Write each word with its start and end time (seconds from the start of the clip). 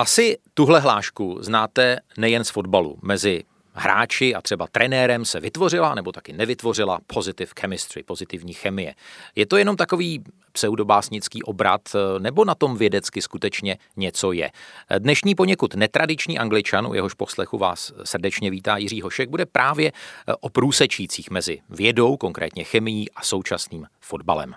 Asi 0.00 0.38
tuhle 0.54 0.80
hlášku 0.80 1.38
znáte 1.40 1.98
nejen 2.18 2.44
z 2.44 2.50
fotbalu. 2.50 2.98
Mezi 3.02 3.44
hráči 3.72 4.34
a 4.34 4.40
třeba 4.40 4.66
trenérem 4.72 5.24
se 5.24 5.40
vytvořila 5.40 5.94
nebo 5.94 6.12
taky 6.12 6.32
nevytvořila 6.32 6.98
positive 7.06 7.52
chemistry, 7.60 8.02
pozitivní 8.02 8.52
chemie. 8.52 8.94
Je 9.36 9.46
to 9.46 9.56
jenom 9.56 9.76
takový 9.76 10.24
pseudobásnický 10.52 11.42
obrat, 11.42 11.80
nebo 12.18 12.44
na 12.44 12.54
tom 12.54 12.76
vědecky 12.76 13.22
skutečně 13.22 13.78
něco 13.96 14.32
je. 14.32 14.50
Dnešní 14.98 15.34
poněkud 15.34 15.74
netradiční 15.74 16.38
angličan, 16.38 16.86
u 16.86 16.94
jehož 16.94 17.14
poslechu 17.14 17.58
vás 17.58 17.92
srdečně 18.04 18.50
vítá 18.50 18.76
Jiří 18.76 19.02
Hošek, 19.02 19.28
bude 19.28 19.46
právě 19.46 19.92
o 20.40 20.48
průsečících 20.48 21.30
mezi 21.30 21.58
vědou, 21.70 22.16
konkrétně 22.16 22.64
chemií 22.64 23.10
a 23.10 23.22
současným 23.22 23.86
fotbalem. 24.00 24.54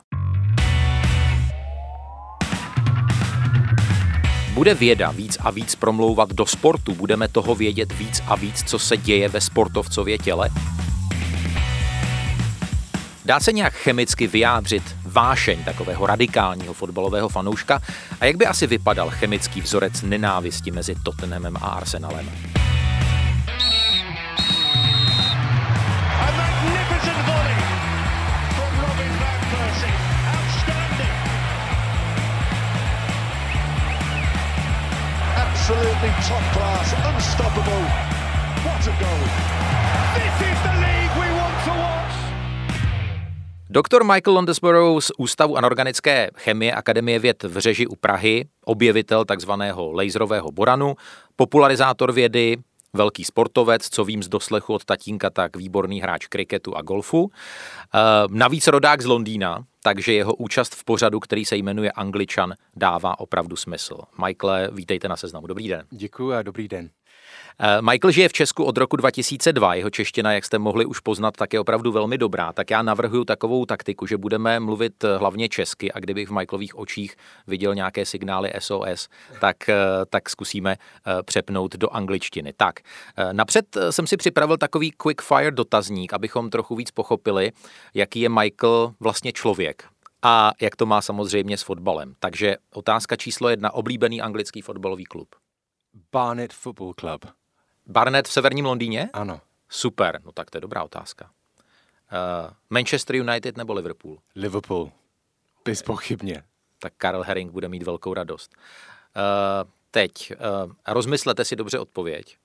Bude 4.54 4.74
věda 4.74 5.12
víc 5.12 5.38
a 5.40 5.52
víc 5.52 5.76
promlouvat 5.76 6.30
do 6.30 6.46
sportu? 6.46 6.96
Budeme 6.96 7.28
toho 7.28 7.56
vědět 7.56 7.94
víc 7.94 8.22
a 8.28 8.36
víc, 8.36 8.64
co 8.64 8.80
se 8.80 8.98
děje 8.98 9.30
ve 9.30 9.42
sportovcově 9.42 10.18
těle? 10.18 10.50
Dá 13.26 13.40
se 13.40 13.52
nějak 13.52 13.74
chemicky 13.74 14.28
vyjádřit 14.28 14.84
vášeň 15.06 15.64
takového 15.64 16.06
radikálního 16.06 16.74
fotbalového 16.74 17.30
fanouška? 17.30 17.82
A 18.20 18.26
jak 18.26 18.36
by 18.36 18.46
asi 18.46 18.68
vypadal 18.68 19.10
chemický 19.10 19.62
vzorec 19.62 20.02
nenávisti 20.02 20.72
mezi 20.72 20.96
Tottenhamem 21.04 21.58
a 21.58 21.68
Arsenalem? 21.68 22.30
Absolutely 36.04 36.30
top 36.30 36.44
class, 36.54 36.88
unstoppable. 37.16 37.84
What 38.66 38.88
a 38.88 38.94
goal. 39.00 39.24
This 40.16 40.36
is 40.50 40.58
the 40.64 40.74
league 40.84 41.14
we 41.16 41.28
want 41.40 41.58
to 41.66 41.72
watch. 41.72 42.16
Doktor 43.70 44.04
Michael 44.04 44.34
Londesborough 44.34 45.04
z 45.04 45.12
Ústavu 45.18 45.58
anorganické 45.58 46.30
chemie 46.36 46.74
Akademie 46.74 47.20
věd 47.20 47.44
v 47.44 47.58
Řeži 47.58 47.88
u 47.88 47.96
Prahy, 47.96 48.46
objevitel 48.66 49.26
takzvaného 49.26 49.92
laserového 49.92 50.52
boranu, 50.52 50.96
popularizátor 51.36 52.12
vědy, 52.12 52.58
velký 52.96 53.24
sportovec, 53.24 53.90
co 53.90 54.06
vím 54.06 54.24
z 54.24 54.28
doslechu 54.28 54.74
od 54.74 54.86
tatínka, 54.86 55.30
tak 55.30 55.58
výborný 55.58 56.02
hráč 56.02 56.28
kriketu 56.28 56.78
a 56.78 56.82
golfu. 56.82 57.32
Eh, 57.96 58.00
navíc 58.30 58.68
rodák 58.68 59.02
z 59.02 59.06
Londýna, 59.06 59.66
takže 59.84 60.14
jeho 60.14 60.34
účast 60.36 60.76
v 60.76 60.84
pořadu, 60.84 61.20
který 61.20 61.46
se 61.46 61.56
jmenuje 61.56 61.92
Angličan, 61.92 62.54
dává 62.76 63.20
opravdu 63.20 63.56
smysl. 63.56 63.98
Michael, 64.26 64.72
vítejte 64.72 65.08
na 65.08 65.18
seznamu. 65.18 65.48
Dobrý 65.48 65.68
den. 65.68 65.86
Děkuji 65.92 66.34
a 66.34 66.42
dobrý 66.42 66.68
den. 66.68 66.90
Eh, 67.60 67.82
Michael 67.82 68.12
žije 68.12 68.30
v 68.30 68.34
Česku 68.34 68.64
od 68.64 68.78
roku 68.78 68.96
2002, 68.96 69.74
jeho 69.74 69.90
čeština, 69.90 70.34
jak 70.34 70.46
jste 70.46 70.60
mohli 70.60 70.86
už 70.86 71.00
poznat, 71.00 71.38
tak 71.38 71.54
je 71.54 71.60
opravdu 71.60 71.92
velmi 71.92 72.18
dobrá. 72.18 72.54
Tak 72.54 72.72
já 72.72 72.82
navrhuju 72.82 73.26
takovou 73.26 73.66
taktiku, 73.66 74.06
že 74.06 74.18
budeme 74.18 74.60
mluvit 74.60 75.04
eh, 75.04 75.18
hlavně 75.18 75.50
česky 75.50 75.92
a 75.92 76.00
kdybych 76.00 76.30
v 76.30 76.32
Michaelových 76.32 76.78
očích 76.78 77.16
viděl 77.48 77.76
nějaké 77.76 78.06
signály 78.06 78.52
SOS, 78.60 79.10
tak, 79.42 79.70
eh, 79.70 79.76
tak 80.10 80.30
zkusíme 80.30 80.76
přepnout 81.26 81.76
do 81.76 81.90
angličtiny. 81.90 82.54
Tak, 82.58 82.80
napřed 83.32 83.78
jsem 83.90 84.08
si 84.08 84.18
připravil 84.18 84.58
takový 84.58 84.92
quick 84.92 85.22
fire 85.22 85.52
dotazník, 85.52 86.14
abychom 86.14 86.50
trochu 86.50 86.76
víc 86.76 86.92
pochopili, 86.92 87.52
jaký 87.94 88.20
je 88.20 88.30
Michael 88.30 88.94
vlastně 89.00 89.32
člověk 89.32 89.84
a 90.24 90.52
jak 90.62 90.76
to 90.76 90.86
má 90.86 91.02
samozřejmě 91.02 91.58
s 91.58 91.62
fotbalem. 91.62 92.14
Takže 92.20 92.56
otázka 92.74 93.16
číslo 93.16 93.50
jedna, 93.50 93.74
oblíbený 93.74 94.22
anglický 94.22 94.62
fotbalový 94.62 95.06
klub. 95.06 95.36
Barnet 96.12 96.54
Football 96.54 96.94
Club. 96.94 97.26
Barnet 97.86 98.28
v 98.28 98.32
severním 98.32 98.66
Londýně? 98.66 99.10
Ano. 99.14 99.42
Super, 99.70 100.22
no 100.26 100.32
tak 100.32 100.52
to 100.52 100.58
je 100.58 100.62
dobrá 100.62 100.84
otázka. 100.84 101.30
Uh, 102.12 102.54
Manchester 102.70 103.16
United 103.16 103.58
nebo 103.58 103.74
Liverpool? 103.74 104.18
Liverpool. 104.36 104.92
Bezpochybně. 105.66 106.44
Tak 106.80 106.94
Karl 106.98 107.22
Herring 107.22 107.52
bude 107.52 107.68
mít 107.68 107.84
velkou 107.84 108.14
radost. 108.14 108.56
Uh, 108.56 109.70
teď, 109.92 110.32
uh, 110.66 110.72
rozmyslete 110.88 111.46
si 111.46 111.56
dobře 111.56 111.80
odpověď. 111.80 112.38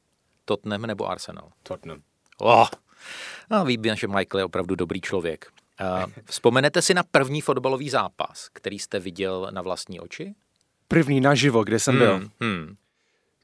Tottenham 0.44 0.82
nebo 0.82 1.10
Arsenal? 1.10 1.52
Tottenham. 1.62 2.02
Oh, 2.38 2.68
no, 3.50 3.64
vím, 3.64 3.96
že 3.96 4.08
Michael 4.08 4.38
je 4.38 4.44
opravdu 4.44 4.74
dobrý 4.74 5.00
člověk. 5.00 5.52
Uh, 5.80 6.12
vzpomenete 6.24 6.82
si 6.82 6.94
na 6.94 7.02
první 7.02 7.40
fotbalový 7.40 7.90
zápas, 7.90 8.48
který 8.52 8.78
jste 8.78 8.98
viděl 8.98 9.48
na 9.50 9.62
vlastní 9.62 10.00
oči? 10.00 10.34
První 10.88 11.20
naživo, 11.20 11.64
kde 11.64 11.78
jsem 11.78 11.94
hmm, 11.94 12.04
byl. 12.04 12.30
Hmm. 12.40 12.76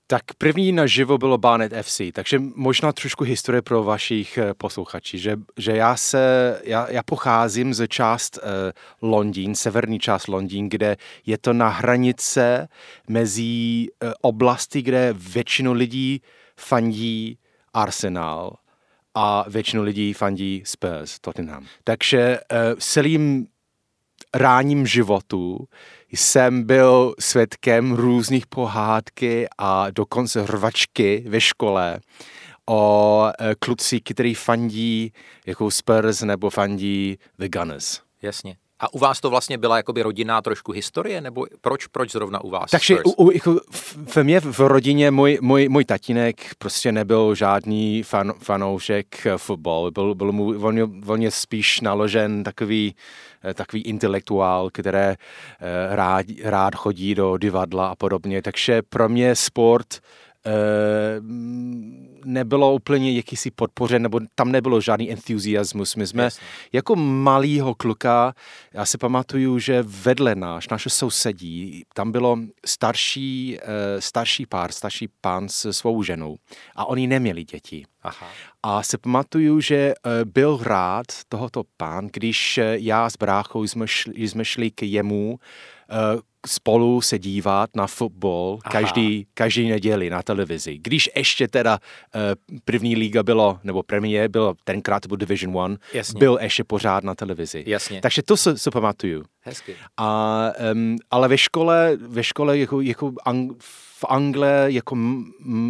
Tak 0.07 0.23
první 0.39 0.73
naživo 0.73 1.19
bylo 1.19 1.39
Barnet 1.39 1.73
FC, 1.83 2.01
takže 2.13 2.39
možná 2.55 2.93
trošku 2.93 3.25
historie 3.25 3.63
pro 3.63 3.85
vašich 3.85 4.39
eh, 4.39 4.55
posluchačí, 4.55 5.19
že, 5.19 5.37
že 5.57 5.77
já, 5.77 5.97
se, 5.97 6.61
já, 6.65 6.91
já 6.91 7.03
pocházím 7.03 7.75
ze 7.75 7.89
část 7.89 8.39
uh, 8.39 8.51
Londýn, 9.11 9.55
severní 9.55 9.99
část 9.99 10.27
Londýn, 10.27 10.69
kde 10.69 10.97
je 11.27 11.39
to 11.39 11.53
na 11.53 11.69
hranice 11.69 12.69
mezi 13.09 13.87
uh, 14.03 14.13
oblasti, 14.21 14.83
kde 14.83 15.15
většinu 15.19 15.73
lidí 15.73 16.23
fandí 16.57 17.39
Arsenal 17.75 18.57
a 19.15 19.45
většinu 19.49 19.83
lidí 19.83 20.13
fandí 20.13 20.63
Spurs, 20.67 21.19
Tottenham. 21.21 21.67
Takže 21.85 22.39
uh, 22.53 22.79
celým 22.79 23.47
ráním 24.35 24.87
životu 24.87 25.69
jsem 26.13 26.63
byl 26.63 27.15
svědkem 27.21 27.93
různých 27.93 28.47
pohádky 28.47 29.47
a 29.59 29.91
dokonce 29.91 30.43
hrvačky 30.43 31.25
ve 31.29 31.41
škole 31.41 32.01
o 32.69 33.31
e, 33.41 33.55
kluci, 33.55 34.01
který 34.01 34.35
fandí 34.35 35.13
jako 35.47 35.71
Spurs 35.71 36.23
nebo 36.23 36.51
fandí 36.51 37.19
The 37.39 37.49
Gunners. 37.49 38.01
Jasně. 38.23 38.57
A 38.85 38.95
u 38.95 38.99
vás 38.99 39.21
to 39.21 39.31
vlastně 39.31 39.59
byla 39.59 39.77
jakoby 39.77 40.03
rodinná 40.03 40.43
trošku 40.43 40.73
historie, 40.73 41.21
nebo 41.21 41.47
proč, 41.61 41.87
proč 41.87 42.13
zrovna 42.13 42.45
u 42.45 42.51
vás? 42.51 42.71
Takže 42.71 43.03
u, 43.05 43.11
u, 43.11 43.31
jako 43.31 43.61
v 44.07 44.17
mě 44.17 44.41
v 44.41 44.61
rodině 44.61 45.11
můj, 45.11 45.39
můj, 45.41 45.69
můj 45.69 45.85
tatínek 45.85 46.55
prostě 46.59 46.93
nebyl 46.93 47.35
žádný 47.35 48.03
fan, 48.03 48.33
fanoušek 48.39 49.27
fotbal. 49.37 49.91
Byl, 49.91 50.15
byl 50.15 50.33
mu, 50.33 50.67
on, 50.67 51.03
on 51.07 51.23
je 51.23 51.31
spíš 51.31 51.81
naložen 51.81 52.45
takový, 52.45 52.95
eh, 53.45 53.55
takový 53.55 53.83
intelektuál, 53.83 54.71
které 54.73 55.17
eh, 55.17 55.97
rád, 55.97 56.27
rád 56.43 56.75
chodí 56.75 57.15
do 57.15 57.39
divadla 57.39 57.89
a 57.89 57.95
podobně. 57.95 58.43
Takže 58.43 58.83
pro 58.83 59.09
mě 59.09 59.37
sport 59.37 59.87
Eh, 59.95 60.24
nebylo 62.25 62.75
úplně 62.75 63.13
jakýsi 63.13 63.51
podpořen, 63.51 64.03
nebo 64.03 64.21
tam 64.35 64.53
nebylo 64.53 64.81
žádný 64.81 65.13
entuziasmus. 65.13 65.97
My 65.97 66.07
jsme 66.07 66.23
Jasně. 66.23 66.47
jako 66.73 66.97
malýho 66.97 67.75
kluka, 67.75 68.35
já 68.73 68.87
si 68.87 68.99
pamatuju, 68.99 69.59
že 69.59 69.83
vedle 69.83 70.35
náš, 70.35 70.69
naše 70.69 70.91
sousedí, 70.91 71.85
tam 71.95 72.13
bylo 72.13 72.39
starší, 72.67 73.59
eh, 73.63 74.01
starší 74.01 74.47
pár, 74.47 74.73
starší 74.73 75.09
pán 75.21 75.49
s 75.49 75.73
svou 75.73 76.03
ženou 76.03 76.37
a 76.77 76.85
oni 76.87 77.07
neměli 77.07 77.45
děti. 77.45 77.85
Aha. 78.03 78.27
A 78.63 78.83
si 78.83 78.99
pamatuju, 78.99 79.61
že 79.61 79.77
eh, 79.77 80.25
byl 80.25 80.59
rád 80.63 81.07
tohoto 81.29 81.63
pán, 81.77 82.09
když 82.13 82.61
já 82.73 83.11
s 83.11 83.17
bráchou 83.17 83.65
jsme 83.65 83.89
šli, 83.89 84.29
jsme 84.29 84.45
šli 84.45 84.71
k 84.71 84.83
jemu 84.83 85.39
spolu 86.47 87.01
se 87.01 87.19
dívat 87.19 87.71
na 87.77 87.87
fotbal 87.87 88.59
každý, 88.71 89.27
každý 89.35 89.69
neděli 89.69 90.11
na 90.11 90.23
televizi. 90.23 90.79
Když 90.79 91.11
ještě 91.17 91.49
teda 91.49 91.79
uh, 92.15 92.21
první 92.65 92.97
liga 92.97 93.23
bylo, 93.23 93.59
nebo 93.65 93.83
premiér 93.83 94.31
bylo, 94.31 94.55
tenkrát 94.65 95.01
to 95.01 95.09
byl 95.09 95.17
Division 95.17 95.57
One, 95.57 95.77
Jasně. 95.93 96.19
byl 96.19 96.39
ještě 96.41 96.65
pořád 96.65 97.05
na 97.05 97.15
televizi. 97.15 97.65
Jasně. 97.67 98.01
Takže 98.01 98.23
to 98.23 98.37
se, 98.37 98.59
se 98.59 98.71
pamatuju. 98.71 99.25
Hezky. 99.41 99.77
A, 99.97 100.51
um, 100.73 100.97
ale 101.11 101.29
ve 101.29 101.39
škole, 101.39 101.97
ve 102.01 102.25
škole 102.25 102.59
jako, 102.59 102.81
jako 102.81 103.13
ang, 103.25 103.53
v 103.59 104.05
Angle 104.09 104.67
jako 104.67 104.95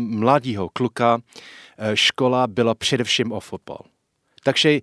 mladího 0.08 0.68
kluka 0.68 1.14
uh, 1.14 1.20
škola 1.94 2.46
byla 2.46 2.74
především 2.74 3.32
o 3.32 3.40
fotbal. 3.40 3.78
Takže 4.44 4.70
eh, 4.70 4.82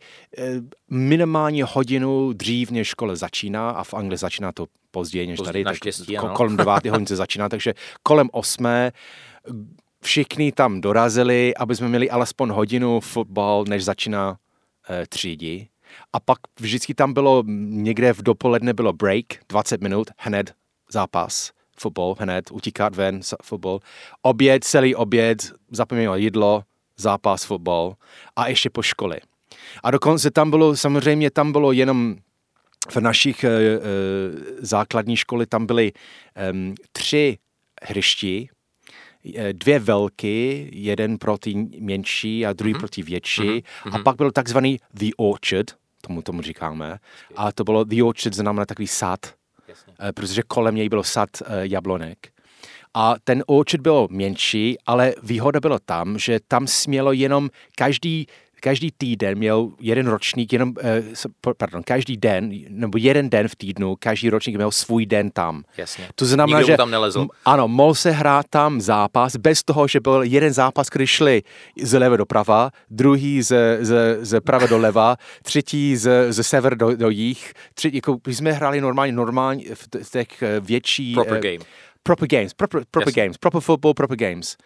minimálně 0.90 1.64
hodinu 1.64 2.34
dřív, 2.34 2.72
než 2.72 2.88
škole 2.88 3.16
začíná, 3.16 3.70
a 3.70 3.84
v 3.84 3.94
Anglii 3.94 4.18
začíná 4.18 4.52
to 4.52 4.66
později 4.92 5.28
než 5.28 5.40
tady, 5.40 5.64
tak 5.64 5.78
kolem 6.34 6.58
deváté 6.58 6.92
hodiny 6.92 7.08
se 7.08 7.16
začíná, 7.16 7.50
takže 7.50 7.74
kolem 8.04 8.30
osmé 8.32 8.92
všichni 10.04 10.52
tam 10.52 10.82
dorazili, 10.82 11.56
aby 11.56 11.76
jsme 11.76 11.88
měli 11.88 12.10
alespoň 12.10 12.50
hodinu 12.50 13.00
fotbal, 13.00 13.66
než 13.70 13.84
začíná 13.86 14.38
e, 14.90 15.08
třídi. 15.08 15.68
A 16.14 16.20
pak 16.20 16.38
vždycky 16.60 16.94
tam 16.94 17.14
bylo, 17.14 17.44
někde 17.68 18.14
v 18.14 18.22
dopoledne 18.22 18.74
bylo 18.74 18.94
break, 18.94 19.26
20 19.50 19.82
minut, 19.82 20.08
hned 20.18 20.54
zápas, 20.90 21.52
fotbal, 21.80 22.16
hned 22.20 22.52
utíkat 22.52 22.96
ven, 22.96 23.20
fotbal. 23.44 23.80
Oběd, 24.22 24.64
celý 24.64 24.96
oběd, 24.96 25.52
zapomněl 25.72 26.16
jídlo, 26.16 26.64
zápas, 26.98 27.44
fotbal 27.44 27.96
a 28.36 28.48
ještě 28.48 28.70
po 28.70 28.82
škole. 28.82 29.20
A 29.84 29.92
dokonce 29.92 30.32
tam 30.32 30.50
bylo, 30.50 30.76
samozřejmě 30.76 31.32
tam 31.32 31.52
bylo 31.52 31.72
jenom 31.72 32.16
v 32.90 32.98
našich 32.98 33.44
e, 33.44 33.48
e, 33.50 33.80
základní 34.60 35.16
školy 35.18 35.46
tam 35.46 35.66
byly 35.66 35.92
e, 36.36 36.54
tři 36.92 37.38
hřišti 37.84 38.50
eh, 39.36 39.54
dvě 39.54 39.80
velké, 39.80 40.28
jeden 40.72 41.18
pro 41.18 41.38
ty 41.38 41.68
menší 41.80 42.46
a 42.46 42.54
druhý 42.54 42.74
mm-hmm. 42.74 42.80
pro 42.80 42.90
ty 42.90 43.02
větší. 43.04 43.42
Mm-hmm. 43.42 43.64
A 43.86 43.90
Mhm. 43.98 44.04
pak 44.04 44.16
byl 44.16 44.32
takzvaný 44.32 44.80
The 44.94 45.10
Orchard, 45.18 45.72
tomu 46.02 46.22
tomu 46.22 46.42
říkáme. 46.42 46.98
A 47.36 47.52
to 47.52 47.64
bylo, 47.64 47.84
The 47.84 48.04
Orchard 48.04 48.34
znamená 48.36 48.66
takový 48.66 48.88
sad, 48.88 49.20
Jasně. 49.68 49.94
eh, 50.10 50.12
protože 50.14 50.42
kolem 50.48 50.76
něj 50.76 50.90
bylo 50.90 51.04
sad 51.04 51.30
eh, 51.46 51.46
jablonek. 51.64 52.18
A 52.94 53.16
ten 53.24 53.44
orchard 53.48 53.82
byl 53.82 54.08
menší, 54.12 54.78
ale 54.86 55.14
výhoda 55.24 55.60
bylo 55.60 55.80
tam, 55.80 56.18
že 56.20 56.40
tam 56.48 56.68
smělo 56.68 57.12
jenom 57.12 57.50
každý 57.76 58.28
každý 58.64 58.92
týden 58.98 59.38
měl 59.38 59.70
jeden 59.80 60.08
ročník, 60.08 60.54
jenom, 60.54 60.74
eh, 60.82 61.04
pardon, 61.58 61.84
každý 61.84 62.18
den, 62.18 62.52
nebo 62.70 62.98
jeden 62.98 63.30
den 63.30 63.48
v 63.48 63.56
týdnu, 63.56 63.96
každý 64.00 64.30
ročník 64.30 64.56
měl 64.56 64.72
svůj 64.72 65.06
den 65.06 65.30
tam. 65.32 65.64
Jasně. 65.78 66.08
To 66.16 66.26
znamená, 66.26 66.60
Nikdo 66.60 66.74
že 66.74 66.78
tam 66.78 66.92
nelezl. 66.92 67.28
ano, 67.46 67.68
mohl 67.68 67.96
se 67.96 68.12
hrát 68.12 68.46
tam 68.50 68.82
zápas 68.82 69.36
bez 69.36 69.64
toho, 69.64 69.88
že 69.88 70.00
byl 70.00 70.24
jeden 70.24 70.54
zápas, 70.54 70.90
který 70.90 71.08
šli 71.08 71.44
z 71.82 72.00
leva 72.00 72.18
do 72.18 72.26
prava, 72.26 72.72
druhý 72.90 73.42
z, 73.42 73.78
z, 73.82 74.18
z 74.22 74.42
prava 74.42 74.68
do 74.68 74.78
leva, 74.78 75.16
třetí 75.44 75.98
z, 75.98 76.34
z 76.34 76.44
sever 76.48 76.76
do, 76.76 76.96
do 76.96 77.10
jich. 77.10 77.54
Třetí, 77.74 77.98
jako, 77.98 78.18
my 78.28 78.36
jsme 78.36 78.52
hráli 78.52 78.82
normálně, 78.82 79.14
normálně 79.14 79.64
v 79.76 80.12
těch 80.12 80.42
eh, 80.44 80.60
větší... 80.60 81.14
Proper 81.14 81.38
eh, 81.38 81.52
game. 81.52 81.66
Proper 82.04 82.28
games, 82.28 82.54
proper, 82.54 82.84
proper 82.92 83.10
Jasně. 83.10 83.24
games, 83.24 83.38
proper 83.38 83.62
football, 83.62 83.94
proper 83.94 84.18
games. 84.18 84.58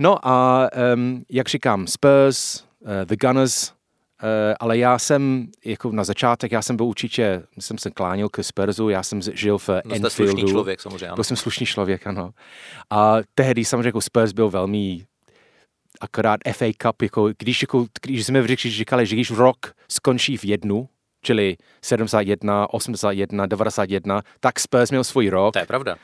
No 0.00 0.28
a 0.28 0.68
um, 0.94 1.22
jak 1.30 1.48
říkám, 1.48 1.86
Spurs, 1.86 2.67
The 3.04 3.16
Gunners, 3.20 3.70
uh, 3.70 4.26
ale 4.60 4.78
já 4.78 4.98
jsem, 4.98 5.46
jako 5.64 5.92
na 5.92 6.04
začátek, 6.04 6.52
já 6.52 6.62
jsem 6.62 6.76
byl 6.76 6.86
určitě, 6.86 7.42
jsem 7.58 7.78
se 7.78 7.90
klánil 7.90 8.28
ke 8.28 8.42
Spursu, 8.42 8.88
já 8.88 9.02
jsem 9.02 9.22
žil 9.22 9.58
v 9.58 9.68
No, 9.84 9.94
jste 9.96 10.10
slušný 10.10 10.30
Enfieldu. 10.30 10.50
člověk 10.52 10.80
samozřejmě. 10.80 11.06
Ano. 11.06 11.14
Byl 11.14 11.24
jsem 11.24 11.36
slušný 11.36 11.66
člověk, 11.66 12.06
ano. 12.06 12.30
A 12.90 13.16
tehdy 13.34 13.64
samozřejmě 13.64 13.88
jako 13.88 14.00
Spurs 14.00 14.32
byl 14.32 14.50
velmi 14.50 15.06
akorát 16.00 16.40
FA 16.52 16.66
Cup, 16.82 17.02
jako, 17.02 17.30
když, 17.38 17.62
jako, 17.62 17.86
když 18.02 18.26
jsme 18.26 18.40
vždycky 18.42 18.70
říkali, 18.70 19.06
že 19.06 19.16
když 19.16 19.30
rok 19.30 19.72
skončí 19.90 20.36
v 20.36 20.44
jednu, 20.44 20.88
čili 21.22 21.56
71, 21.82 22.66
81, 22.70 23.46
91, 23.46 24.22
tak 24.40 24.60
Spurs 24.60 24.90
měl 24.90 25.04
svůj 25.04 25.28
rok 25.28 25.52
To 25.52 25.58
je 25.58 25.66
pravda. 25.66 25.96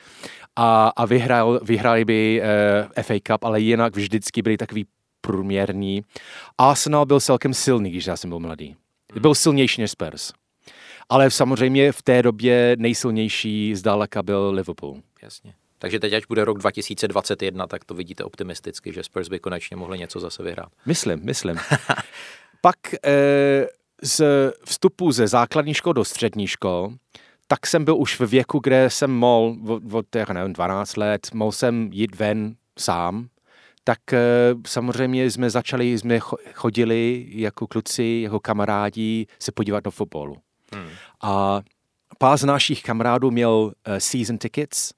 a, 0.55 0.87
a 0.87 1.05
vyhrál, 1.05 1.59
vyhráli 1.63 2.05
by 2.05 2.41
uh, 2.95 3.03
FA 3.03 3.13
Cup, 3.27 3.43
ale 3.43 3.59
jinak 3.59 3.95
vždycky 3.95 4.41
byli 4.41 4.57
takový 4.57 4.85
průměrní. 5.25 6.03
Arsenal 6.57 7.05
byl 7.05 7.19
celkem 7.19 7.53
silný, 7.53 7.89
když 7.89 8.07
já 8.07 8.17
jsem 8.17 8.29
byl 8.29 8.39
mladý. 8.39 8.75
Byl 9.19 9.35
silnější 9.35 9.81
než 9.81 9.91
Spurs. 9.91 10.31
Ale 11.09 11.31
samozřejmě 11.31 11.91
v 11.91 12.01
té 12.01 12.23
době 12.23 12.75
nejsilnější 12.79 13.75
zdaleka 13.75 14.23
byl 14.23 14.51
Liverpool. 14.51 15.01
Jasně. 15.21 15.53
Takže 15.79 15.99
teď, 15.99 16.13
až 16.13 16.25
bude 16.25 16.45
rok 16.45 16.57
2021, 16.57 17.67
tak 17.67 17.85
to 17.85 17.93
vidíte 17.93 18.23
optimisticky, 18.23 18.93
že 18.93 19.03
Spurs 19.03 19.27
by 19.27 19.39
konečně 19.39 19.77
mohli 19.77 19.99
něco 19.99 20.19
zase 20.19 20.43
vyhrát. 20.43 20.69
Myslím, 20.85 21.19
myslím. 21.23 21.57
Pak 22.61 22.75
eh, 23.05 23.67
z 24.01 24.23
vstupu 24.65 25.11
ze 25.11 25.27
základní 25.27 25.73
školy 25.73 25.93
do 25.93 26.05
střední 26.05 26.47
škol, 26.47 26.93
tak 27.47 27.67
jsem 27.67 27.85
byl 27.85 27.97
už 27.97 28.19
ve 28.19 28.25
věku, 28.25 28.59
kde 28.63 28.89
jsem 28.89 29.11
mohl, 29.11 29.55
od, 29.67 29.83
od 29.91 30.05
nevím, 30.33 30.53
12 30.53 30.97
let, 30.97 31.27
mohl 31.33 31.51
jsem 31.51 31.89
jít 31.93 32.15
ven 32.15 32.55
sám, 32.79 33.27
tak 33.87 34.13
eh, 34.13 34.19
samozřejmě 34.67 35.31
jsme 35.31 35.49
začali, 35.49 35.97
jsme 35.99 36.17
cho- 36.19 36.37
chodili 36.53 37.25
jako 37.29 37.67
kluci, 37.67 38.19
jako 38.23 38.39
kamarádi 38.39 39.27
se 39.39 39.51
podívat 39.51 39.83
do 39.83 39.91
fotbalu. 39.91 40.37
Hmm. 40.75 40.87
A 41.23 41.61
pár 42.17 42.37
z 42.37 42.43
našich 42.43 42.83
kamarádů 42.83 43.31
měl 43.31 43.51
uh, 43.51 43.71
season 43.97 44.37
tickets, 44.37 44.91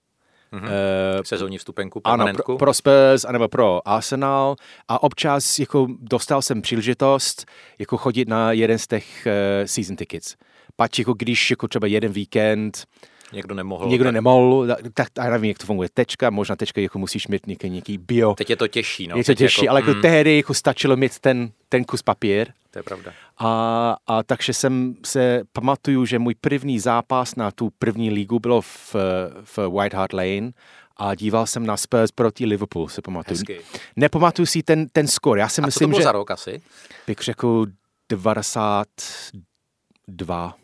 Mhm. 0.51 0.65
eh, 0.65 1.23
Sezónní 1.23 1.57
vstupenku, 1.57 2.01
ano, 2.03 2.25
pro, 2.45 2.57
pro 2.57 2.73
Spurs, 2.73 3.25
anebo 3.25 3.47
pro 3.47 3.87
Arsenal 3.87 4.55
a 4.87 5.03
občas 5.03 5.59
jako 5.59 5.87
dostal 5.99 6.41
jsem 6.41 6.61
příležitost 6.61 7.45
jako 7.79 7.97
chodit 7.97 8.27
na 8.27 8.51
jeden 8.51 8.79
z 8.79 8.87
těch 8.87 9.27
uh, 9.27 9.65
season 9.65 9.95
tickets. 9.95 10.35
Pač 10.75 10.99
jako 10.99 11.13
když 11.13 11.49
jako 11.51 11.67
třeba 11.67 11.87
jeden 11.87 12.11
víkend 12.11 12.85
Někdo 13.33 13.55
nemohl. 13.55 13.89
někdo 13.89 14.05
tak 14.05 14.13
nemohl, 14.13 14.67
tak 14.93 15.07
já 15.17 15.29
nevím, 15.29 15.49
jak 15.49 15.57
to 15.57 15.65
funguje 15.65 15.89
tečka, 15.93 16.29
možná 16.29 16.55
tečka 16.55 16.81
jako 16.81 16.99
musíš 16.99 17.27
mít 17.27 17.47
nějaký, 17.47 17.69
nějaký 17.69 17.97
bio. 17.97 18.33
Teď 18.33 18.49
je 18.49 18.55
to 18.55 18.67
těžší. 18.67 19.07
No. 19.07 19.17
je 19.17 19.23
to 19.23 19.33
těžší, 19.33 19.65
jako, 19.65 19.71
ale 19.71 19.79
jako 19.79 19.91
mm, 19.91 20.01
tehdy 20.01 20.37
jako 20.37 20.53
stačilo 20.53 20.95
mít 20.97 21.19
ten, 21.19 21.49
ten 21.69 21.83
kus 21.85 22.01
papír. 22.01 22.47
To 22.71 22.79
je 22.79 22.83
pravda. 22.83 23.11
A, 23.37 23.95
a 24.07 24.23
takže 24.23 24.53
jsem 24.53 24.95
se 25.05 25.41
pamatuju, 25.53 26.05
že 26.05 26.19
můj 26.19 26.35
první 26.41 26.79
zápas 26.79 27.35
na 27.35 27.51
tu 27.51 27.69
první 27.79 28.11
ligu 28.11 28.39
bylo 28.39 28.61
v, 28.61 28.95
v 29.43 29.57
White 29.69 29.93
Hart 29.93 30.13
Lane 30.13 30.51
a 30.97 31.15
díval 31.15 31.47
jsem 31.47 31.65
na 31.65 31.77
Spurs 31.77 32.11
proti 32.11 32.45
Liverpool, 32.45 32.87
si 32.87 33.01
pamatuju. 33.01 33.37
Hezky. 33.37 33.59
Nepamatuju 33.95 34.45
si 34.45 34.63
ten, 34.63 34.87
ten 34.91 35.07
skor. 35.07 35.37
Já 35.37 35.49
si 35.49 35.53
A 35.53 35.55
co 35.55 35.61
to 35.61 35.65
myslím, 35.67 35.89
bylo 35.89 35.99
že 35.99 36.03
za 36.03 36.11
rok 36.11 36.31
asi? 36.31 36.61
bych 37.07 37.17
řekl 37.17 37.65
92. 38.09 40.55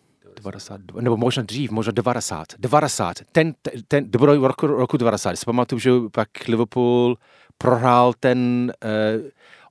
92, 0.44 1.02
nebo 1.02 1.18
možná 1.18 1.44
dřív, 1.44 1.72
možná 1.72 1.92
90. 1.92 2.48
90. 2.60 3.18
Ten, 3.32 3.54
ten, 3.62 3.74
ten 3.88 4.12
to 4.12 4.18
bylo 4.18 4.48
roku, 4.48 4.68
roku 4.68 4.98
90. 4.98 5.36
Si 5.36 5.46
pamatuju, 5.46 5.80
že 5.80 5.92
pak 6.12 6.28
Liverpool 6.48 7.18
prohrál 7.58 8.14
ten, 8.20 8.72
uh, 8.86 9.22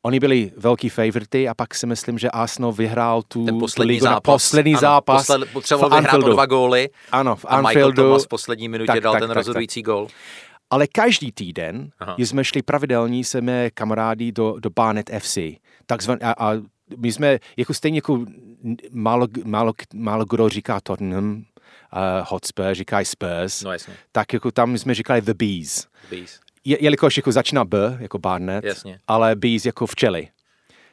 oni 0.03 0.21
byli 0.21 0.53
velký 0.57 0.89
favority 0.89 1.49
a 1.49 1.55
pak 1.55 1.75
si 1.75 1.87
myslím, 1.87 2.19
že 2.19 2.31
Arsenal 2.31 2.73
vyhrál 2.73 3.23
tu, 3.23 3.45
Ten 3.45 3.59
poslední 3.59 3.93
ligu 3.93 4.05
na 4.05 4.11
zápas. 4.13 4.35
poslední 4.35 4.73
ano, 4.73 4.81
zápas 4.81 5.27
Posled, 5.27 5.53
potřeboval 5.53 5.91
v 5.91 5.93
vyhrát 5.93 6.13
o 6.13 6.17
Anfieldu. 6.17 6.33
dva 6.35 6.47
góly 6.47 6.89
Ano, 7.13 7.37
v 7.37 7.45
a 7.49 7.57
Michael 7.57 7.67
Anfieldu. 7.67 8.03
Thomas 8.03 8.25
v 8.25 8.29
poslední 8.29 8.69
minutě 8.69 8.93
Tak, 8.93 9.01
dal 9.01 9.13
tak, 9.13 9.21
ten 9.23 9.29
tak, 9.29 9.37
rozhodující 9.37 9.83
gól. 9.83 10.07
Ale 10.71 10.87
každý 10.87 11.33
týden 11.33 11.91
Aha. 12.01 12.15
jsme 12.19 12.45
šli 12.45 12.63
pravidelně 12.63 13.25
se 13.25 13.41
mé 13.41 13.71
kamarády 13.71 14.33
do, 14.33 14.55
do 14.61 14.71
Barnet 14.71 15.11
FC. 15.19 15.39
Takzvan, 15.87 16.19
a, 16.23 16.33
a 16.33 16.53
my 16.97 17.13
jsme, 17.13 17.39
jako 17.57 17.75
stejně 17.75 17.99
jako 17.99 18.27
málo, 18.91 19.27
málo, 19.45 19.73
málo 19.95 20.25
kdo 20.25 20.49
říká 20.49 20.81
Tottenham, 20.81 21.37
uh, 21.37 21.43
Hotspur, 22.29 22.65
říkají 22.73 23.07
Spurs, 23.07 23.63
No 23.63 23.73
jasně. 23.73 23.95
tak 24.13 24.33
jako 24.33 24.51
tam 24.51 24.79
jsme 24.79 24.95
říkali 24.95 25.21
The 25.23 25.35
Bees. 25.35 25.87
Bees. 26.11 26.41
Je, 26.65 26.85
jelikož 26.85 27.17
jako 27.17 27.33
začíná 27.33 27.65
B, 27.65 27.97
jako 28.01 28.19
Barnet, 28.19 28.65
Jasně. 28.65 29.01
ale 29.09 29.37
Bees 29.37 29.67
jako 29.67 29.87
včely. 29.87 30.29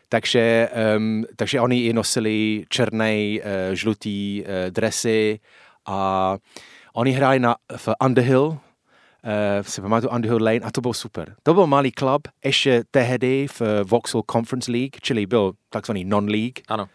Takže, 0.10 0.70
um, 0.98 1.26
takže 1.36 1.62
oni 1.62 1.84
i 1.86 1.94
nosili 1.94 2.66
černé, 2.70 3.14
uh, 3.16 3.40
žlutý 3.74 4.44
uh, 4.44 4.48
dresy 4.72 5.40
a 5.86 6.38
oni 6.94 7.12
hráli 7.12 7.40
na, 7.40 7.56
v 7.78 7.90
Underhill, 8.06 8.58
uh, 9.24 9.30
si 9.62 9.82
pamatuju 9.82 10.12
Underhill 10.14 10.44
Lane 10.44 10.60
a 10.60 10.72
to 10.72 10.82
bylo 10.82 10.94
super. 10.94 11.36
To 11.44 11.54
byl 11.54 11.68
malý 11.68 11.92
klub, 11.92 12.28
ještě 12.46 12.84
tehdy 12.92 13.48
v 13.48 13.62
Vauxhall 13.84 14.24
Conference 14.32 14.72
League, 14.72 14.96
čili 15.02 15.26
byl 15.26 15.52
takzvaný 15.70 16.06
non-league, 16.06 16.54
Ano. 16.68 16.84
uh, 16.84 16.90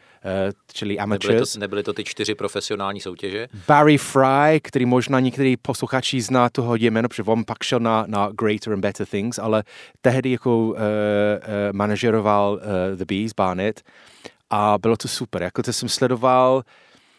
čili 0.72 0.88
Nebyly 0.88 0.98
amateurs. 0.98 1.52
to, 1.52 1.58
nebyly 1.58 1.82
to 1.82 1.92
ty 1.92 2.04
čtyři 2.04 2.34
profesionální 2.34 3.00
soutěže? 3.00 3.48
Barry 3.68 3.98
Fry, 3.98 4.60
který 4.62 4.86
možná 4.86 5.20
některý 5.20 5.56
posluchači 5.56 6.20
zná 6.20 6.48
toho 6.50 6.74
jméno, 6.76 7.08
protože 7.08 7.22
on 7.22 7.44
pak 7.44 7.62
šel 7.62 7.80
na, 7.80 8.04
na 8.08 8.28
Greater 8.40 8.72
and 8.72 8.80
Better 8.80 9.06
Things, 9.06 9.38
ale 9.38 9.64
tehdy 10.00 10.30
jako 10.30 10.58
uh, 10.58 10.72
uh, 10.72 10.76
manažeroval 11.72 12.52
uh, 12.52 12.96
The 12.98 13.04
Bees, 13.04 13.32
Barnet 13.32 13.82
a 14.50 14.78
bylo 14.78 14.96
to 14.96 15.08
super. 15.08 15.42
Jako 15.42 15.62
to 15.62 15.72
jsem 15.72 15.88
sledoval, 15.88 16.62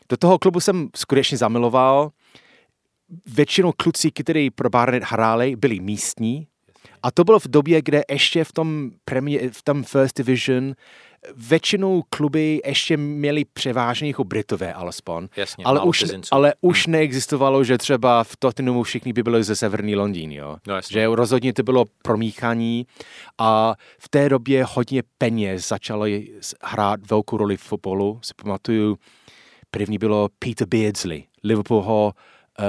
do 0.09 0.17
toho 0.17 0.39
klubu 0.39 0.59
jsem 0.59 0.89
skutečně 0.95 1.37
zamiloval. 1.37 2.09
Většinou 3.25 3.71
kluci, 3.77 4.11
kteří 4.11 4.49
pro 4.49 4.69
Barnet 4.69 5.03
hráli, 5.03 5.55
byli 5.55 5.79
místní 5.79 6.47
a 7.03 7.11
to 7.11 7.23
bylo 7.23 7.39
v 7.39 7.47
době, 7.47 7.81
kde 7.81 8.03
ještě 8.09 8.43
v 8.43 8.51
tom, 8.51 8.91
premier, 9.05 9.49
v 9.51 9.63
tom 9.63 9.83
First 9.83 10.17
Division 10.17 10.75
většinou 11.35 12.03
kluby 12.09 12.61
ještě 12.65 12.97
měli 12.97 13.45
převážně 13.45 14.07
jako 14.07 14.23
Britové 14.23 14.73
alespoň. 14.73 15.27
Jasně, 15.35 15.65
ale 15.65 15.81
už, 15.81 15.99
cizinců. 15.99 16.29
ale 16.31 16.53
už 16.61 16.87
neexistovalo, 16.87 17.63
že 17.63 17.77
třeba 17.77 18.23
v 18.23 18.35
Tottenhamu 18.39 18.83
všichni 18.83 19.13
by 19.13 19.23
byli 19.23 19.43
ze 19.43 19.55
severní 19.55 19.95
Londýn, 19.95 20.31
jo. 20.31 20.57
No 20.67 20.75
jasně. 20.75 20.93
že 20.93 21.07
rozhodně 21.07 21.53
to 21.53 21.63
bylo 21.63 21.85
promíchání 22.01 22.85
a 23.37 23.75
v 23.99 24.09
té 24.09 24.29
době 24.29 24.65
hodně 24.69 25.03
peněz 25.17 25.67
začalo 25.67 26.05
hrát 26.63 27.09
velkou 27.09 27.37
roli 27.37 27.57
v 27.57 27.61
fotbalu. 27.61 28.19
Si 28.23 28.33
pamatuju, 28.43 28.97
první 29.71 29.97
bylo 29.97 30.29
Peter 30.39 30.67
Beardsley. 30.67 31.23
Liverpool 31.43 31.81
ho, 31.81 32.13
uh, 32.59 32.65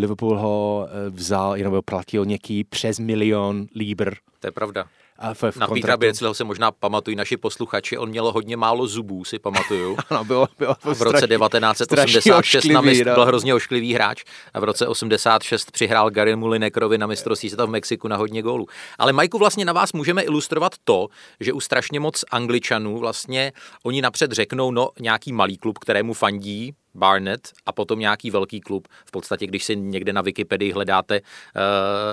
Liverpool 0.00 0.38
ho 0.38 0.86
uh, 1.08 1.14
vzal, 1.14 1.56
jenom 1.56 1.80
platil 1.84 2.24
něký 2.24 2.64
přes 2.64 2.98
milion 2.98 3.66
líbr. 3.74 4.14
To 4.40 4.46
je 4.46 4.52
pravda. 4.52 4.86
A 5.18 5.34
v, 5.34 5.42
v 5.42 5.56
Na 5.56 5.66
Petra. 5.66 5.96
Běcleho 5.96 6.34
se 6.34 6.44
možná 6.44 6.70
pamatují 6.72 7.16
naši 7.16 7.36
posluchači, 7.36 7.98
on 7.98 8.08
měl 8.08 8.32
hodně 8.32 8.56
málo 8.56 8.86
zubů, 8.86 9.24
si 9.24 9.38
pamatuju. 9.38 9.96
Ano, 10.10 10.24
bylo, 10.24 10.48
bylo 10.58 10.74
to 10.74 10.94
V 10.94 11.02
roce 11.02 11.18
strašně- 11.18 11.36
1986 11.36 12.48
strašně 12.48 12.74
na 12.74 12.80
mistr, 12.80 13.06
no. 13.06 13.14
byl 13.14 13.24
hrozně 13.24 13.54
ošklivý 13.54 13.94
hráč 13.94 14.24
a 14.54 14.60
v 14.60 14.64
roce 14.64 14.86
86 14.86 15.70
přihrál 15.70 16.10
Gary 16.10 16.36
Mulinekerovi 16.36 16.98
na 16.98 17.06
mistrovství 17.06 17.48
světa 17.48 17.64
v 17.64 17.68
Mexiku 17.70 18.08
na 18.08 18.16
hodně 18.16 18.42
gólů. 18.42 18.66
Ale 18.98 19.12
Majku, 19.12 19.38
vlastně 19.38 19.64
na 19.64 19.72
vás 19.72 19.92
můžeme 19.92 20.22
ilustrovat 20.22 20.72
to, 20.84 21.08
že 21.40 21.52
u 21.52 21.60
strašně 21.60 22.00
moc 22.00 22.24
Angličanů 22.30 22.98
vlastně 22.98 23.52
oni 23.82 24.02
napřed 24.02 24.32
řeknou, 24.32 24.70
no 24.70 24.90
nějaký 25.00 25.32
malý 25.32 25.56
klub, 25.58 25.78
kterému 25.78 26.14
fandí, 26.14 26.74
Barnett 26.98 27.52
a 27.66 27.72
potom 27.72 27.98
nějaký 27.98 28.30
velký 28.30 28.60
klub. 28.60 28.88
V 29.06 29.10
podstatě, 29.10 29.46
když 29.46 29.64
si 29.64 29.76
někde 29.76 30.12
na 30.12 30.22
Wikipedii 30.22 30.72
hledáte 30.72 31.20
uh, 31.20 31.26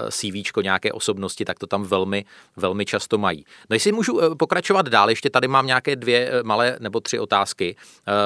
eh, 0.08 0.12
CV 0.12 0.64
nějaké 0.64 0.92
osobnosti, 0.92 1.46
tak 1.46 1.60
to 1.60 1.68
tam 1.68 1.84
velmi, 1.84 2.26
velmi 2.56 2.86
často 2.86 3.18
mají. 3.18 3.46
No 3.70 3.74
jestli 3.74 3.92
můžu 3.92 4.14
uh, 4.14 4.36
pokračovat 4.36 4.90
dál, 4.90 5.10
ještě 5.10 5.30
tady 5.30 5.48
mám 5.48 5.68
nějaké 5.68 5.96
dvě 5.96 6.32
uh, 6.32 6.48
malé 6.48 6.78
nebo 6.80 7.00
tři 7.00 7.20
otázky. 7.20 7.76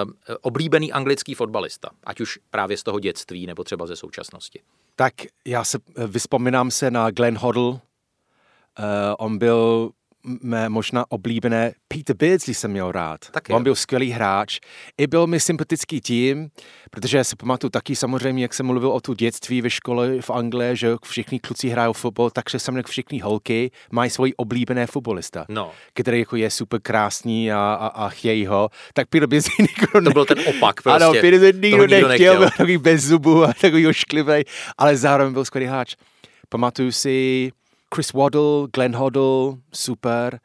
Uh, 0.05 0.11
oblíbený 0.41 0.91
anglický 0.91 1.33
fotbalista, 1.33 1.89
ať 2.03 2.21
už 2.21 2.39
právě 2.49 2.77
z 2.77 2.83
toho 2.83 2.99
dětství 2.99 3.47
nebo 3.47 3.63
třeba 3.63 3.85
ze 3.87 3.95
současnosti. 3.95 4.61
Tak 4.95 5.13
já 5.45 5.63
se 5.63 5.77
vyspomínám 6.07 6.71
se 6.71 6.91
na 6.91 7.11
Glenn 7.11 7.37
Hoddle. 7.37 7.63
Uh, 7.63 7.79
on 9.17 9.37
byl 9.37 9.91
mé 10.23 10.69
možná 10.69 11.05
oblíbené 11.09 11.73
Peter 11.87 12.15
Beardsley 12.15 12.53
jsem 12.53 12.71
měl 12.71 12.91
rád. 12.91 13.19
Taky, 13.31 13.53
On 13.53 13.63
byl 13.63 13.75
skvělý 13.75 14.11
hráč. 14.11 14.59
I 14.97 15.07
byl 15.07 15.27
mi 15.27 15.39
sympatický 15.39 16.01
tím, 16.01 16.49
protože 16.91 17.17
já 17.17 17.23
si 17.23 17.35
pamatuju 17.35 17.69
taky 17.69 17.95
samozřejmě, 17.95 18.43
jak 18.43 18.53
jsem 18.53 18.65
mluvil 18.65 18.91
o 18.91 19.01
tu 19.01 19.13
dětství 19.13 19.61
ve 19.61 19.69
škole 19.69 20.21
v 20.21 20.29
Anglii, 20.29 20.75
že 20.75 20.95
všichni 21.05 21.39
kluci 21.39 21.69
hrají 21.69 21.93
fotbal, 21.93 22.29
takže 22.29 22.59
jsem 22.59 22.81
všichni 22.87 23.19
holky 23.19 23.71
mají 23.91 24.09
svoji 24.09 24.33
oblíbené 24.35 24.87
fotbalista, 24.87 25.45
no. 25.49 25.71
který 25.93 26.19
jako 26.19 26.35
je 26.35 26.51
super 26.51 26.81
krásný 26.81 27.51
a, 27.51 27.57
a, 27.57 27.87
a 27.87 28.09
chtějí 28.09 28.45
ho. 28.45 28.69
Tak 28.93 29.07
Peter 29.07 29.27
Beardsley 29.27 29.55
nikdo 29.59 30.01
To 30.01 30.11
byl 30.11 30.25
ten 30.25 30.39
opak 30.47 30.81
prostě. 30.81 31.03
Ano, 31.03 31.13
Peter 31.13 31.39
Beardsley 31.39 31.71
nikdo, 31.71 31.85
nikdo 31.85 32.07
nechtěl, 32.07 32.37
byl 32.37 32.49
takový 32.49 32.77
bez 32.77 33.01
zubů 33.01 33.43
a 33.43 33.53
takový 33.61 33.87
ošklivý, 33.87 34.43
ale 34.77 34.97
zároveň 34.97 35.33
byl 35.33 35.45
skvělý 35.45 35.67
hráč. 35.67 35.95
Pamatuju 36.49 36.91
si 36.91 37.51
Chris 37.95 38.13
Waddle, 38.13 38.67
Glenn 38.73 38.95
Hoddle, 38.95 39.57
super. 39.73 40.39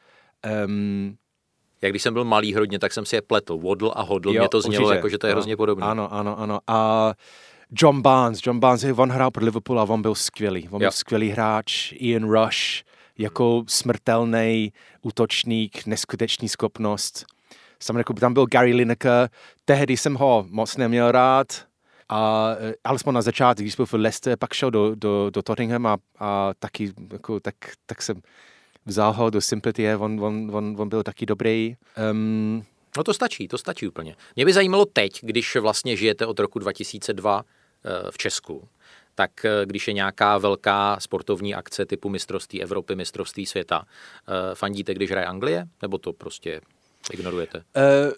Um, 0.66 1.16
jak 1.82 1.92
když 1.92 2.02
jsem 2.02 2.14
byl 2.14 2.24
malý 2.24 2.54
hodně, 2.54 2.78
tak 2.78 2.92
jsem 2.92 3.06
si 3.06 3.16
je 3.16 3.22
pletl. 3.22 3.58
Waddle 3.58 3.90
a 3.94 4.02
Hoddle, 4.02 4.34
jo, 4.34 4.42
mě 4.42 4.48
to 4.48 4.60
znělo 4.60 4.84
určitě. 4.84 4.96
jako, 4.96 5.08
že 5.08 5.18
to 5.18 5.26
je 5.26 5.30
no, 5.30 5.34
hrozně 5.34 5.56
podobné. 5.56 5.86
Ano, 5.86 6.12
ano, 6.12 6.38
ano. 6.38 6.58
A 6.66 7.12
John 7.82 8.02
Barnes, 8.02 8.46
John 8.46 8.60
Barnes, 8.60 8.84
on 8.96 9.10
hrál 9.10 9.30
pro 9.30 9.44
Liverpool 9.44 9.80
a 9.80 9.82
on 9.82 10.02
byl 10.02 10.14
skvělý. 10.14 10.68
On 10.68 10.74
jo. 10.74 10.78
byl 10.78 10.90
skvělý 10.90 11.28
hráč. 11.28 11.92
Ian 11.92 12.30
Rush, 12.30 12.84
jako 13.18 13.64
smrtelný 13.68 14.72
útočník, 15.02 15.86
neskutečný 15.86 16.48
schopnost. 16.48 17.24
Sam 17.80 17.96
jako 17.96 18.12
tam 18.12 18.34
byl 18.34 18.46
Gary 18.46 18.72
Lineker, 18.72 19.28
tehdy 19.64 19.96
jsem 19.96 20.14
ho 20.14 20.46
moc 20.48 20.76
neměl 20.76 21.12
rád, 21.12 21.46
a 22.08 22.50
e, 22.58 22.74
alespoň 22.84 23.14
na 23.14 23.22
začátku, 23.22 23.62
když 23.62 23.76
byl 23.76 23.86
v 23.86 23.92
Leicester, 23.92 24.38
pak 24.38 24.52
šel 24.52 24.70
do, 24.70 24.94
do, 24.94 25.30
do 25.30 25.42
Tottenham 25.42 25.86
a, 25.86 25.96
a 26.18 26.52
taky, 26.58 26.92
jako, 27.12 27.40
tak, 27.40 27.54
tak 27.86 28.02
jsem 28.02 28.22
vzal 28.86 29.12
ho 29.12 29.30
do 29.30 29.40
Sympathie, 29.40 29.96
on, 29.96 30.24
on, 30.24 30.50
on, 30.52 30.76
on 30.78 30.88
byl 30.88 31.02
taky 31.02 31.26
dobrý. 31.26 31.76
Um, 32.10 32.64
no 32.96 33.04
to 33.04 33.14
stačí, 33.14 33.48
to 33.48 33.58
stačí 33.58 33.88
úplně. 33.88 34.16
Mě 34.36 34.44
by 34.44 34.52
zajímalo 34.52 34.84
teď, 34.84 35.20
když 35.22 35.56
vlastně 35.56 35.96
žijete 35.96 36.26
od 36.26 36.38
roku 36.38 36.58
2002 36.58 37.44
e, 37.84 38.10
v 38.10 38.18
Česku, 38.18 38.68
tak 39.14 39.44
e, 39.44 39.66
když 39.66 39.88
je 39.88 39.94
nějaká 39.94 40.38
velká 40.38 41.00
sportovní 41.00 41.54
akce 41.54 41.86
typu 41.86 42.08
mistrovství 42.08 42.62
Evropy, 42.62 42.96
mistrovství 42.96 43.46
světa, 43.46 43.84
fandíte, 44.54 44.94
když 44.94 45.10
hraje 45.10 45.26
Anglie, 45.26 45.66
nebo 45.82 45.98
to 45.98 46.12
prostě 46.12 46.60
ignorujete? 47.12 47.58
Uh, 47.58 48.12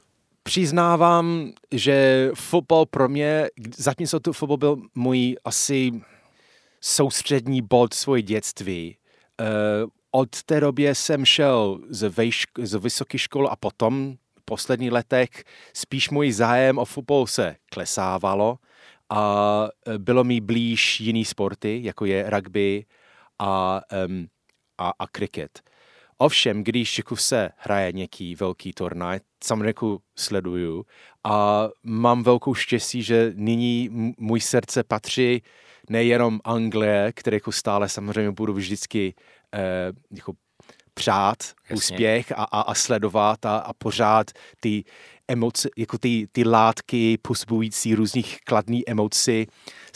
přiznávám, 0.46 1.52
že 1.72 2.30
fotbal 2.34 2.86
pro 2.86 3.08
mě, 3.08 3.48
zatímco 3.76 4.20
to 4.20 4.32
fotbal 4.32 4.56
byl 4.56 4.76
můj 4.94 5.36
asi 5.44 5.92
soustřední 6.80 7.62
bod 7.62 7.94
svoje 7.94 8.22
dětství. 8.22 8.96
Uh, 9.40 9.90
od 10.10 10.42
té 10.42 10.60
době 10.60 10.94
jsem 10.94 11.24
šel 11.24 11.80
z, 11.88 12.08
vejš, 12.08 12.46
z 12.62 12.78
vysoké 12.78 13.18
školy 13.18 13.48
a 13.50 13.56
potom 13.56 14.14
v 14.38 14.44
posledních 14.44 14.92
letech 14.92 15.28
spíš 15.74 16.10
můj 16.10 16.32
zájem 16.32 16.78
o 16.78 16.84
fotbal 16.84 17.26
se 17.26 17.56
klesávalo 17.70 18.58
a 19.10 19.68
eh, 19.86 19.98
bylo 19.98 20.24
mi 20.24 20.40
blíž 20.40 21.00
jiný 21.00 21.24
sporty, 21.24 21.80
jako 21.82 22.04
je 22.04 22.30
rugby 22.30 22.84
a, 23.38 23.80
um, 24.06 24.26
a, 24.78 24.92
a 24.98 25.06
kriket. 25.06 25.60
Ovšem, 26.18 26.64
když 26.64 26.98
jako 26.98 27.16
se 27.16 27.50
hraje 27.56 27.92
nějaký 27.92 28.34
velký 28.34 28.72
turnaj, 28.72 29.20
samozřejmě 29.44 29.74
sleduju 30.16 30.86
a 31.24 31.68
mám 31.82 32.22
velkou 32.22 32.54
štěstí, 32.54 33.02
že 33.02 33.32
nyní 33.34 33.88
můj 34.18 34.40
srdce 34.40 34.84
patří 34.84 35.42
nejenom 35.90 36.40
Anglie, 36.44 37.12
které 37.14 37.36
jako 37.36 37.52
stále 37.52 37.88
samozřejmě 37.88 38.30
budu 38.30 38.52
vždycky 38.52 39.14
eh, 39.54 39.92
jako 40.10 40.32
přát 40.94 41.36
Jasně. 41.70 41.76
úspěch 41.76 42.32
a, 42.32 42.44
a, 42.44 42.60
a 42.60 42.74
sledovat 42.74 43.46
a, 43.46 43.58
a 43.58 43.72
pořád 43.72 44.30
ty 44.60 44.84
emoce, 45.28 45.68
jako 45.76 45.98
ty, 45.98 46.28
ty 46.32 46.48
látky 46.48 47.18
pozbující 47.22 47.94
různých 47.94 48.38
kladných 48.44 48.84
emocí 48.86 49.46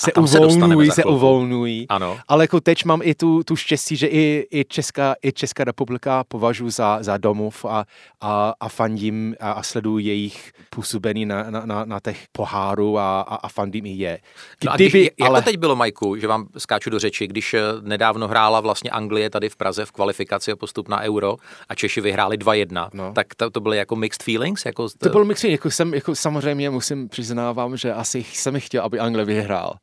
se 0.00 0.12
uvolňují, 0.12 0.88
se, 0.88 0.94
se 0.94 1.04
uvolňují. 1.04 1.87
Ano. 1.88 2.18
Ale 2.28 2.44
jako 2.44 2.60
teď 2.60 2.84
mám 2.84 3.00
i 3.02 3.14
tu, 3.14 3.42
tu 3.42 3.56
štěstí, 3.56 3.96
že 3.96 4.06
i, 4.06 4.46
i, 4.50 4.64
Česká, 4.64 5.14
i 5.22 5.32
Česká 5.32 5.64
republika 5.64 6.25
považuji 6.28 6.70
za, 6.70 6.99
za 7.00 7.16
domov 7.16 7.64
a, 7.64 7.84
a, 8.20 8.54
a 8.60 8.68
fandím 8.68 9.37
a, 9.40 9.52
a 9.52 9.62
sleduji 9.62 10.06
jejich 10.06 10.52
působení 10.70 11.26
na, 11.26 11.50
na, 11.50 11.66
na, 11.66 11.84
na 11.84 12.00
těch 12.00 12.25
poháru 12.32 12.99
a, 12.99 13.20
a, 13.20 13.34
a 13.34 13.49
fandím 13.49 13.87
i 13.87 13.90
je. 13.90 14.18
No 14.64 14.72
a 14.72 14.76
když, 14.76 14.94
jak 14.94 15.12
ale... 15.20 15.40
to 15.40 15.44
teď 15.44 15.56
bylo, 15.56 15.76
Majku, 15.76 16.16
že 16.16 16.26
vám 16.26 16.46
skáču 16.58 16.90
do 16.90 16.99
řeči, 16.99 17.26
když 17.26 17.54
eh, 17.54 17.60
nedávno 17.80 18.28
hrála 18.28 18.60
vlastně 18.60 18.90
Anglie 18.90 19.30
tady 19.30 19.49
v 19.49 19.56
Praze 19.56 19.84
v 19.84 19.92
kvalifikaci 19.92 20.52
o 20.52 20.56
postup 20.56 20.88
na 20.88 21.00
Euro 21.00 21.37
a 21.68 21.75
Češi 21.75 22.00
vyhráli 22.00 22.37
2-1, 22.37 22.88
no. 22.92 23.12
tak 23.12 23.34
to, 23.34 23.50
to 23.50 23.60
byly 23.60 23.76
jako 23.76 23.96
mixed 23.96 24.22
feelings? 24.22 24.66
Jako... 24.66 24.88
To 24.99 25.08
bylo 25.08 25.19
mixed 25.24 25.50
jako 25.50 25.70
jsem, 25.70 25.94
jako 25.94 26.14
samozřejmě 26.14 26.70
musím 26.70 27.08
přiznávám, 27.08 27.76
že 27.76 27.92
asi 27.92 28.24
jsem 28.24 28.60
chtěl, 28.60 28.84
aby 28.84 28.98
Anglie 28.98 29.24
vyhrál 29.24 29.78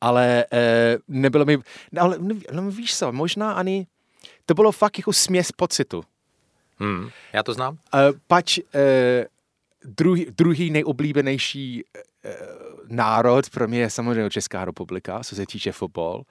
ale 0.00 0.44
eh, 0.52 0.98
nebylo 1.08 1.44
mi, 1.44 1.58
no, 1.92 2.02
ale 2.02 2.16
no, 2.18 2.34
no, 2.52 2.70
víš 2.70 2.96
co, 2.96 3.12
možná 3.12 3.52
ani, 3.52 3.86
to 4.46 4.54
bylo 4.54 4.72
fakt 4.72 4.98
jako 4.98 5.12
směs 5.12 5.52
pocitu. 5.52 6.02
Hmm, 6.78 7.10
já 7.32 7.42
to 7.42 7.54
znám. 7.54 7.78
Eh, 7.94 7.98
pač 8.26 8.58
eh, 8.74 9.26
druhý, 9.84 10.26
druhý 10.36 10.70
nejoblíbenější 10.70 11.84
eh, 12.24 12.36
národ 12.88 13.50
pro 13.50 13.68
mě 13.68 13.80
je 13.80 13.90
samozřejmě 13.90 14.30
Česká 14.30 14.64
republika, 14.64 15.20
co 15.24 15.36
se 15.36 15.46
týče 15.46 15.72
fotbal. 15.72 16.22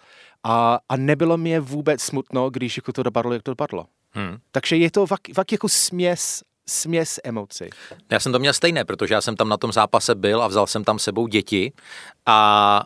A, 0.44 0.80
a 0.90 0.98
nebylo 0.98 1.38
mi 1.38 1.60
vůbec 1.60 2.02
smutno, 2.02 2.50
když 2.50 2.78
jako 2.78 2.94
to 2.94 3.04
dopadlo, 3.04 3.34
jak 3.34 3.44
to 3.44 3.52
dopadlo. 3.52 3.86
Hmm. 4.12 4.38
Takže 4.52 4.76
je 4.76 4.92
to 4.92 5.06
fakt, 5.06 5.28
fakt 5.34 5.52
jako 5.52 5.70
směs 5.70 6.44
směs 6.70 7.20
emocí. 7.24 7.66
Já 8.12 8.20
jsem 8.20 8.32
to 8.32 8.40
měl 8.40 8.54
stejné, 8.54 8.86
protože 8.86 9.14
já 9.14 9.22
jsem 9.22 9.36
tam 9.36 9.50
na 9.50 9.58
tom 9.58 9.72
zápase 9.72 10.16
byl 10.16 10.44
a 10.44 10.48
vzal 10.48 10.68
jsem 10.68 10.84
tam 10.84 11.00
sebou 11.00 11.28
děti 11.28 11.74
a 12.26 12.84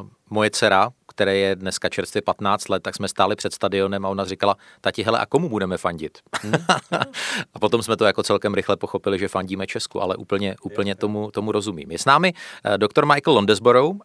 uh, 0.00 0.08
moje 0.30 0.50
dcera, 0.50 0.90
které 1.06 1.36
je 1.36 1.56
dneska 1.56 1.88
čerstvě 1.88 2.22
15 2.22 2.68
let, 2.68 2.82
tak 2.82 2.94
jsme 2.94 3.08
stáli 3.08 3.36
před 3.36 3.54
stadionem 3.54 4.06
a 4.06 4.08
ona 4.08 4.24
říkala, 4.24 4.56
tati, 4.80 5.02
hele, 5.02 5.18
a 5.18 5.26
komu 5.26 5.48
budeme 5.48 5.78
fandit? 5.78 6.18
Hmm. 6.42 6.54
a 7.54 7.58
potom 7.58 7.82
jsme 7.82 7.96
to 7.96 8.04
jako 8.04 8.22
celkem 8.22 8.54
rychle 8.54 8.76
pochopili, 8.76 9.18
že 9.18 9.28
fandíme 9.28 9.66
Česku, 9.66 10.02
ale 10.02 10.16
úplně, 10.16 10.56
úplně 10.62 10.94
tomu, 10.94 11.30
tomu 11.30 11.52
rozumím. 11.52 11.90
Je 11.90 11.98
s 11.98 12.04
námi 12.04 12.32
uh, 12.32 12.78
doktor 12.78 13.06
Michael 13.06 13.34
Londesborough, 13.34 13.90
uh, 13.94 14.00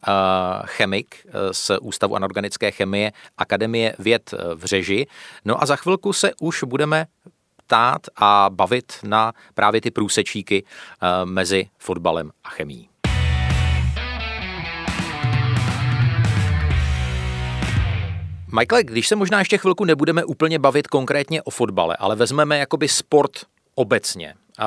chemik 0.66 1.16
z 1.52 1.72
Ústavu 1.82 2.16
anorganické 2.16 2.72
chemie 2.72 3.12
Akademie 3.38 3.96
věd 4.00 4.34
v 4.56 4.66
Řeži. 4.66 5.08
No 5.46 5.64
a 5.64 5.66
za 5.66 5.76
chvilku 5.76 6.14
se 6.14 6.32
už 6.42 6.64
budeme 6.64 7.06
ptát 7.70 8.02
a 8.16 8.50
bavit 8.50 8.94
na 9.04 9.34
právě 9.54 9.82
ty 9.82 9.92
průsečíky 9.92 10.64
mezi 11.26 11.70
fotbalem 11.78 12.32
a 12.44 12.50
chemií. 12.50 12.90
Michael, 18.60 18.84
když 18.84 19.08
se 19.08 19.16
možná 19.16 19.40
ještě 19.40 19.58
chvilku 19.58 19.86
nebudeme 19.86 20.24
úplně 20.24 20.60
bavit 20.60 20.88
konkrétně 20.88 21.42
o 21.42 21.52
fotbale, 21.52 21.96
ale 22.00 22.16
vezmeme 22.16 22.58
jakoby 22.58 22.88
sport 22.88 23.32
obecně. 23.76 24.34
Uh, 24.60 24.66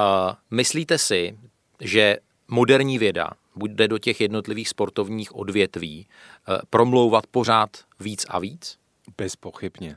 myslíte 0.50 0.98
si, 0.98 1.38
že 1.80 2.16
moderní 2.48 2.98
věda 2.98 3.30
bude 3.56 3.88
do 3.88 3.98
těch 3.98 4.20
jednotlivých 4.20 4.68
sportovních 4.68 5.36
odvětví 5.36 6.06
uh, 6.48 6.56
promlouvat 6.70 7.26
pořád 7.26 7.70
víc 8.00 8.26
a 8.28 8.38
víc? 8.38 8.78
Bezpochybně. 9.18 9.96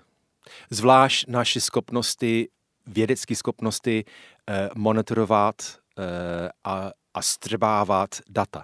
Zvlášť 0.69 1.27
naše 1.27 1.61
schopnosti, 1.61 2.47
vědecké 2.87 3.35
schopnosti 3.35 4.05
uh, 4.05 4.55
monitorovat 4.75 5.55
uh, 5.97 6.03
a, 6.63 6.91
a 7.13 7.21
střebávat 7.21 8.09
data. 8.29 8.63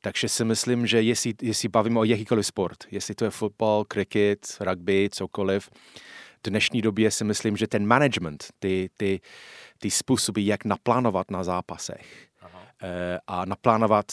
Takže 0.00 0.28
si 0.28 0.44
myslím, 0.44 0.86
že 0.86 1.02
jestli, 1.02 1.34
jestli 1.42 1.68
bavíme 1.68 2.00
o 2.00 2.04
jakýkoliv 2.04 2.46
sport, 2.46 2.76
jestli 2.90 3.14
to 3.14 3.24
je 3.24 3.30
fotbal, 3.30 3.84
cricket, 3.84 4.56
rugby, 4.60 5.08
cokoliv, 5.12 5.70
v 6.46 6.50
dnešní 6.50 6.82
době 6.82 7.10
si 7.10 7.24
myslím, 7.24 7.56
že 7.56 7.66
ten 7.66 7.86
management, 7.86 8.44
ty, 8.58 8.90
ty, 8.96 9.20
ty 9.78 9.90
způsoby, 9.90 10.46
jak 10.46 10.64
naplánovat 10.64 11.30
na 11.30 11.44
zápasech 11.44 12.28
Aha. 12.40 12.62
Eh, 12.82 13.18
a 13.26 13.44
naplánovat 13.44 14.12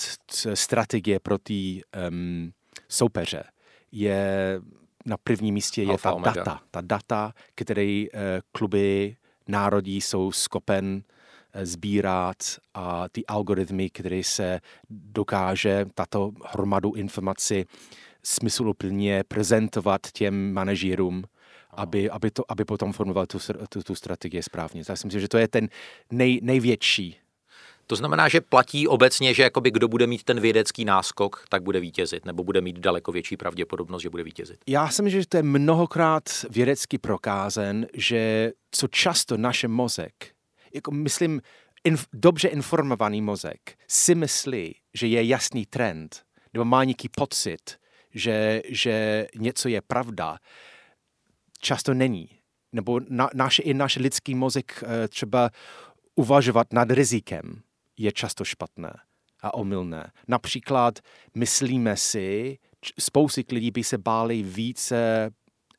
strategie 0.54 1.20
pro 1.20 1.38
ty 1.38 1.82
um, 2.10 2.51
soupeře, 2.89 3.44
je 3.92 4.60
na 5.07 5.17
prvním 5.17 5.53
místě 5.53 5.81
je 5.81 5.89
Alpha 5.89 6.09
ta 6.09 6.15
Omega. 6.15 6.33
data. 6.33 6.61
Ta 6.71 6.81
data, 6.81 7.33
které 7.55 8.05
uh, 8.13 8.19
kluby 8.51 9.15
národí 9.47 10.01
jsou 10.01 10.31
skopen 10.31 11.03
sbírat 11.63 12.37
a 12.73 13.09
ty 13.09 13.25
algoritmy, 13.25 13.89
které 13.89 14.23
se 14.23 14.59
dokáže 14.89 15.85
tato 15.95 16.31
hromadu 16.45 16.93
informací 16.93 17.65
smysluplně 18.23 19.23
prezentovat 19.27 20.01
těm 20.13 20.53
manažírům, 20.53 21.23
aby, 21.71 22.09
aby, 22.09 22.31
to, 22.31 22.43
aby 22.51 22.65
potom 22.65 22.93
formoval 22.93 23.25
tu, 23.25 23.37
tu, 23.69 23.83
tu 23.83 23.95
strategii 23.95 24.43
správně. 24.43 24.83
Já 24.89 24.95
si 24.95 25.07
myslím, 25.07 25.21
že 25.21 25.27
to 25.27 25.37
je 25.37 25.47
ten 25.47 25.69
nej, 26.11 26.39
největší 26.43 27.17
to 27.88 27.96
znamená, 27.96 28.27
že 28.27 28.41
platí 28.41 28.88
obecně, 28.88 29.34
že 29.34 29.44
jakoby 29.44 29.72
kdo 29.72 29.88
bude 29.88 30.08
mít 30.08 30.24
ten 30.24 30.39
vědecký 30.39 30.86
náskok, 30.86 31.46
tak 31.50 31.63
bude 31.63 31.79
vítězit, 31.79 32.25
nebo 32.25 32.44
bude 32.44 32.62
mít 32.62 32.79
daleko 32.79 33.12
větší 33.12 33.38
pravděpodobnost, 33.38 34.01
že 34.01 34.10
bude 34.10 34.24
vítězit. 34.24 34.58
Já 34.67 34.89
si 34.89 35.01
myslím, 35.01 35.22
že 35.22 35.27
to 35.27 35.38
je 35.38 35.44
mnohokrát 35.44 36.24
vědecky 36.50 36.98
prokázen, 36.98 37.88
že 37.94 38.51
co 38.72 38.88
často 38.88 39.38
naše 39.38 39.67
mozek, 39.67 40.13
jako 40.74 40.91
myslím, 40.91 41.41
inf, 41.84 42.08
dobře 42.13 42.48
informovaný 42.48 43.22
mozek, 43.22 43.60
si 43.88 44.15
myslí, 44.15 44.75
že 44.94 45.08
je 45.08 45.25
jasný 45.25 45.65
trend, 45.65 46.24
nebo 46.53 46.65
má 46.65 46.84
nějaký 46.84 47.10
pocit, 47.10 47.77
že, 48.13 48.62
že 48.70 49.27
něco 49.36 49.70
je 49.70 49.82
pravda, 49.82 50.38
často 51.60 51.94
není. 51.94 52.29
Nebo 52.72 53.00
na, 53.10 53.29
naše, 53.34 53.63
i 53.63 53.74
náš 53.74 53.96
lidský 53.96 54.36
mozek 54.36 54.84
eh, 54.84 55.08
třeba 55.08 55.50
uvažovat 56.15 56.74
nad 56.74 56.91
rizikem 56.91 57.62
je 57.98 58.12
často 58.12 58.44
špatné 58.44 58.94
a 59.42 59.54
omylné. 59.54 60.12
Například 60.27 61.00
myslíme 61.36 61.98
si, 61.98 62.58
spousty 63.00 63.46
lidí 63.51 63.72
by 63.72 63.84
se 63.84 63.98
báli 63.98 64.44
více 64.44 65.30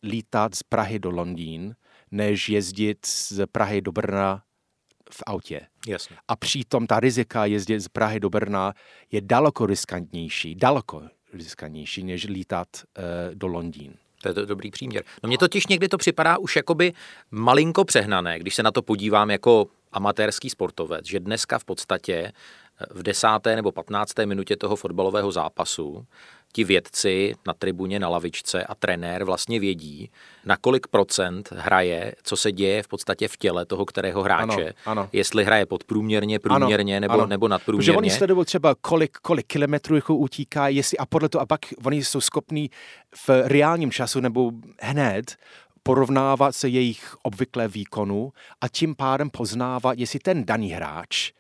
lítat 0.02 0.54
z 0.54 0.62
Prahy 0.62 0.98
do 0.98 1.10
Londýn, 1.10 1.74
než 2.10 2.48
jezdit 2.48 3.06
z 3.06 3.46
Prahy 3.52 3.80
do 3.80 3.92
Brna 3.92 4.42
v 5.10 5.22
autě. 5.26 5.60
Jasně. 5.86 6.16
A 6.28 6.36
přitom 6.36 6.86
ta 6.86 7.00
rizika 7.00 7.44
jezdit 7.44 7.80
z 7.80 7.88
Prahy 7.88 8.20
do 8.20 8.30
Brna 8.30 8.72
je 9.12 9.20
daleko 9.20 9.66
riskantnější, 9.66 10.54
daleko 10.54 11.02
riskantnější, 11.32 12.04
než 12.04 12.24
lítat 12.24 12.68
uh, 12.74 13.34
do 13.34 13.46
Londýn. 13.46 13.94
To 14.22 14.28
je 14.28 14.34
to 14.34 14.46
dobrý 14.46 14.70
příměr. 14.70 15.04
No 15.22 15.26
mně 15.26 15.38
totiž 15.38 15.66
někdy 15.66 15.88
to 15.88 15.98
připadá 15.98 16.38
už 16.38 16.56
jakoby 16.56 16.92
malinko 17.30 17.84
přehnané, 17.84 18.38
když 18.38 18.54
se 18.54 18.62
na 18.62 18.70
to 18.70 18.82
podívám 18.82 19.30
jako 19.30 19.66
amatérský 19.92 20.50
sportovec, 20.50 21.06
že 21.06 21.20
dneska 21.20 21.58
v 21.58 21.64
podstatě 21.64 22.14
eh, 22.14 22.84
v 22.90 23.02
desáté 23.02 23.56
nebo 23.56 23.72
patnácté 23.72 24.26
minutě 24.26 24.56
toho 24.56 24.76
fotbalového 24.76 25.32
zápasu 25.32 26.06
ti 26.52 26.64
vědci 26.64 27.34
na 27.46 27.54
tribuně, 27.54 28.00
na 28.00 28.08
lavičce 28.08 28.64
a 28.64 28.74
trenér 28.74 29.24
vlastně 29.24 29.60
vědí, 29.60 30.10
na 30.44 30.56
kolik 30.56 30.86
procent 30.86 31.48
hraje, 31.52 32.14
co 32.22 32.36
se 32.36 32.52
děje 32.52 32.82
v 32.82 32.88
podstatě 32.88 33.28
v 33.28 33.36
těle 33.36 33.66
toho 33.66 33.84
kterého 33.84 34.22
hráče. 34.22 34.64
Ano, 34.64 35.00
ano. 35.00 35.08
Jestli 35.12 35.44
hraje 35.44 35.66
podprůměrně, 35.66 36.38
průměrně 36.38 36.96
ano, 36.96 37.00
nebo, 37.00 37.14
ano. 37.14 37.26
nebo 37.26 37.48
nadprůměrně. 37.48 37.92
Protože 37.92 37.98
oni 37.98 38.10
sledují 38.10 38.44
třeba 38.44 38.74
kolik, 38.80 39.18
kolik 39.18 39.46
kilometrů 39.46 39.96
jako 39.96 40.16
utíká, 40.16 40.68
jestli 40.68 40.98
a 40.98 41.06
podle 41.06 41.28
toho, 41.28 41.42
a 41.42 41.46
pak 41.46 41.60
oni 41.84 42.04
jsou 42.04 42.20
schopní 42.20 42.70
v 43.16 43.30
reálním 43.44 43.90
času 43.90 44.20
nebo 44.20 44.50
hned 44.80 45.36
porovnávat 45.88 46.52
se 46.52 46.68
jejich 46.68 47.16
obvyklé 47.22 47.68
výkonu 47.68 48.32
a 48.60 48.68
tím 48.68 48.94
pádem 48.94 49.30
poznávat, 49.30 49.98
jestli 49.98 50.18
ten 50.18 50.44
daný 50.44 50.70
hráč 50.70 51.32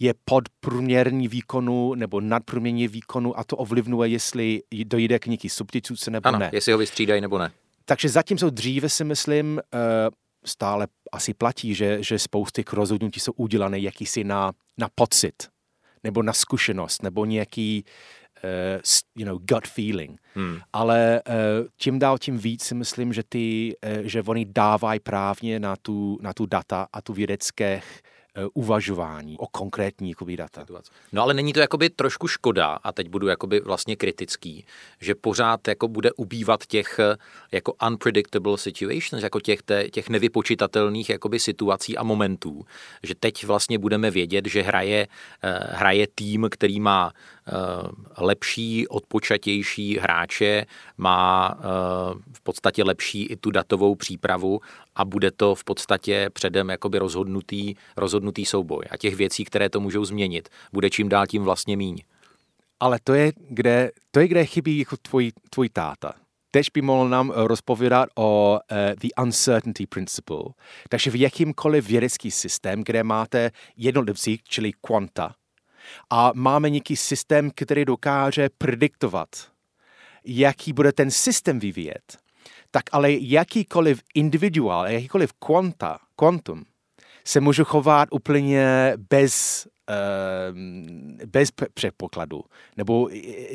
je 0.00 0.14
podprůměrný 0.24 1.28
výkonu 1.28 1.94
nebo 1.94 2.20
nadprůměrný 2.20 2.88
výkonu 2.88 3.38
a 3.38 3.44
to 3.44 3.56
ovlivňuje, 3.56 4.08
jestli 4.10 4.62
dojde 4.84 5.18
k 5.18 5.26
nějaký 5.26 5.48
substituce 5.48 6.10
nebo 6.10 6.28
ano, 6.28 6.38
ne. 6.38 6.50
jestli 6.52 6.72
ho 6.72 6.78
vystřídají 6.78 7.20
nebo 7.20 7.38
ne. 7.38 7.52
Takže 7.84 8.08
zatímco 8.08 8.50
dříve 8.50 8.88
si 8.88 9.04
myslím, 9.04 9.60
eh, 9.74 9.78
stále 10.44 10.86
asi 11.12 11.34
platí, 11.34 11.74
že, 11.74 12.02
že 12.02 12.18
spousty 12.18 12.64
k 12.64 12.72
rozhodnutí 12.72 13.20
jsou 13.20 13.32
udělané 13.32 13.78
jakýsi 13.78 14.24
na, 14.24 14.52
na 14.78 14.88
pocit 14.94 15.48
nebo 16.04 16.22
na 16.22 16.32
zkušenost 16.32 17.02
nebo 17.02 17.24
nějaký 17.24 17.84
you 19.16 19.24
know, 19.24 19.38
gut 19.38 19.66
feeling. 19.66 20.20
Hmm. 20.34 20.58
Ale 20.72 21.22
uh, 21.28 21.34
tím 21.76 21.98
dál 21.98 22.18
tím 22.18 22.38
víc 22.38 22.62
si 22.62 22.74
myslím, 22.74 23.12
že, 23.12 23.22
ty, 23.28 23.76
uh, 23.84 24.02
že 24.02 24.22
oni 24.22 24.44
dávají 24.44 25.00
právně 25.00 25.60
na 25.60 25.76
tu, 25.76 26.18
na 26.22 26.32
tu 26.32 26.46
data 26.46 26.86
a 26.92 27.02
tu 27.02 27.12
vědecké 27.12 27.82
Eh, 28.34 28.46
uvažování 28.54 29.38
o 29.38 29.46
konkrétní 29.46 30.10
jakoby, 30.10 30.36
data. 30.36 30.66
No 31.12 31.22
ale 31.22 31.34
není 31.34 31.52
to 31.52 31.60
jakoby 31.60 31.90
trošku 31.90 32.28
škoda, 32.28 32.66
a 32.66 32.92
teď 32.92 33.08
budu 33.08 33.26
jakoby 33.26 33.60
vlastně 33.60 33.96
kritický, 33.96 34.64
že 35.00 35.14
pořád 35.14 35.68
jako 35.68 35.88
bude 35.88 36.12
ubývat 36.12 36.66
těch 36.66 36.98
eh, 36.98 37.16
jako 37.52 37.74
unpredictable 37.88 38.58
situations, 38.58 39.22
jako 39.22 39.40
těch, 39.40 39.60
těch 39.90 40.08
nevypočitatelných 40.08 41.10
jakoby 41.10 41.40
situací 41.40 41.96
a 41.96 42.02
momentů, 42.02 42.64
že 43.02 43.14
teď 43.14 43.44
vlastně 43.44 43.78
budeme 43.78 44.10
vědět, 44.10 44.46
že 44.46 44.62
hraje, 44.62 45.08
eh, 45.42 45.58
hraje 45.70 46.06
tým, 46.14 46.48
který 46.50 46.80
má 46.80 47.12
lepší, 48.18 48.88
odpočatější 48.88 49.98
hráče, 49.98 50.66
má 50.96 51.54
v 52.32 52.40
podstatě 52.42 52.84
lepší 52.84 53.26
i 53.26 53.36
tu 53.36 53.50
datovou 53.50 53.94
přípravu 53.94 54.60
a 54.94 55.04
bude 55.04 55.30
to 55.30 55.54
v 55.54 55.64
podstatě 55.64 56.30
předem 56.32 56.68
jakoby 56.70 56.98
rozhodnutý, 56.98 57.74
rozhodnutý 57.96 58.44
souboj. 58.44 58.84
A 58.90 58.96
těch 58.96 59.16
věcí, 59.16 59.44
které 59.44 59.68
to 59.68 59.80
můžou 59.80 60.04
změnit, 60.04 60.48
bude 60.72 60.90
čím 60.90 61.08
dál 61.08 61.26
tím 61.26 61.42
vlastně 61.42 61.76
míň. 61.76 62.02
Ale 62.80 62.98
to 63.04 63.14
je, 63.14 63.32
kde, 63.50 63.90
to 64.10 64.20
je, 64.20 64.28
kde 64.28 64.44
chybí 64.44 64.78
jako 64.78 64.96
tvůj, 64.96 65.32
tvůj 65.50 65.68
táta. 65.68 66.12
Teď 66.50 66.66
by 66.74 66.82
mohl 66.82 67.08
nám 67.08 67.32
eh, 67.32 67.48
rozpovídat 67.48 68.08
o 68.14 68.58
uh, 68.70 68.76
the 69.00 69.08
uncertainty 69.22 69.86
principle. 69.86 70.44
Takže 70.88 71.10
v 71.10 71.20
jakýmkoliv 71.20 71.88
vědecký 71.88 72.30
systém, 72.30 72.84
kde 72.84 73.04
máte 73.04 73.50
jednotlivci, 73.76 74.38
čili 74.44 74.72
kvanta, 74.80 75.34
a 76.10 76.32
máme 76.34 76.70
nějaký 76.70 76.96
systém, 76.96 77.50
který 77.54 77.84
dokáže 77.84 78.48
prediktovat, 78.58 79.28
jaký 80.24 80.72
bude 80.72 80.92
ten 80.92 81.10
systém 81.10 81.58
vyvíjet, 81.58 82.18
tak 82.70 82.82
ale 82.92 83.12
jakýkoliv 83.12 84.02
individuál, 84.14 84.86
jakýkoliv 84.86 85.32
kvanta, 85.32 85.98
kvantum 86.16 86.64
se 87.24 87.40
může 87.40 87.64
chovat 87.64 88.08
úplně 88.12 88.92
bez 89.10 89.66
bez 91.26 91.50
předpokladu, 91.74 92.42
nebo 92.76 93.08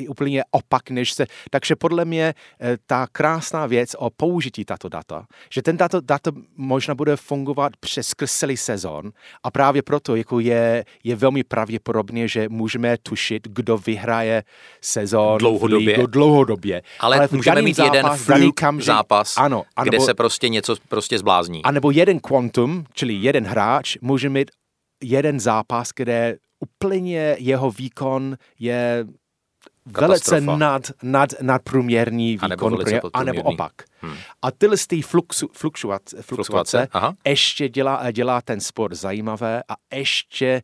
úplně 0.09 0.43
opak, 0.51 0.89
než 0.89 1.13
se... 1.13 1.25
Takže 1.49 1.75
podle 1.75 2.05
mě 2.05 2.33
eh, 2.61 2.77
ta 2.85 3.07
krásná 3.11 3.65
věc 3.65 3.95
o 3.97 4.09
použití 4.09 4.65
tato 4.65 4.89
data, 4.89 5.25
že 5.51 5.61
ten 5.61 5.77
tato 5.77 6.01
data 6.01 6.31
možná 6.55 6.95
bude 6.95 7.15
fungovat 7.15 7.73
přes 7.79 8.13
celý 8.25 8.57
sezon 8.57 9.11
a 9.43 9.51
právě 9.51 9.81
proto 9.81 10.15
jako 10.15 10.39
je, 10.39 10.85
je 11.03 11.15
velmi 11.15 11.43
pravděpodobně, 11.43 12.27
že 12.27 12.49
můžeme 12.49 12.97
tušit, 12.97 13.47
kdo 13.47 13.77
vyhraje 13.77 14.43
sezon 14.81 15.37
dlouhodobě. 15.37 15.95
Ligu, 15.95 16.07
dlouhodobě. 16.07 16.81
Ale, 16.99 17.17
Ale 17.17 17.27
můžeme 17.31 17.61
mít 17.61 17.75
zápas, 17.75 17.95
jeden 17.95 18.17
fluke 18.17 18.61
kamži, 18.61 18.85
zápas, 18.85 19.37
ano, 19.37 19.63
anebo, 19.75 19.89
kde 19.89 19.99
se 20.05 20.13
prostě 20.13 20.49
něco 20.49 20.75
prostě 20.89 21.19
zblázní. 21.19 21.63
A 21.63 21.71
nebo 21.71 21.91
jeden 21.91 22.19
kvantum, 22.19 22.85
čili 22.93 23.13
jeden 23.13 23.45
hráč, 23.45 23.97
může 24.01 24.29
mít 24.29 24.51
jeden 25.03 25.39
zápas, 25.39 25.89
kde 25.95 26.37
úplně 26.59 27.35
jeho 27.39 27.71
výkon 27.71 28.37
je 28.59 29.05
velice 29.85 30.41
nad, 30.41 30.91
nad, 31.03 31.29
nadprůměrný 31.41 32.31
výkon, 32.31 32.81
anebo, 32.81 33.09
anebo 33.13 33.41
opak. 33.41 33.73
Hmm. 34.01 34.15
A 34.41 34.51
tyhle 34.51 34.77
ty 34.87 35.01
fluxu, 35.01 35.49
fluxuace, 35.53 36.21
fluxuace 36.21 36.87
ještě 37.27 37.69
dělá, 37.69 38.11
dělá 38.11 38.41
ten 38.41 38.59
sport 38.59 38.93
zajímavé 38.93 39.63
a 39.69 39.75
ještě 39.93 40.61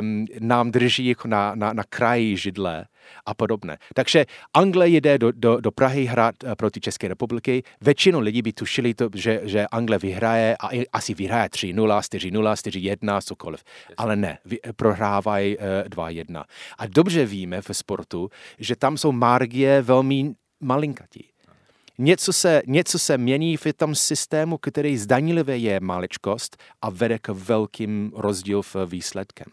um, 0.00 0.26
nám 0.40 0.70
drží 0.70 1.06
jako 1.06 1.28
na, 1.28 1.54
na, 1.54 1.72
na 1.72 1.82
kraji 1.88 2.36
židle 2.36 2.84
a 3.26 3.34
podobné. 3.34 3.78
Takže 3.94 4.26
Anglie 4.54 4.88
jede 4.88 5.18
do, 5.18 5.32
do, 5.32 5.60
do 5.60 5.70
Prahy 5.70 6.04
hrát 6.04 6.34
uh, 6.44 6.54
proti 6.54 6.80
České 6.80 7.08
republiky. 7.08 7.62
Většinu 7.80 8.20
lidí 8.20 8.42
by 8.42 8.52
tušili, 8.52 8.94
to, 8.94 9.08
že, 9.14 9.40
že 9.44 9.66
Anglie 9.66 9.98
vyhraje 9.98 10.56
a 10.56 10.68
asi 10.92 11.14
vyhraje 11.14 11.48
3-0, 11.48 11.74
4-0, 11.74 12.96
4-1, 12.96 13.20
cokoliv. 13.22 13.64
Ale 13.96 14.16
ne, 14.16 14.38
vy, 14.44 14.58
prohrávají 14.76 15.56
uh, 15.56 15.64
eh, 15.84 15.88
2-1. 15.88 16.44
A 16.78 16.86
dobře 16.86 17.26
víme 17.26 17.62
v 17.62 17.70
sportu, 17.72 18.30
že 18.58 18.76
tam 18.76 18.96
jsou 18.96 19.12
margie 19.12 19.82
velmi 19.82 20.34
malinkatí. 20.60 21.28
Něco 21.98 22.32
se, 22.32 22.62
něco 22.66 22.98
se 22.98 23.18
mění 23.18 23.56
v 23.56 23.66
tom 23.76 23.94
systému, 23.94 24.58
který 24.58 24.98
zdanilivě 24.98 25.56
je 25.56 25.80
maličkost 25.80 26.56
a 26.82 26.90
vede 26.90 27.18
k 27.18 27.28
velkým 27.28 28.12
rozdíl 28.14 28.62
v 28.62 28.76
výsledkem. 28.86 29.46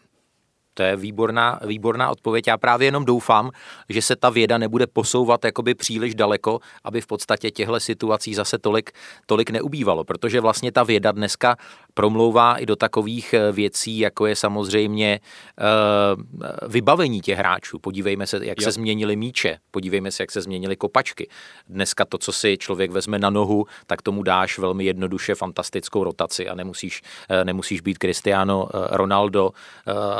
To 0.80 0.84
je 0.84 0.96
výborná, 0.96 1.60
výborná 1.66 2.10
odpověď. 2.10 2.46
Já 2.46 2.58
právě 2.58 2.86
jenom 2.86 3.04
doufám, 3.04 3.50
že 3.88 4.02
se 4.02 4.16
ta 4.16 4.30
věda 4.30 4.58
nebude 4.58 4.86
posouvat 4.86 5.44
jakoby 5.44 5.74
příliš 5.74 6.14
daleko, 6.14 6.60
aby 6.84 7.00
v 7.00 7.06
podstatě 7.06 7.50
těchto 7.50 7.80
situací 7.80 8.34
zase 8.34 8.58
tolik, 8.58 8.90
tolik 9.26 9.50
neubývalo, 9.50 10.04
protože 10.04 10.40
vlastně 10.40 10.72
ta 10.72 10.82
věda 10.82 11.12
dneska 11.12 11.56
promlouvá 11.94 12.56
i 12.56 12.66
do 12.66 12.76
takových 12.76 13.34
eh, 13.34 13.52
věcí, 13.52 13.98
jako 13.98 14.26
je 14.26 14.36
samozřejmě 14.36 15.20
uh, 15.60 16.70
vybavení 16.70 17.20
těch 17.20 17.38
hráčů. 17.38 17.78
Podívejme 17.78 18.26
se, 18.26 18.40
jak 18.42 18.60
jo. 18.60 18.64
se 18.64 18.72
změnily 18.72 19.16
míče, 19.16 19.58
podívejme 19.70 20.10
se, 20.10 20.22
jak 20.22 20.30
se 20.30 20.40
změnily 20.40 20.76
kopačky. 20.76 21.28
Dneska 21.68 22.04
to, 22.04 22.18
co 22.18 22.32
si 22.32 22.58
člověk 22.58 22.90
vezme 22.90 23.18
na 23.18 23.30
nohu, 23.30 23.66
tak 23.86 24.02
tomu 24.02 24.22
dáš 24.22 24.58
velmi 24.58 24.84
jednoduše 24.84 25.34
fantastickou 25.34 26.04
rotaci 26.04 26.48
a 26.48 26.54
nemusíš, 26.54 27.02
uh, 27.30 27.44
nemusíš 27.44 27.80
být 27.80 27.98
Cristiano 27.98 28.68
Ronaldo 28.72 29.50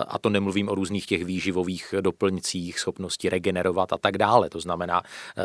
a 0.08 0.18
to 0.18 0.30
nemluvím 0.50 0.68
o 0.68 0.74
různých 0.74 1.06
těch 1.06 1.24
výživových 1.24 1.94
doplňcích, 2.00 2.78
schopnosti 2.78 3.28
regenerovat 3.28 3.92
a 3.92 3.98
tak 3.98 4.18
dále. 4.18 4.50
To 4.50 4.60
znamená, 4.60 5.02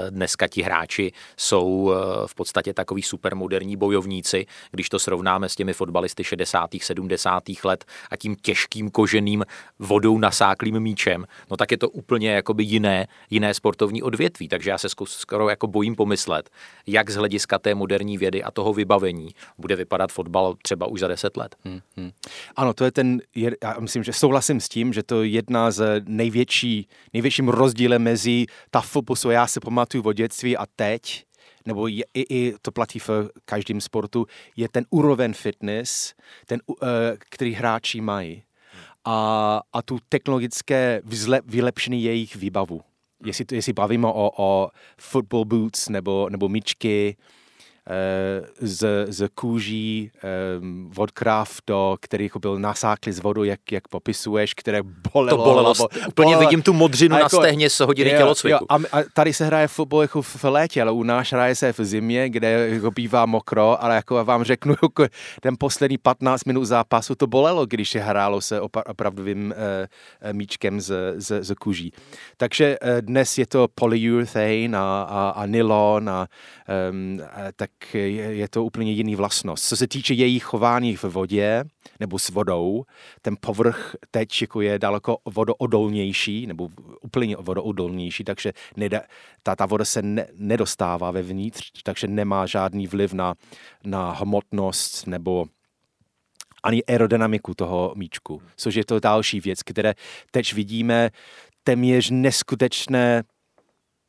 dneska 0.09 0.47
ti 0.47 0.61
hráči 0.61 1.11
jsou 1.37 1.93
v 2.25 2.35
podstatě 2.35 2.73
takový 2.73 3.01
supermoderní 3.01 3.77
bojovníci, 3.77 4.45
když 4.71 4.89
to 4.89 4.99
srovnáme 4.99 5.49
s 5.49 5.55
těmi 5.55 5.73
fotbalisty 5.73 6.23
60. 6.23 6.69
70. 6.81 7.43
let 7.63 7.85
a 8.09 8.15
tím 8.17 8.35
těžkým 8.35 8.91
koženým 8.91 9.45
vodou 9.79 10.17
nasáklým 10.17 10.79
míčem, 10.79 11.25
no 11.51 11.57
tak 11.57 11.71
je 11.71 11.77
to 11.77 11.89
úplně 11.89 12.29
jakoby 12.29 12.63
jiné, 12.63 13.07
jiné 13.29 13.53
sportovní 13.53 14.03
odvětví. 14.03 14.47
Takže 14.47 14.69
já 14.69 14.77
se 14.77 14.87
skoro 15.05 15.49
jako 15.49 15.67
bojím 15.67 15.95
pomyslet, 15.95 16.49
jak 16.87 17.09
z 17.09 17.15
hlediska 17.15 17.59
té 17.59 17.75
moderní 17.75 18.17
vědy 18.17 18.43
a 18.43 18.51
toho 18.51 18.73
vybavení 18.73 19.29
bude 19.57 19.75
vypadat 19.75 20.11
fotbal 20.11 20.55
třeba 20.61 20.87
už 20.87 20.99
za 20.99 21.07
deset 21.07 21.37
let. 21.37 21.55
Hmm, 21.65 21.79
hmm. 21.97 22.11
Ano, 22.55 22.73
to 22.73 22.85
je 22.85 22.91
ten, 22.91 23.21
já 23.35 23.75
myslím, 23.79 24.03
že 24.03 24.13
souhlasím 24.13 24.61
s 24.61 24.69
tím, 24.69 24.93
že 24.95 25.03
to 25.03 25.23
je 25.23 25.29
jedna 25.29 25.71
z 25.71 26.01
největší, 26.07 26.87
největším 27.13 27.49
rozdílem 27.49 28.01
mezi 28.01 28.45
ta 28.71 28.81
fotbal, 28.81 29.15
co 29.15 29.31
já 29.31 29.47
se 29.47 29.59
pamatuju 29.59 30.03
v 30.03 30.13
dětství 30.13 30.57
a 30.57 30.65
teď, 30.75 31.25
nebo 31.65 31.87
je, 31.87 32.03
i, 32.13 32.21
i 32.35 32.53
to 32.61 32.71
platí 32.71 32.99
v 32.99 33.09
každém 33.45 33.81
sportu, 33.81 34.25
je 34.55 34.69
ten 34.69 34.85
úroveň 34.89 35.33
fitness, 35.33 36.13
ten, 36.45 36.59
uh, 36.67 36.77
který 37.29 37.53
hráči 37.53 38.01
mají 38.01 38.43
a, 39.05 39.61
a 39.73 39.81
tu 39.81 39.99
technologické 40.09 41.01
vylepšení 41.45 42.03
jejich 42.03 42.35
výbavu. 42.35 42.81
Jestli, 43.25 43.45
jestli 43.51 43.73
bavíme 43.73 44.07
o, 44.07 44.31
o 44.37 44.69
football 44.97 45.45
boots 45.45 45.89
nebo, 45.89 46.29
nebo 46.29 46.49
míčky, 46.49 47.17
z, 48.59 49.05
z 49.07 49.29
kůží 49.35 50.11
um, 50.59 50.91
od 50.97 51.11
krav, 51.11 51.57
do 51.67 51.97
kterých 52.01 52.31
byl 52.37 52.59
nasáklý 52.59 53.11
z 53.11 53.19
vodu, 53.19 53.43
jak, 53.43 53.71
jak 53.71 53.87
popisuješ, 53.87 54.53
které 54.53 54.81
bolelo. 55.13 55.37
To 55.37 55.43
bolelo. 55.43 55.73
Bo, 55.73 55.87
úplně 56.07 56.35
bolelo. 56.35 56.39
vidím 56.39 56.61
tu 56.61 56.73
modřinu 56.73 57.15
jako, 57.15 57.35
na 57.35 57.41
stehně 57.41 57.69
z 57.69 57.79
hodiny 57.79 58.11
jo, 58.11 58.17
tělocviku. 58.17 58.53
Jo, 58.53 58.59
a, 58.69 58.75
a, 58.75 59.03
tady 59.13 59.33
se 59.33 59.45
hraje 59.45 59.67
fotbal 59.67 60.01
jako 60.01 60.21
v, 60.21 60.35
v 60.35 60.43
létě, 60.43 60.81
ale 60.81 60.91
u 60.91 61.03
nás 61.03 61.31
hraje 61.31 61.55
se 61.55 61.73
v 61.73 61.79
zimě, 61.79 62.29
kde 62.29 62.69
jako 62.69 62.91
bývá 62.91 63.25
mokro, 63.25 63.83
ale 63.83 63.95
jako 63.95 64.25
vám 64.25 64.43
řeknu, 64.43 64.75
jako 64.83 65.05
ten 65.41 65.55
poslední 65.59 65.97
15 65.97 66.45
minut 66.45 66.65
zápasu 66.65 67.15
to 67.15 67.27
bolelo, 67.27 67.65
když 67.65 67.89
se 67.89 67.99
hrálo 67.99 68.41
se 68.41 68.61
opravdovým 68.61 69.53
uh, 69.57 70.33
míčkem 70.33 70.81
z, 70.81 71.13
z, 71.17 71.43
z 71.43 71.55
kůží. 71.55 71.91
Takže 72.37 72.77
uh, 72.79 73.01
dnes 73.01 73.37
je 73.37 73.47
to 73.47 73.67
polyurethane 73.75 74.77
a, 74.77 75.07
a, 75.09 75.29
a 75.29 75.45
nylon 75.45 76.09
a, 76.09 76.27
um, 76.91 77.21
a 77.31 77.51
tak 77.55 77.69
je, 77.93 78.35
je 78.35 78.49
to 78.49 78.63
úplně 78.63 78.91
jiný 78.91 79.15
vlastnost. 79.15 79.67
Co 79.67 79.77
se 79.77 79.87
týče 79.87 80.13
jejich 80.13 80.43
chování 80.43 80.95
v 80.95 81.03
vodě 81.03 81.63
nebo 81.99 82.19
s 82.19 82.29
vodou, 82.29 82.83
ten 83.21 83.35
povrch 83.39 83.95
teď 84.11 84.41
jako 84.41 84.61
je 84.61 84.79
daleko 84.79 85.17
vodoodolnější 85.25 86.47
nebo 86.47 86.69
úplně 87.01 87.35
vodoodolnější, 87.35 88.23
takže 88.23 88.53
neda, 88.77 89.01
ta, 89.43 89.55
ta 89.55 89.65
voda 89.65 89.85
se 89.85 90.01
ne, 90.01 90.27
nedostává 90.33 91.11
vevnitř, 91.11 91.71
takže 91.83 92.07
nemá 92.07 92.45
žádný 92.45 92.87
vliv 92.87 93.13
na, 93.13 93.33
na 93.83 94.11
hmotnost 94.11 95.07
nebo 95.07 95.45
ani 96.63 96.83
aerodynamiku 96.83 97.53
toho 97.53 97.93
míčku, 97.95 98.41
což 98.57 98.75
je 98.75 98.85
to 98.85 98.99
další 98.99 99.39
věc, 99.39 99.63
které 99.63 99.93
teď 100.31 100.53
vidíme 100.53 101.09
téměř 101.63 102.09
neskutečné 102.09 103.23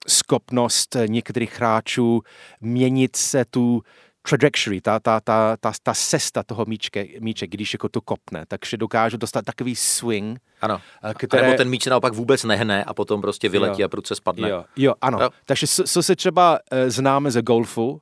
schopnost 0.09 0.97
některých 1.07 1.57
hráčů 1.57 2.23
měnit 2.61 3.17
se 3.17 3.45
tu 3.45 3.83
trajectory, 4.27 4.81
ta, 4.81 5.01
ta, 5.01 5.21
ta, 5.21 5.57
ta, 5.61 5.73
ta 5.83 5.95
cesta 5.95 6.43
toho 6.43 6.65
míčke, 6.67 7.07
míče, 7.21 7.47
když 7.47 7.73
jako 7.73 7.89
to 7.89 8.01
kopne, 8.01 8.45
takže 8.49 8.77
dokážu 8.77 9.17
dostat 9.17 9.45
takový 9.45 9.77
swing. 9.77 10.41
Ano, 10.61 10.81
eh, 11.05 11.15
které... 11.15 11.43
nebo 11.43 11.57
ten 11.57 11.69
míč 11.69 11.87
naopak 11.87 12.15
vůbec 12.15 12.45
nehne 12.45 12.85
a 12.85 12.95
potom 12.95 13.21
prostě 13.21 13.49
vyletí 13.49 13.83
jo. 13.83 13.87
a 13.87 13.89
prudce 13.89 14.15
spadne. 14.15 14.51
Jo, 14.51 14.65
jo 14.77 14.95
ano. 15.01 15.19
Jo. 15.23 15.31
Takže 15.45 15.67
co 15.67 16.03
se 16.03 16.17
třeba 16.17 16.59
uh, 16.73 16.79
známe 16.91 17.31
ze 17.31 17.43
golfu, 17.43 18.01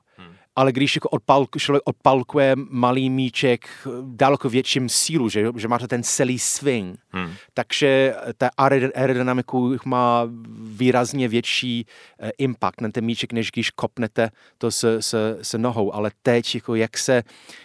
ale 0.55 0.71
když 0.71 0.95
jako 0.95 1.09
odpalk, 1.09 1.57
člověk 1.57 1.83
odpalkuje 1.85 2.55
malý 2.55 3.09
míček 3.09 3.67
daleko 4.01 4.49
větším 4.49 4.89
sílu, 4.89 5.29
že, 5.29 5.47
že 5.55 5.67
máte 5.67 5.87
ten 5.87 6.03
celý 6.03 6.39
swing, 6.39 6.99
hmm. 7.09 7.31
takže 7.53 8.15
ta 8.37 8.49
aerodynamiku 8.57 9.77
má 9.85 10.29
výrazně 10.59 11.27
větší 11.27 11.85
uh, 12.21 12.29
impact 12.37 12.81
na 12.81 12.89
ten 12.89 13.05
míček, 13.05 13.33
než 13.33 13.51
když 13.51 13.69
kopnete 13.69 14.29
to 14.57 14.71
se, 14.71 15.01
se, 15.01 15.37
se 15.41 15.57
nohou. 15.57 15.95
Ale 15.95 16.11
teď, 16.23 16.55
jako 16.55 16.75
jak 16.75 16.97
se, 16.97 17.23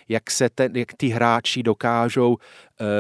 jak 0.09 0.31
se 0.31 0.49
ten, 0.49 0.77
jak 0.77 0.93
ty 0.97 1.09
hráči 1.09 1.63
dokážou 1.63 2.37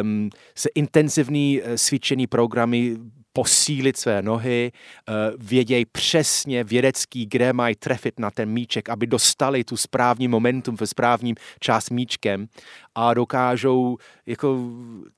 um, 0.02 0.30
se 0.54 0.68
intenzivní 0.74 1.62
uh, 1.62 1.74
cvičený 1.74 2.26
programy 2.26 2.96
posílit 3.32 3.96
své 3.96 4.22
nohy, 4.22 4.72
eh, 4.72 5.12
vědějí 5.38 5.84
přesně 5.84 6.64
vědecký, 6.64 7.26
kde 7.26 7.52
mají 7.52 7.74
trefit 7.74 8.18
na 8.18 8.30
ten 8.30 8.48
míček, 8.48 8.88
aby 8.88 9.06
dostali 9.06 9.64
tu 9.64 9.76
správný 9.76 10.28
momentum 10.28 10.76
ve 10.76 10.86
správním 10.86 11.36
čas 11.60 11.90
míčkem 11.90 12.46
a 12.94 13.14
dokážou 13.14 13.96
jako 14.26 14.58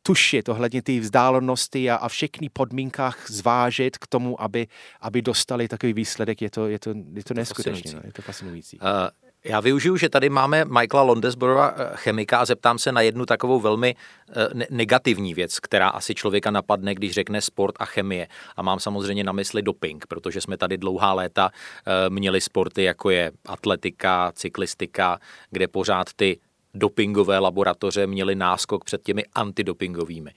tušit 0.03 0.49
ohledně 0.49 0.83
ty 0.83 1.01
vzdálenosti 1.01 1.91
a, 1.91 1.97
a 1.97 2.09
všechny 2.09 2.49
podmínkách 2.49 3.31
zvážit 3.31 3.99
k 3.99 4.07
tomu, 4.07 4.43
aby, 4.43 4.67
aby 5.01 5.23
dostali 5.23 5.69
takový 5.69 5.93
výsledek. 5.93 6.43
Je 6.43 6.51
to, 6.51 6.69
je 6.69 6.79
to, 6.79 6.95
je 7.15 7.25
to 7.25 7.35
neskutečné, 7.35 7.93
no, 7.95 8.01
je 8.05 8.13
to 8.13 8.23
fascinující. 8.23 8.79
Uh, 8.81 9.22
já 9.45 9.61
využiju, 9.61 9.97
že 9.97 10.09
tady 10.09 10.29
máme 10.29 10.65
Michaela 10.65 11.03
Londesborova, 11.03 11.75
eh, 11.77 11.91
chemika, 11.95 12.39
a 12.39 12.45
zeptám 12.45 12.79
se 12.79 12.93
na 12.93 13.01
jednu 13.01 13.27
takovou 13.27 13.61
velmi 13.61 13.97
eh, 13.97 14.67
negativní 14.71 15.35
věc, 15.35 15.61
která 15.61 15.89
asi 15.89 16.15
člověka 16.15 16.51
napadne, 16.51 16.95
když 16.95 17.13
řekne 17.13 17.41
sport 17.41 17.75
a 17.79 17.85
chemie. 17.85 18.29
A 18.57 18.63
mám 18.63 18.81
samozřejmě 18.81 19.25
na 19.25 19.33
mysli 19.33 19.63
doping, 19.63 20.07
protože 20.07 20.41
jsme 20.41 20.57
tady 20.57 20.79
dlouhá 20.79 21.13
léta 21.13 21.51
eh, 21.53 22.11
měli 22.11 22.41
sporty, 22.41 22.83
jako 22.83 23.11
je 23.11 23.33
atletika, 23.47 24.33
cyklistika, 24.35 25.19
kde 25.51 25.69
pořád 25.69 26.07
ty 26.17 26.39
dopingové 26.75 27.39
laboratoře 27.39 28.07
měly 28.07 28.35
náskok 28.35 28.85
před 28.85 29.03
těmi 29.03 29.25
antidopingovými. 29.35 30.31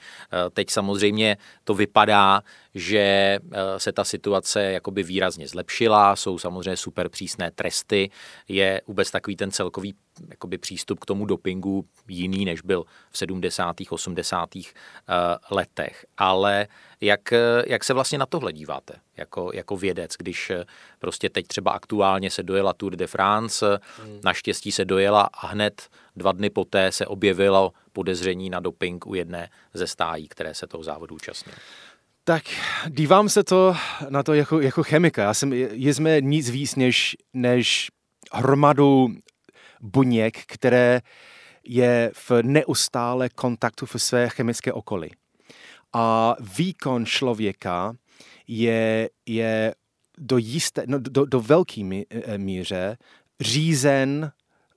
Teď 0.54 0.70
samozřejmě 0.70 1.38
to 1.64 1.74
vypadá, 1.74 2.42
že 2.76 3.00
eh, 3.00 3.40
se 3.78 3.92
ta 3.92 4.04
situace 4.04 4.64
jakoby 4.64 5.04
výrazně 5.04 5.48
zlepšila, 5.48 6.16
jsou 6.16 6.40
samozřejmě 6.40 6.78
super 6.78 7.10
přísné 7.10 7.52
tresty, 7.52 8.10
je 8.48 8.82
vůbec 8.88 9.12
takový 9.12 9.36
ten 9.36 9.52
celkový 9.52 9.96
jakoby 10.30 10.58
přístup 10.58 11.00
k 11.00 11.06
tomu 11.06 11.26
dopingu 11.26 11.86
jiný, 12.08 12.46
než 12.46 12.62
byl 12.62 12.86
v 13.12 13.18
70. 13.18 13.76
80. 13.90 14.50
Eh, 14.56 14.62
letech. 15.52 16.06
Ale 16.18 16.68
jak, 17.02 17.34
jak 17.68 17.84
se 17.84 17.94
vlastně 17.94 18.18
na 18.18 18.26
tohle 18.26 18.54
díváte 18.54 18.94
jako, 19.18 19.52
jako 19.54 19.78
vědec, 19.78 20.12
když 20.18 20.52
prostě 21.00 21.30
teď 21.30 21.48
třeba 21.48 21.72
aktuálně 21.72 22.32
se 22.32 22.44
dojela 22.44 22.74
Tour 22.74 22.96
de 22.96 23.08
France, 23.08 23.80
hmm. 24.04 24.20
naštěstí 24.24 24.72
se 24.72 24.86
dojela 24.86 25.30
a 25.34 25.48
hned 25.48 25.90
dva 26.16 26.32
dny 26.32 26.50
poté 26.50 26.92
se 26.92 27.06
objevilo 27.06 27.72
podezření 27.94 28.50
na 28.50 28.60
doping 28.60 29.08
u 29.08 29.16
jedné 29.16 29.50
ze 29.74 29.88
stájí, 29.88 30.28
které 30.28 30.54
se 30.54 30.68
toho 30.68 30.84
závodu 30.84 31.16
účastnily. 31.16 31.58
Tak 32.28 32.44
dívám 32.90 33.30
se 33.30 33.44
to 33.44 33.76
na 34.10 34.24
to 34.24 34.34
jako, 34.34 34.62
jako 34.62 34.84
chemika. 34.84 35.24
Já 35.24 35.34
jsem, 35.34 35.54
jsme 35.74 36.22
nic 36.22 36.50
víc 36.50 36.76
než, 36.76 37.18
než 37.34 37.92
hromadu 38.34 39.10
buněk, 39.82 40.44
které 40.48 41.02
je 41.64 42.12
v 42.14 42.32
neustále 42.42 43.30
kontaktu 43.30 43.86
v 43.86 43.96
své 43.98 44.30
chemické 44.30 44.74
okolí. 44.74 45.12
A 45.94 46.36
výkon 46.58 47.06
člověka 47.06 47.96
je, 48.48 49.10
je 49.26 49.76
do, 50.18 50.38
jisté, 50.38 50.84
no, 50.88 51.00
do, 51.00 51.26
do 51.26 51.40
velké 51.40 51.82
míře 52.38 52.98
řízen 53.40 54.32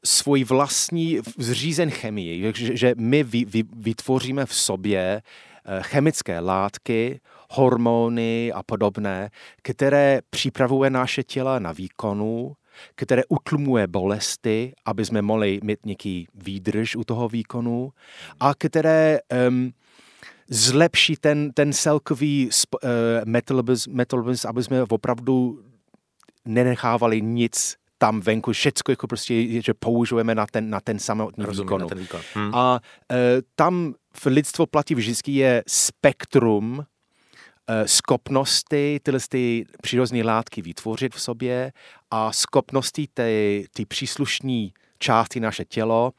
svůj 0.05 0.45
vlastní 0.45 1.21
zřízen 1.39 1.91
chemii, 1.91 2.53
že, 2.57 2.77
že 2.77 2.95
my 2.99 3.23
vy, 3.23 3.45
vy, 3.45 3.63
vytvoříme 3.77 4.47
v 4.47 4.55
sobě 4.55 5.23
eh, 5.65 5.83
chemické 5.83 6.41
látky, 6.41 7.21
hormony 7.51 8.53
a 8.53 8.63
podobné, 8.63 9.31
které 9.63 10.21
připravuje 10.31 10.91
naše 10.91 11.23
těla 11.23 11.59
na 11.59 11.73
výkonu, 11.73 12.57
které 12.95 13.23
utlumuje 13.29 13.87
bolesti, 13.87 14.73
aby 14.85 15.05
jsme 15.05 15.23
mohli 15.23 15.61
mít 15.63 15.87
nějaký 15.87 16.29
výdrž 16.35 16.97
u 16.97 17.05
toho 17.05 17.29
výkonu 17.29 17.93
a 18.41 18.55
které 18.55 19.19
um, 19.49 19.73
zlepší 20.51 21.17
ten, 21.17 21.53
ten 21.53 21.73
celkový 21.73 22.49
uh, 22.49 22.81
metabolismus, 23.87 24.45
aby 24.45 24.65
jsme 24.65 24.83
opravdu 24.83 25.61
nenechávali 26.45 27.23
nic 27.23 27.77
tam 27.99 28.21
venku, 28.21 28.53
všecko 28.53 28.93
jako 28.93 29.07
prostě, 29.07 29.63
že 29.63 29.75
použijeme 29.75 30.35
na 30.35 30.47
ten, 30.47 30.71
na 30.71 30.81
ten 30.81 30.99
samotný 30.99 31.45
výkon. 31.51 31.87
výkon. 31.97 32.21
Hmm. 32.35 32.55
A 32.55 32.81
uh, 33.13 33.17
tam 33.55 33.95
v 34.15 34.27
lidstvo 34.27 34.67
platí 34.67 34.95
vždycky 34.95 35.33
je 35.33 35.63
spektrum 35.67 36.85
schopnosti 37.87 39.01
tyhle 39.03 39.21
ty 39.29 39.65
přirozené 39.83 40.23
látky 40.23 40.63
vytvořit 40.63 41.15
v 41.15 41.21
sobě 41.21 41.73
a 42.11 42.33
schopnosti 42.33 43.09
ty, 43.15 43.67
ty 43.73 43.87
příslušní 43.87 44.73
části 44.99 45.41
naše 45.41 45.65
tělo 45.65 46.13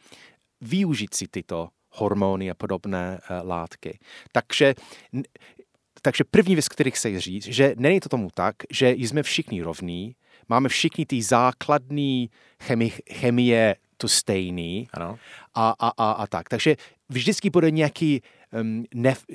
využít 0.61 1.13
si 1.13 1.27
tyto 1.27 1.69
hormony 1.91 2.51
a 2.51 2.53
podobné 2.53 3.19
uh, 3.29 3.47
látky. 3.49 3.99
Takže 4.31 4.75
takže 6.01 6.23
první 6.23 6.55
věc, 6.55 6.67
který 6.67 6.91
chci 6.91 7.19
říct, 7.19 7.45
že 7.45 7.73
není 7.77 7.99
to 7.99 8.09
tomu 8.09 8.29
tak, 8.33 8.55
že 8.69 8.91
jsme 8.91 9.23
všichni 9.23 9.61
rovní, 9.61 10.15
máme 10.49 10.69
všichni 10.69 11.05
ty 11.05 11.21
základní 11.21 12.29
chemi, 12.63 12.93
chemie 13.13 13.75
to 13.97 14.07
stejný 14.07 14.87
ano. 14.93 15.19
A, 15.53 15.75
a, 15.79 15.91
a, 15.97 16.11
a 16.11 16.27
tak. 16.27 16.49
Takže 16.49 16.75
vždycky 17.09 17.49
bude 17.49 17.71
nějaký 17.71 18.21
um, 18.61 18.83
nef, 18.93 19.25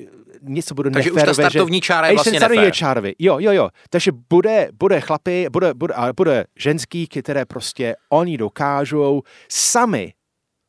něco 0.41 0.75
bude 0.75 0.89
Takže 0.89 1.09
neférové, 1.09 1.31
už 1.31 1.37
ta 1.37 1.43
startovní 1.43 1.81
čára 1.81 2.07
je 2.07 2.13
vlastně 2.13 2.39
nefér. 2.39 2.73
čárový. 2.73 3.15
Jo, 3.19 3.39
jo, 3.39 3.51
jo. 3.51 3.69
Takže 3.89 4.11
bude, 4.29 4.69
bude 4.79 5.01
chlapy, 5.01 5.47
bude, 5.51 5.73
bude, 5.73 5.93
bude 6.15 6.45
ženský, 6.55 7.07
které 7.07 7.45
prostě 7.45 7.95
oni 8.09 8.37
dokážou 8.37 9.21
sami 9.49 10.13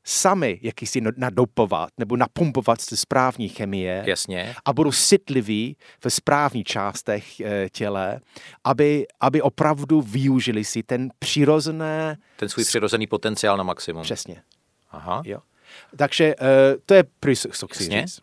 sami 0.09 0.61
jakýsi 0.62 1.00
nadopovat 1.16 1.88
nebo 1.98 2.16
napumpovat 2.16 2.82
ze 2.82 2.96
správní 2.96 3.48
chemie 3.48 4.02
Jasně. 4.06 4.54
a 4.64 4.72
budou 4.72 4.92
citliví 4.92 5.76
ve 6.04 6.11
správných 6.11 6.64
částech 6.64 7.40
e, 7.40 7.68
těle, 7.72 8.20
aby, 8.64 9.06
aby 9.20 9.42
opravdu 9.42 10.02
využili 10.02 10.64
si 10.64 10.82
ten 10.82 11.11
přirozené... 11.18 12.16
Ten 12.37 12.48
svůj 12.48 12.64
přirozený 12.64 13.06
potenciál 13.06 13.56
na 13.56 13.62
maximum. 13.62 14.02
Přesně. 14.02 14.42
Aha. 14.90 15.22
Jo. 15.24 15.38
Takže 15.96 16.24
e, 16.24 16.35
to 16.87 16.94
je 16.94 17.04
první, 17.20 17.37
co 17.37 17.66
chci 17.66 17.85
říct. 17.85 18.20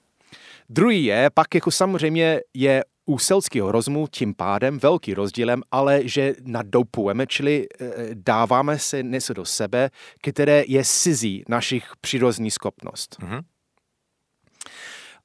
Druhý 0.73 1.05
je, 1.05 1.29
pak 1.33 1.55
jako 1.55 1.71
samozřejmě 1.71 2.39
je 2.53 2.83
u 3.05 3.17
selského 3.17 3.71
rozumu 3.71 4.07
tím 4.07 4.33
pádem 4.33 4.79
velký 4.79 5.13
rozdílem, 5.13 5.62
ale 5.71 6.07
že 6.07 6.36
nadoupujeme, 6.43 7.27
čili 7.27 7.67
e, 7.81 7.89
dáváme 8.13 8.79
se 8.79 9.03
něco 9.03 9.33
do 9.33 9.45
sebe, 9.45 9.89
které 10.21 10.63
je 10.67 10.83
cizí 10.86 11.43
našich 11.49 11.91
přirozených 12.01 12.53
schopnost. 12.53 13.17
Mm-hmm. 13.19 13.41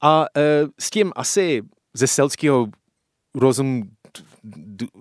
A 0.01 0.25
e, 0.37 0.65
s 0.79 0.89
tím 0.89 1.11
asi 1.15 1.61
ze 1.93 2.07
selského 2.07 2.67
rozumu 3.35 3.83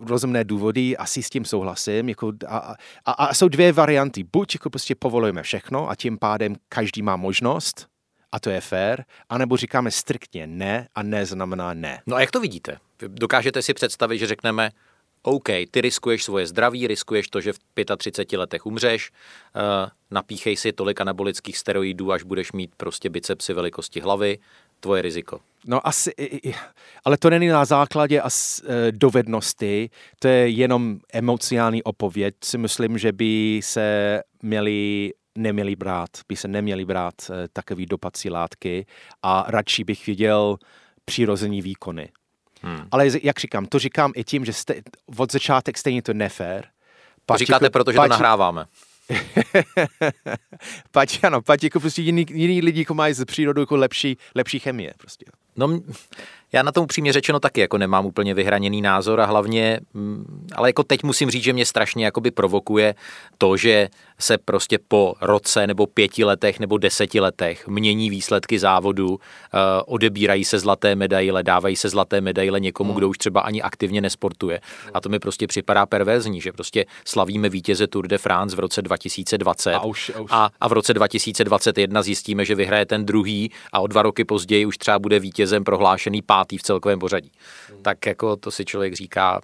rozumné 0.00 0.44
důvody, 0.44 0.96
asi 0.96 1.22
s 1.22 1.30
tím 1.30 1.44
souhlasím. 1.44 2.08
Jako, 2.08 2.32
a, 2.46 2.74
a, 3.04 3.12
a 3.12 3.34
jsou 3.34 3.48
dvě 3.48 3.72
varianty. 3.72 4.24
Buď 4.32 4.54
jako 4.54 4.70
prostě 4.70 4.94
povolujeme 4.94 5.42
všechno 5.42 5.90
a 5.90 5.94
tím 5.94 6.18
pádem 6.18 6.56
každý 6.68 7.02
má 7.02 7.16
možnost, 7.16 7.86
a 8.32 8.40
to 8.40 8.50
je 8.50 8.60
fér, 8.60 9.04
anebo 9.28 9.56
říkáme 9.56 9.90
striktně 9.90 10.46
ne 10.46 10.88
a 10.94 11.02
ne 11.02 11.26
znamená 11.26 11.74
ne. 11.74 12.02
No 12.06 12.16
a 12.16 12.20
jak 12.20 12.30
to 12.30 12.40
vidíte? 12.40 12.78
Dokážete 13.08 13.62
si 13.62 13.74
představit, 13.74 14.18
že 14.18 14.26
řekneme, 14.26 14.70
OK, 15.22 15.48
ty 15.70 15.80
riskuješ 15.80 16.24
svoje 16.24 16.46
zdraví, 16.46 16.86
riskuješ 16.86 17.28
to, 17.28 17.40
že 17.40 17.52
v 17.52 17.58
35 17.96 18.38
letech 18.38 18.66
umřeš, 18.66 19.10
uh, 19.10 19.62
napíchej 20.10 20.56
si 20.56 20.72
tolik 20.72 21.00
anabolických 21.00 21.58
steroidů, 21.58 22.12
až 22.12 22.22
budeš 22.22 22.52
mít 22.52 22.70
prostě 22.76 23.10
bicepsy 23.10 23.52
velikosti 23.52 24.00
hlavy, 24.00 24.38
tvoje 24.80 25.02
riziko. 25.02 25.40
No 25.66 25.86
asi, 25.86 26.10
ale 27.04 27.16
to 27.16 27.30
není 27.30 27.48
na 27.48 27.64
základě 27.64 28.20
as, 28.20 28.62
e, 28.62 28.92
dovednosti, 28.92 29.90
to 30.18 30.28
je 30.28 30.48
jenom 30.48 30.98
emocionální 31.12 31.82
opověď. 31.82 32.34
Si 32.44 32.58
myslím, 32.58 32.98
že 32.98 33.12
by 33.12 33.60
se 33.62 34.20
měli 34.42 35.12
neměli 35.38 35.76
brát, 35.76 36.10
by 36.28 36.36
se 36.36 36.48
neměli 36.48 36.84
brát 36.84 37.14
eh, 37.30 37.48
takový 37.52 37.86
dopací 37.86 38.30
látky 38.30 38.86
a 39.22 39.44
radši 39.48 39.84
bych 39.84 40.06
viděl 40.06 40.56
přirození 41.04 41.62
výkony. 41.62 42.08
Hmm. 42.62 42.88
Ale 42.90 43.06
jak 43.22 43.40
říkám, 43.40 43.66
to 43.66 43.78
říkám 43.78 44.12
i 44.14 44.24
tím, 44.24 44.44
že 44.44 44.52
jste, 44.52 44.74
od 45.16 45.32
začátek 45.32 45.78
stejně 45.78 46.02
to 46.02 46.14
nefér. 46.14 46.66
To 47.26 47.36
říkáte, 47.36 47.70
protože 47.70 47.96
pač, 47.96 48.04
to 48.04 48.10
nahráváme. 48.10 48.64
pať, 50.90 51.24
ano, 51.24 51.42
pať 51.42 51.64
jako 51.64 51.80
prostě 51.80 52.02
jiný, 52.02 52.26
jiný 52.30 52.62
lidi 52.62 52.80
jako 52.80 52.94
mají 52.94 53.14
z 53.14 53.24
přírodu 53.24 53.60
jako 53.60 53.76
lepší, 53.76 54.18
lepší 54.34 54.58
chemie. 54.58 54.94
Prostě. 54.98 55.24
No, 55.56 55.80
já 56.52 56.62
na 56.62 56.72
tom 56.72 56.84
upřímně 56.84 57.12
řečeno 57.12 57.40
taky 57.40 57.60
jako 57.60 57.78
nemám 57.78 58.06
úplně 58.06 58.34
vyhraněný 58.34 58.82
názor 58.82 59.20
a 59.20 59.24
hlavně, 59.24 59.80
ale 60.54 60.68
jako 60.68 60.82
teď 60.82 61.02
musím 61.02 61.30
říct, 61.30 61.44
že 61.44 61.52
mě 61.52 61.66
strašně 61.66 62.04
jakoby 62.04 62.30
provokuje 62.30 62.94
to, 63.38 63.56
že 63.56 63.88
se 64.20 64.38
prostě 64.38 64.78
po 64.88 65.14
roce 65.20 65.66
nebo 65.66 65.86
pěti 65.86 66.24
letech 66.24 66.60
nebo 66.60 66.78
deseti 66.78 67.20
letech 67.20 67.68
mění 67.68 68.10
výsledky 68.10 68.58
závodu, 68.58 69.20
eh, 69.20 69.58
odebírají 69.86 70.44
se 70.44 70.58
zlaté 70.58 70.94
medaile, 70.94 71.42
dávají 71.42 71.76
se 71.76 71.88
zlaté 71.88 72.20
medaile 72.20 72.60
někomu, 72.60 72.90
hmm. 72.90 72.98
kdo 72.98 73.08
už 73.08 73.18
třeba 73.18 73.40
ani 73.40 73.62
aktivně 73.62 74.00
nesportuje. 74.00 74.60
A 74.94 75.00
to 75.00 75.08
mi 75.08 75.18
prostě 75.18 75.46
připadá 75.46 75.86
perverzní, 75.86 76.40
že 76.40 76.52
prostě 76.52 76.86
slavíme 77.04 77.48
vítěze 77.48 77.86
Tour 77.86 78.08
de 78.08 78.18
France 78.18 78.56
v 78.56 78.58
roce 78.58 78.82
2020 78.82 79.74
a, 79.74 79.84
už, 79.84 80.12
a, 80.14 80.20
už. 80.20 80.30
a, 80.34 80.50
a 80.60 80.68
v 80.68 80.72
roce 80.72 80.94
2021 80.94 82.02
zjistíme, 82.02 82.44
že 82.44 82.54
vyhraje 82.54 82.86
ten 82.86 83.06
druhý 83.06 83.50
a 83.72 83.80
o 83.80 83.86
dva 83.86 84.02
roky 84.02 84.24
později 84.24 84.66
už 84.66 84.78
třeba 84.78 84.98
bude 84.98 85.20
vítězem 85.20 85.64
prohlášený 85.64 86.22
pátý 86.22 86.58
v 86.58 86.62
celkovém 86.62 86.98
pořadí. 86.98 87.32
Hmm. 87.68 87.82
Tak 87.82 88.06
jako 88.06 88.36
to 88.36 88.50
si 88.50 88.64
člověk 88.64 88.94
říká, 88.94 89.40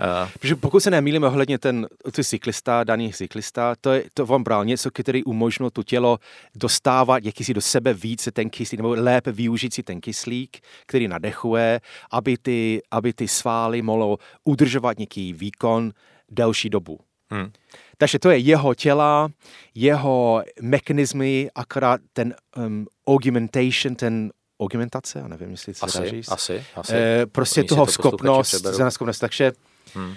Uh, 0.00 0.30
Protože 0.32 0.56
pokud 0.56 0.80
se 0.80 0.90
nemýlím 0.90 1.24
ohledně 1.24 1.58
ten, 1.58 1.86
ty 2.12 2.24
cyklista, 2.24 2.84
daný 2.84 3.12
cyklista, 3.12 3.74
to, 3.80 3.92
je, 3.92 4.04
to 4.14 4.26
on 4.26 4.42
bral 4.42 4.64
něco, 4.64 4.90
který 4.90 5.24
umožnil 5.24 5.70
to 5.70 5.82
tělo 5.82 6.18
dostávat 6.54 7.24
jakýsi 7.24 7.54
do 7.54 7.60
sebe 7.60 7.94
více 7.94 8.32
ten 8.32 8.50
kyslík, 8.50 8.78
nebo 8.78 8.94
lépe 8.98 9.32
využít 9.32 9.74
si 9.74 9.82
ten 9.82 10.00
kyslík, 10.00 10.58
který 10.86 11.08
nadechuje, 11.08 11.80
aby 12.10 12.38
ty, 12.38 12.82
aby 12.90 13.12
ty 13.12 13.28
svály 13.28 13.82
mohlo 13.82 14.18
udržovat 14.44 14.98
nějaký 14.98 15.32
výkon 15.32 15.92
delší 16.30 16.70
dobu. 16.70 16.98
Hmm. 17.30 17.52
Takže 17.98 18.18
to 18.18 18.30
je 18.30 18.38
jeho 18.38 18.74
těla, 18.74 19.28
jeho 19.74 20.42
mechanismy, 20.62 21.50
akorát 21.54 22.00
ten 22.12 22.34
um, 22.56 22.86
augmentation, 23.06 23.94
ten 23.94 24.30
augmentace, 24.60 25.18
já 25.18 25.28
nevím, 25.28 25.50
jestli 25.50 25.74
se 25.74 25.86
asi, 25.86 25.98
dá 25.98 26.04
říct. 26.08 26.28
Asi, 26.28 26.64
asi. 26.74 26.92
E, 26.94 27.26
prostě 27.26 27.64
toho 27.64 27.86
schopnost, 27.86 28.66
schopnost, 28.90 29.18
takže 29.18 29.52
Hmm. 29.94 30.14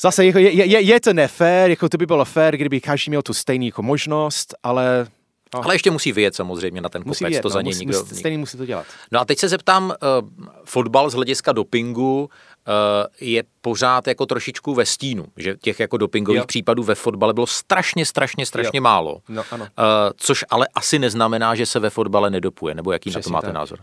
Zase 0.00 0.26
jako 0.26 0.38
je, 0.38 0.50
je, 0.50 0.80
je 0.80 1.00
to 1.00 1.12
nefér, 1.12 1.70
jako 1.70 1.88
to 1.88 1.98
by 1.98 2.06
bylo 2.06 2.24
fér, 2.24 2.56
kdyby 2.56 2.80
každý 2.80 3.10
měl 3.10 3.22
tu 3.22 3.34
stejný 3.34 3.66
jako 3.66 3.82
možnost, 3.82 4.54
ale 4.62 5.06
No. 5.54 5.64
Ale 5.64 5.74
ještě 5.74 5.90
musí 5.90 6.12
vyjet 6.12 6.34
samozřejmě 6.34 6.80
na 6.80 6.88
ten 6.88 7.02
musí 7.06 7.18
kopec, 7.18 7.30
vyjet, 7.30 7.42
to 7.42 7.48
no, 7.48 7.52
za 7.52 7.62
něj 7.62 7.70
musí, 7.70 7.80
nikdo... 7.80 8.06
Stejný 8.06 8.38
musí 8.38 8.58
to 8.58 8.66
dělat. 8.66 8.86
No 9.12 9.20
a 9.20 9.24
teď 9.24 9.38
se 9.38 9.48
zeptám, 9.48 9.84
uh, 9.84 10.28
fotbal 10.64 11.10
z 11.10 11.14
hlediska 11.14 11.52
dopingu 11.52 12.20
uh, 12.20 12.28
je 13.20 13.44
pořád 13.60 14.06
jako 14.06 14.26
trošičku 14.26 14.74
ve 14.74 14.86
stínu, 14.86 15.26
že 15.36 15.56
těch 15.62 15.80
jako 15.80 15.96
dopingových 15.96 16.40
jo. 16.40 16.46
případů 16.46 16.82
ve 16.82 16.94
fotbale 16.94 17.34
bylo 17.34 17.46
strašně, 17.46 18.06
strašně, 18.06 18.46
strašně 18.46 18.78
jo. 18.78 18.82
málo. 18.82 19.20
No, 19.28 19.42
ano. 19.50 19.64
Uh, 19.64 19.70
což 20.16 20.44
ale 20.50 20.68
asi 20.74 20.98
neznamená, 20.98 21.54
že 21.54 21.66
se 21.66 21.78
ve 21.78 21.90
fotbale 21.90 22.30
nedopuje, 22.30 22.74
nebo 22.74 22.92
jaký 22.92 23.10
Přesně 23.10 23.18
na 23.18 23.22
to 23.22 23.30
máte 23.30 23.46
tak. 23.46 23.54
názor? 23.54 23.78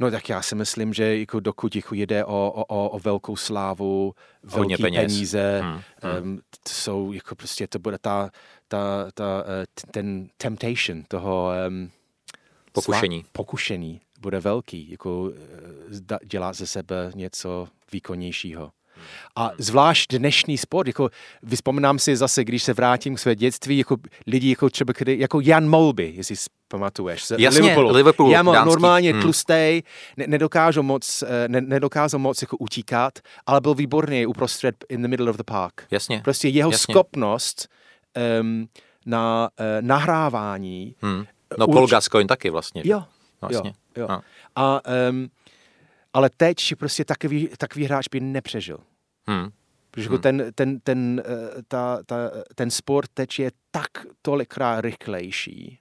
No 0.00 0.10
tak 0.10 0.28
já 0.28 0.42
si 0.42 0.54
myslím, 0.54 0.92
že 0.94 1.18
jako 1.18 1.40
dokud 1.40 1.76
jako 1.76 1.94
jde 1.94 2.24
o, 2.24 2.64
o, 2.68 2.88
o 2.88 2.98
velkou 2.98 3.36
slávu, 3.36 4.14
velké 4.42 4.76
peněz. 4.78 5.12
peníze, 5.12 5.60
hmm. 5.62 5.80
Hmm. 6.02 6.22
Um, 6.22 6.40
jsou 6.68 7.12
jako 7.12 7.34
prostě 7.34 7.66
to 7.66 7.78
bude 7.78 7.98
ta, 7.98 8.30
ta, 8.68 9.10
ta 9.14 9.42
uh, 9.42 9.90
ten 9.90 10.28
temptation 10.36 11.02
toho 11.08 11.50
um, 11.68 11.90
pokušení. 12.72 13.20
Slá, 13.20 13.30
pokušení 13.32 14.00
bude 14.20 14.40
velký, 14.40 14.90
jako 14.90 15.22
uh, 15.22 16.18
dělat 16.24 16.52
ze 16.52 16.66
sebe 16.66 17.12
něco 17.14 17.68
výkonnějšího. 17.92 18.72
A 19.36 19.50
zvlášť 19.58 20.16
dnešní 20.16 20.58
sport, 20.58 20.86
jako 20.86 21.10
vyspomínám 21.42 21.98
si 21.98 22.16
zase, 22.16 22.44
když 22.44 22.62
se 22.62 22.72
vrátím 22.72 23.14
k 23.14 23.18
své 23.18 23.34
dětství, 23.34 23.78
jako 23.78 23.96
lidi 24.26 24.50
jako 24.50 24.70
třeba, 24.70 24.92
kdy, 24.98 25.18
jako 25.18 25.40
Jan 25.40 25.68
Molby, 25.68 26.12
jestli 26.16 26.36
si 26.36 26.44
pamatuješ. 26.68 27.24
Z 27.24 27.30
Jasně, 27.38 27.60
Liverpoolu. 27.60 27.90
Liverpool, 27.90 28.30
Jan 28.30 28.46
normálně 28.46 29.12
hmm. 29.12 29.22
tlustej, 29.22 29.82
ne, 30.16 30.26
nedokázal 30.26 30.82
moc, 30.82 31.22
eh, 31.22 31.48
ne, 31.48 31.60
nedokázal 31.60 32.20
moc 32.20 32.42
jako 32.42 32.56
utíkat, 32.56 33.18
ale 33.46 33.60
byl 33.60 33.74
výborný 33.74 34.26
uprostřed 34.26 34.84
in 34.88 35.02
the 35.02 35.08
middle 35.08 35.30
of 35.30 35.36
the 35.36 35.42
park. 35.46 35.86
Jasně. 35.90 36.20
Prostě 36.24 36.48
jeho 36.48 36.70
Jasně. 36.70 36.92
schopnost 36.92 37.68
um, 38.40 38.68
na 39.06 39.48
uh, 39.60 39.66
nahrávání. 39.80 40.94
Hmm. 41.00 41.24
No 41.58 41.66
Paul 41.66 41.86
Gascoigne 41.86 42.28
taky 42.28 42.50
vlastně. 42.50 42.82
Jo, 42.84 43.04
vlastně. 43.40 43.72
jo, 43.96 44.02
jo. 44.02 44.08
A, 44.08 44.22
a 44.56 44.80
um, 45.10 45.28
ale 46.12 46.30
teď 46.36 46.74
prostě 46.78 47.04
takový, 47.04 47.48
takový 47.58 47.84
hráč 47.84 48.08
by 48.08 48.20
nepřežil. 48.20 48.78
Hmm. 49.26 49.50
Protože 49.90 50.04
jako 50.04 50.14
hmm. 50.14 50.22
ten, 50.22 50.52
ten, 50.54 50.80
ten, 50.80 51.22
eh, 51.26 51.62
ta, 51.68 52.02
ta, 52.06 52.16
ten 52.54 52.70
sport 52.70 53.10
teď 53.14 53.38
je 53.38 53.50
tak 53.70 53.90
tolikrát 54.22 54.80
rychlejší. 54.80 55.78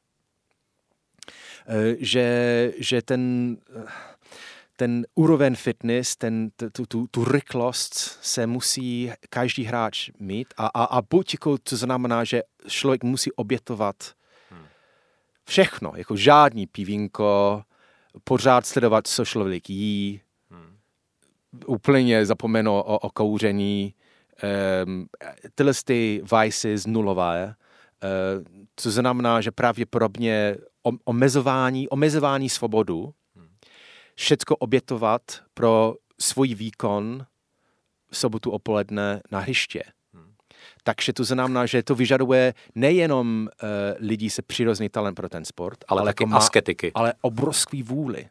že, 1.99 2.73
že 2.77 3.01
ten 3.01 3.57
ten 4.79 5.05
úroveň 5.15 5.55
fitness, 5.55 6.15
ten, 6.15 6.51
tu, 6.71 6.85
tu, 6.85 7.07
tu 7.11 7.25
rychlost 7.25 7.93
se 8.21 8.47
musí 8.47 9.11
každý 9.29 9.63
hráč 9.63 10.09
mít 10.19 10.53
a, 10.57 10.67
a, 10.67 10.83
a 10.83 11.01
buď 11.01 11.33
jako 11.33 11.57
to 11.57 11.77
znamená, 11.77 12.23
že 12.23 12.41
člověk 12.67 13.03
musí 13.03 13.31
obětovat 13.31 13.95
hmm. 14.49 14.65
všechno, 15.45 15.93
jako 15.95 16.15
žádný 16.15 16.67
pivínko, 16.67 17.63
pořád 18.23 18.65
sledovat, 18.65 19.07
co 19.07 19.25
člověk 19.25 19.69
jí. 19.69 20.21
Úplně 21.65 22.25
zapomenout 22.25 22.79
o, 22.79 22.99
o 22.99 23.09
kouření, 23.09 23.93
um, 24.85 25.07
tyhle 25.55 25.73
ty 25.85 26.21
vices 26.41 26.85
nulové, 26.85 27.45
uh, 27.47 28.43
co 28.75 28.91
znamená, 28.91 29.41
že 29.41 29.51
pravděpodobně 29.51 30.55
omezování, 31.05 31.89
omezování 31.89 32.49
svobodu 32.49 33.13
všecko 34.15 34.55
obětovat 34.55 35.21
pro 35.53 35.95
svůj 36.21 36.55
výkon 36.55 37.25
v 38.11 38.17
sobotu 38.17 38.51
opoledne 38.51 39.21
na 39.31 39.39
hřiště. 39.39 39.83
Takže 40.83 41.13
to 41.13 41.23
znamená, 41.23 41.65
že 41.65 41.83
to 41.83 41.95
vyžaduje 41.95 42.53
nejenom 42.75 43.47
uh, 43.47 43.69
lidí 43.99 44.29
se 44.29 44.41
přirozený 44.41 44.89
talent 44.89 45.15
pro 45.15 45.29
ten 45.29 45.45
sport, 45.45 45.77
ale, 45.87 46.01
ale 46.01 46.09
taky 46.09 46.23
jako 46.23 46.35
asketiky. 46.35 46.91
Ale 46.95 47.13
obrovský 47.21 47.83
vůli. 47.83 48.29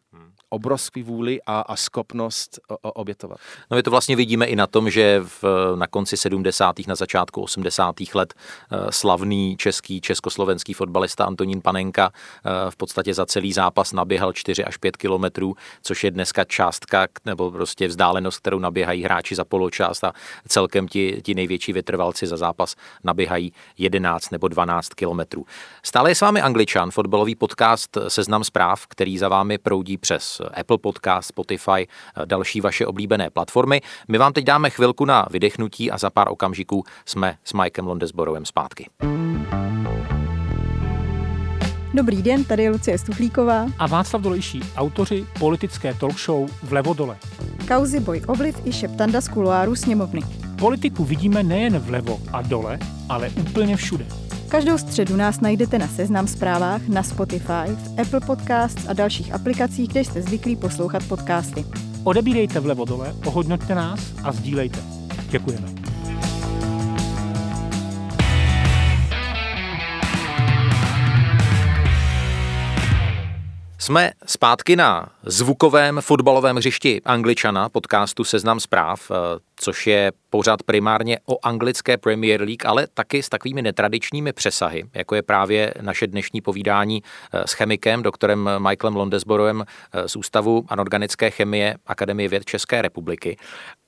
Obrovský 0.51 1.03
vůli 1.03 1.41
a, 1.47 1.61
a 1.61 1.77
schopnost 1.77 2.61
obětovat. 2.83 3.39
No 3.71 3.77
my 3.77 3.83
to 3.83 3.91
vlastně 3.91 4.17
vidíme 4.17 4.47
i 4.47 4.57
na 4.57 4.67
tom, 4.67 4.91
že 4.91 5.21
v, 5.25 5.45
na 5.77 5.87
konci 5.87 6.17
70. 6.17 6.77
na 6.87 6.95
začátku 6.95 7.43
80. 7.43 7.95
let 8.15 8.35
eh, 8.35 8.77
slavný 8.91 9.57
český, 9.57 10.01
československý 10.01 10.73
fotbalista 10.75 11.25
Antonín 11.25 11.61
Panenka 11.61 12.11
eh, 12.13 12.71
v 12.71 12.77
podstatě 12.77 13.15
za 13.15 13.27
celý 13.27 13.53
zápas 13.53 13.93
naběhal 13.93 14.33
4 14.33 14.65
až 14.65 14.77
5 14.77 14.97
kilometrů, 14.97 15.55
což 15.83 16.05
je 16.05 16.11
dneska 16.11 16.45
částka 16.45 17.07
nebo 17.25 17.51
prostě 17.51 17.89
vzdálenost, 17.89 18.39
kterou 18.39 18.59
naběhají 18.59 19.03
hráči 19.03 19.35
za 19.35 19.45
poločást 19.45 20.05
a 20.05 20.13
celkem 20.49 20.89
ti, 20.89 21.21
ti 21.25 21.35
největší 21.35 21.73
vytrvalci 21.73 22.27
za 22.27 22.37
zápas 22.37 22.75
naběhají 23.05 23.53
11 23.79 24.31
nebo 24.31 24.49
12 24.49 24.95
kilometrů. 24.95 25.47
Stále 25.83 26.11
je 26.11 26.15
s 26.15 26.21
vámi 26.21 26.41
Angličan, 26.41 26.91
fotbalový 26.91 27.35
podcast 27.35 27.99
Seznam 28.09 28.45
zpráv, 28.45 28.87
který 28.87 29.19
za 29.19 29.29
vámi 29.29 29.59
proudí 29.59 29.99
přes 29.99 30.38
Apple 30.45 30.79
Podcast, 30.79 31.29
Spotify, 31.29 31.87
další 32.25 32.61
vaše 32.61 32.87
oblíbené 32.87 33.31
platformy. 33.31 33.81
My 34.09 34.19
vám 34.19 34.33
teď 34.33 34.45
dáme 34.45 34.71
chvilku 34.71 35.05
na 35.05 35.27
vydechnutí 35.31 35.91
a 35.91 35.99
za 35.99 36.11
pár 36.11 36.29
okamžiků 36.31 36.85
jsme 37.05 37.37
s 37.45 37.53
Mikem 37.53 37.87
Londesborovem 37.87 38.45
zpátky. 38.45 38.91
Dobrý 41.95 42.23
den, 42.23 42.45
tady 42.45 42.63
je 42.63 42.71
Lucie 42.71 42.99
Stuchlíková 42.99 43.67
a 43.79 43.87
Václav 43.87 44.23
Dolejší, 44.23 44.61
autoři 44.77 45.27
politické 45.39 45.95
talk 45.95 46.19
show 46.19 46.51
Vlevo 46.63 46.95
dole. 46.95 47.17
Kauzy 47.69 48.01
Boj 48.01 48.23
Obliv 48.27 48.67
i 48.67 48.73
šeptanda 48.73 49.21
z 49.21 49.29
kuloáru 49.29 49.77
sněmovny. 49.77 50.48
Politiku 50.59 51.05
vidíme 51.05 51.43
nejen 51.43 51.79
vlevo 51.79 52.21
a 52.33 52.43
dole, 52.43 52.79
ale 53.09 53.31
úplně 53.31 53.77
všude. 53.77 54.07
Každou 54.49 54.79
středu 54.79 55.17
nás 55.17 55.41
najdete 55.41 55.79
na 55.79 55.89
Seznam 55.89 56.27
zprávách, 56.27 56.89
na 56.89 57.03
Spotify, 57.03 57.67
v 57.67 58.01
Apple 58.01 58.21
Podcasts 58.21 58.89
a 58.89 58.93
dalších 58.93 59.35
aplikacích, 59.35 59.89
kde 59.89 60.05
jste 60.05 60.23
zvyklí 60.23 60.57
poslouchat 60.57 61.03
podcasty. 61.09 61.65
Odebírejte 62.05 62.61
vlevo 62.61 62.85
dole, 62.85 63.15
ohodnoťte 63.27 63.75
nás 63.75 64.01
a 64.25 64.33
sdílejte. 64.33 64.79
Děkujeme. 65.31 65.69
Jsme 73.81 74.13
zpátky 74.27 74.77
na 74.77 75.09
zvukovém 75.23 76.01
fotbalovém 76.01 76.57
hřišti 76.57 77.03
Angličana, 77.05 77.69
podcastu 77.69 78.25
Seznam 78.25 78.61
zpráv, 78.61 79.11
eh, 79.11 79.15
což 79.57 79.87
je 79.87 80.13
pořád 80.31 80.63
primárně 80.63 81.19
o 81.27 81.47
anglické 81.47 81.97
Premier 81.97 82.41
League, 82.41 82.67
ale 82.67 82.87
taky 82.95 83.23
s 83.23 83.29
takovými 83.29 83.63
netradičními 83.63 84.33
přesahy, 84.33 84.85
jako 84.95 85.15
je 85.15 85.23
právě 85.23 85.75
naše 85.81 86.07
dnešní 86.07 86.41
povídání 86.41 87.03
eh, 87.33 87.43
s 87.47 87.53
chemikem, 87.53 88.03
doktorem 88.03 88.51
Michaelem 88.59 88.97
Londesboroem 88.97 89.65
eh, 89.93 90.09
z 90.09 90.17
Ústavu 90.17 90.65
anorganické 90.69 91.31
chemie 91.31 91.77
Akademie 91.87 92.29
věd 92.29 92.45
České 92.45 92.83
republiky. 92.83 93.37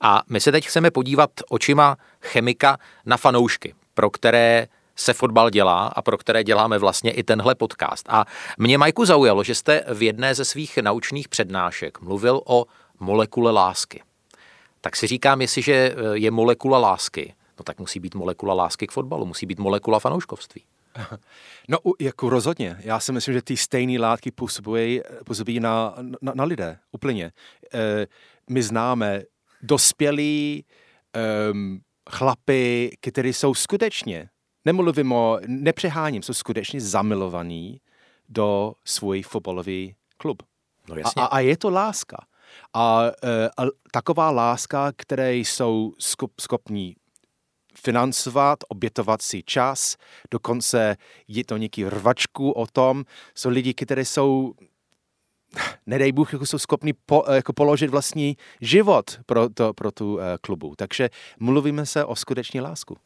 A 0.01 0.21
my 0.29 0.39
se 0.39 0.51
teď 0.51 0.67
chceme 0.67 0.91
podívat 0.91 1.29
očima 1.49 1.97
chemika 2.21 2.77
na 3.05 3.17
fanoušky, 3.17 3.73
pro 3.93 4.09
které 4.09 4.67
se 4.95 5.13
fotbal 5.13 5.49
dělá 5.49 5.87
a 5.87 6.01
pro 6.01 6.17
které 6.17 6.43
děláme 6.43 6.77
vlastně 6.77 7.11
i 7.11 7.23
tenhle 7.23 7.55
podcast. 7.55 8.05
A 8.09 8.25
mě, 8.57 8.77
Majku, 8.77 9.05
zaujalo, 9.05 9.43
že 9.43 9.55
jste 9.55 9.83
v 9.93 10.01
jedné 10.03 10.35
ze 10.35 10.45
svých 10.45 10.77
naučných 10.77 11.29
přednášek 11.29 12.01
mluvil 12.01 12.41
o 12.45 12.65
molekule 12.99 13.51
lásky. 13.51 14.03
Tak 14.81 14.95
si 14.95 15.07
říkám, 15.07 15.41
jestliže 15.41 15.73
eh, 15.73 15.95
je 16.13 16.31
molekula 16.31 16.77
lásky, 16.77 17.33
no 17.59 17.63
tak 17.63 17.79
musí 17.79 17.99
být 17.99 18.15
molekula 18.15 18.53
lásky 18.53 18.87
k 18.87 18.91
fotbalu, 18.91 19.25
musí 19.25 19.45
být 19.45 19.59
molekula 19.59 19.99
fanouškovství. 19.99 20.63
No, 21.67 21.77
jako 21.99 22.29
rozhodně. 22.29 22.77
Já 22.79 22.99
si 22.99 23.11
myslím, 23.11 23.33
že 23.33 23.41
ty 23.41 23.57
stejné 23.57 23.99
látky 23.99 24.31
působí, 24.31 25.01
působí 25.25 25.59
na, 25.59 25.95
na, 26.21 26.31
na 26.35 26.43
lidé, 26.43 26.79
úplně. 26.91 27.31
E, 27.73 28.07
my 28.49 28.63
známe 28.63 29.21
dospělí 29.61 30.65
um, 31.51 31.81
chlapy, 32.09 32.97
kteří 33.01 33.33
jsou 33.33 33.53
skutečně 33.53 34.29
nemluvím 34.65 35.11
o, 35.11 35.39
nepřeháním, 35.47 36.23
jsou 36.23 36.33
skutečně 36.33 36.81
zamilovaní 36.81 37.81
do 38.29 38.73
svůj 38.85 39.21
fotbalový 39.21 39.95
klub. 40.17 40.43
No 40.89 40.95
jasně. 40.95 41.21
A, 41.21 41.25
a 41.25 41.39
je 41.39 41.57
to 41.57 41.69
láska. 41.69 42.17
A, 42.73 43.03
e, 43.23 43.49
a 43.57 43.65
taková 43.91 44.31
láska, 44.31 44.91
které 44.95 45.35
jsou 45.35 45.93
schopní 46.41 46.95
financovat, 47.75 48.59
obětovat 48.69 49.21
si 49.21 49.43
čas, 49.43 49.95
dokonce 50.31 50.97
je 51.27 51.43
to 51.45 51.57
nějaký 51.57 51.85
rvačku 51.85 52.51
o 52.51 52.67
tom. 52.67 53.03
Jsou 53.35 53.49
lidi, 53.49 53.73
kteří 53.73 54.05
jsou 54.05 54.53
nedej 55.85 56.11
Bůh, 56.11 56.33
jako 56.33 56.45
jsou 56.45 56.57
schopni 56.57 56.93
po, 56.93 57.23
jako 57.33 57.53
položit 57.53 57.89
vlastní 57.89 58.37
život 58.61 59.19
pro, 59.25 59.49
to, 59.49 59.73
pro 59.73 59.91
tu 59.91 60.13
uh, 60.13 60.21
klubu. 60.41 60.73
Takže 60.77 61.09
mluvíme 61.39 61.85
se 61.85 62.05
o 62.05 62.15
skutečné 62.15 62.61
lásku. 62.61 62.97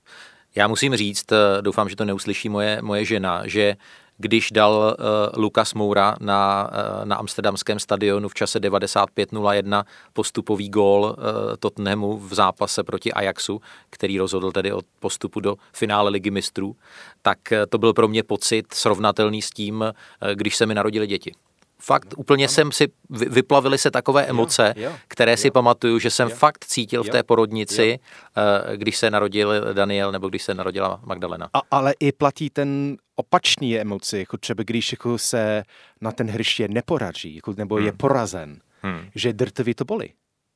Já 0.55 0.67
musím 0.67 0.95
říct, 0.95 1.31
eh, 1.31 1.61
doufám, 1.61 1.89
že 1.89 1.95
to 1.95 2.05
neuslyší 2.05 2.49
moje, 2.49 2.81
moje 2.81 3.05
žena, 3.05 3.41
že 3.47 3.75
když 4.17 4.51
dal 4.51 4.95
uh, 4.99 5.41
Lukas 5.41 5.73
Moura 5.73 6.15
na, 6.19 6.69
uh, 6.71 7.05
na 7.05 7.15
amsterdamském 7.15 7.79
stadionu 7.79 8.29
v 8.29 8.33
čase 8.33 8.59
95-01 8.59 9.83
postupový 10.13 10.69
gól 10.69 11.03
uh, 11.03 11.15
Tottenhamu 11.59 12.17
v 12.17 12.33
zápase 12.33 12.83
proti 12.83 13.13
Ajaxu, 13.13 13.61
který 13.89 14.19
rozhodl 14.19 14.51
tedy 14.51 14.73
o 14.73 14.81
postupu 14.99 15.39
do 15.39 15.55
finále 15.73 16.09
ligy 16.09 16.31
mistrů, 16.31 16.75
tak 17.21 17.39
uh, 17.51 17.57
to 17.69 17.77
byl 17.77 17.93
pro 17.93 18.07
mě 18.07 18.23
pocit 18.23 18.73
srovnatelný 18.73 19.41
s 19.41 19.49
tím, 19.49 19.81
uh, 19.81 19.91
když 20.33 20.55
se 20.55 20.65
mi 20.65 20.75
narodili 20.75 21.07
děti. 21.07 21.31
Fakt 21.81 22.13
úplně 22.17 22.45
ano. 22.45 22.53
jsem 22.53 22.71
si, 22.71 22.87
vyplavily 23.09 23.77
se 23.77 23.91
takové 23.91 24.25
emoce, 24.25 24.73
jo, 24.77 24.83
jo, 24.83 24.95
které 25.07 25.31
jo, 25.31 25.37
si 25.37 25.51
pamatuju, 25.51 25.99
že 25.99 26.09
jsem 26.09 26.29
jo, 26.29 26.37
jo, 26.41 26.51
cítil 26.67 26.99
jo, 26.99 27.03
v 27.03 27.09
té 27.09 27.23
porodnici, 27.23 27.85
jo. 27.85 27.97
Eh, 28.71 28.77
když 28.77 28.97
se 28.97 29.11
narodil 29.11 29.73
Daniel 29.73 30.11
nebo 30.11 30.29
když 30.29 30.43
se 30.43 30.53
narodila 30.53 30.99
Magdalena. 31.03 31.49
A, 31.53 31.61
ale 31.71 31.93
i 31.99 32.11
platí 32.11 32.49
ten 32.49 32.97
opačný 33.15 33.79
emoci, 33.79 34.17
jako 34.17 34.37
třeba 34.37 34.63
když 34.63 34.91
jako 34.91 35.17
se 35.17 35.63
na 36.01 36.11
ten 36.11 36.27
hřiště 36.27 36.67
neporaží, 36.67 37.35
jako, 37.35 37.53
nebo 37.57 37.75
hmm. 37.75 37.85
je 37.85 37.91
porazen, 37.91 38.59
hmm. 38.81 39.09
že 39.15 39.33
drtivě 39.33 39.75
to 39.75 39.85
bolí. 39.85 40.13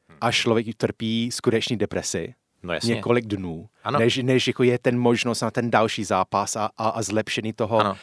Hmm. 0.10 0.18
A 0.22 0.32
člověk 0.32 0.68
trpí 0.78 1.32
skutečný 1.32 1.78
depresi, 1.78 2.34
no 2.64 2.74
jasně. 2.74 2.96
několik 2.96 3.26
dnů, 3.26 3.70
ano. 3.84 4.00
než, 4.00 4.18
než 4.18 4.48
jako 4.48 4.64
je 4.64 4.80
ten 4.80 5.00
možnost 5.00 5.42
na 5.42 5.52
ten 5.52 5.72
další 5.72 6.04
zápas 6.04 6.56
a, 6.56 6.70
a, 6.78 6.90
a 6.90 7.02
zlepšení 7.02 7.54
toho 7.54 7.78
uh, 7.78 7.94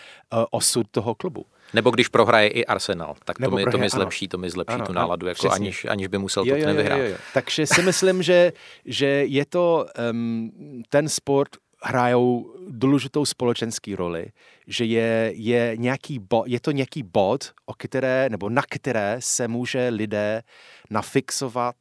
osud 0.51 0.87
toho 0.91 1.15
klubu. 1.15 1.47
Nebo 1.77 1.91
když 1.91 2.09
prohraje 2.09 2.49
i 2.49 2.67
Arsenal, 2.67 3.15
tak 3.25 3.39
to 3.39 3.43
mi, 3.43 3.49
prohraje, 3.49 3.73
to 3.73 3.79
mi 3.79 3.89
zlepší, 3.89 4.25
ano. 4.25 4.31
to 4.31 4.39
mi 4.39 4.51
zlepší 4.51 4.75
ano, 4.75 4.87
tu 4.87 4.93
náladu, 4.93 5.27
ano, 5.27 5.31
jako 5.31 5.51
aniž, 5.51 5.85
aniž 5.85 6.07
by 6.07 6.19
musel 6.19 6.45
to 6.45 6.57
nevyhrát. 6.57 6.99
Jo, 6.99 7.05
jo. 7.05 7.17
Takže 7.35 7.67
si 7.67 7.83
myslím, 7.83 8.23
že, 8.23 8.53
že 8.85 9.07
je 9.07 9.47
to 9.47 9.87
um, 10.11 10.83
ten 10.89 11.09
sport 11.09 11.49
hrajou 11.83 12.55
důležitou 12.69 13.25
společenský 13.25 13.95
roli, 13.95 14.27
že 14.67 14.85
je, 14.85 15.33
je, 15.35 15.73
nějaký 15.77 16.19
bo, 16.19 16.45
je 16.47 16.61
to 16.61 16.71
nějaký 16.71 17.03
bod, 17.03 17.53
o 17.67 17.75
které, 17.75 18.29
nebo 18.31 18.49
na 18.49 18.63
které 18.71 19.17
se 19.21 19.49
může 19.49 19.89
lidé 19.89 20.43
nafixovat 20.91 21.77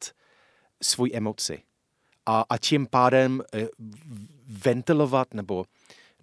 svůj 0.82 1.10
emoci. 1.14 1.58
A, 2.26 2.44
a 2.50 2.58
tím 2.58 2.86
pádem 2.86 3.42
eh, 3.54 3.66
ventilovat 4.48 5.34
nebo 5.34 5.64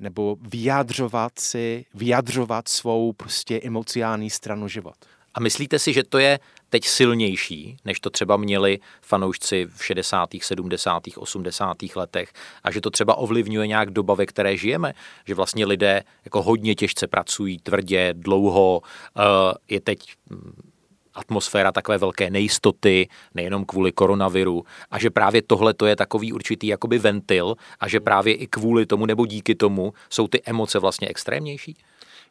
nebo 0.03 0.37
vyjadřovat 0.41 1.39
si, 1.39 1.85
vyjadřovat 1.93 2.67
svou 2.67 3.13
prostě 3.13 3.61
emocionální 3.63 4.29
stranu 4.29 4.67
život. 4.67 4.95
A 5.33 5.39
myslíte 5.39 5.79
si, 5.79 5.93
že 5.93 6.03
to 6.03 6.17
je 6.17 6.39
teď 6.69 6.85
silnější, 6.85 7.77
než 7.85 7.99
to 7.99 8.09
třeba 8.09 8.37
měli 8.37 8.79
fanoušci 9.01 9.67
v 9.75 9.85
60., 9.85 10.29
70., 10.41 11.03
80. 11.17 11.77
letech 11.95 12.33
a 12.63 12.71
že 12.71 12.81
to 12.81 12.89
třeba 12.89 13.15
ovlivňuje 13.15 13.67
nějak 13.67 13.91
doba, 13.91 14.13
ve 14.13 14.25
které 14.25 14.57
žijeme, 14.57 14.93
že 15.25 15.35
vlastně 15.35 15.65
lidé 15.65 16.03
jako 16.25 16.41
hodně 16.41 16.75
těžce 16.75 17.07
pracují, 17.07 17.57
tvrdě, 17.57 18.13
dlouho, 18.13 18.81
eh, 19.17 19.21
je 19.69 19.81
teď 19.81 19.99
hm, 20.29 20.72
atmosféra 21.13 21.71
takové 21.71 21.97
velké 21.97 22.29
nejistoty, 22.29 23.07
nejenom 23.33 23.65
kvůli 23.65 23.91
koronaviru, 23.91 24.63
a 24.91 24.99
že 24.99 25.09
právě 25.09 25.41
tohle 25.41 25.73
to 25.73 25.85
je 25.85 25.95
takový 25.95 26.33
určitý 26.33 26.67
jakoby 26.67 26.99
ventil 26.99 27.55
a 27.79 27.87
že 27.87 27.99
právě 27.99 28.35
i 28.35 28.47
kvůli 28.47 28.85
tomu 28.85 29.05
nebo 29.05 29.25
díky 29.25 29.55
tomu 29.55 29.93
jsou 30.09 30.27
ty 30.27 30.41
emoce 30.45 30.79
vlastně 30.79 31.07
extrémnější? 31.07 31.77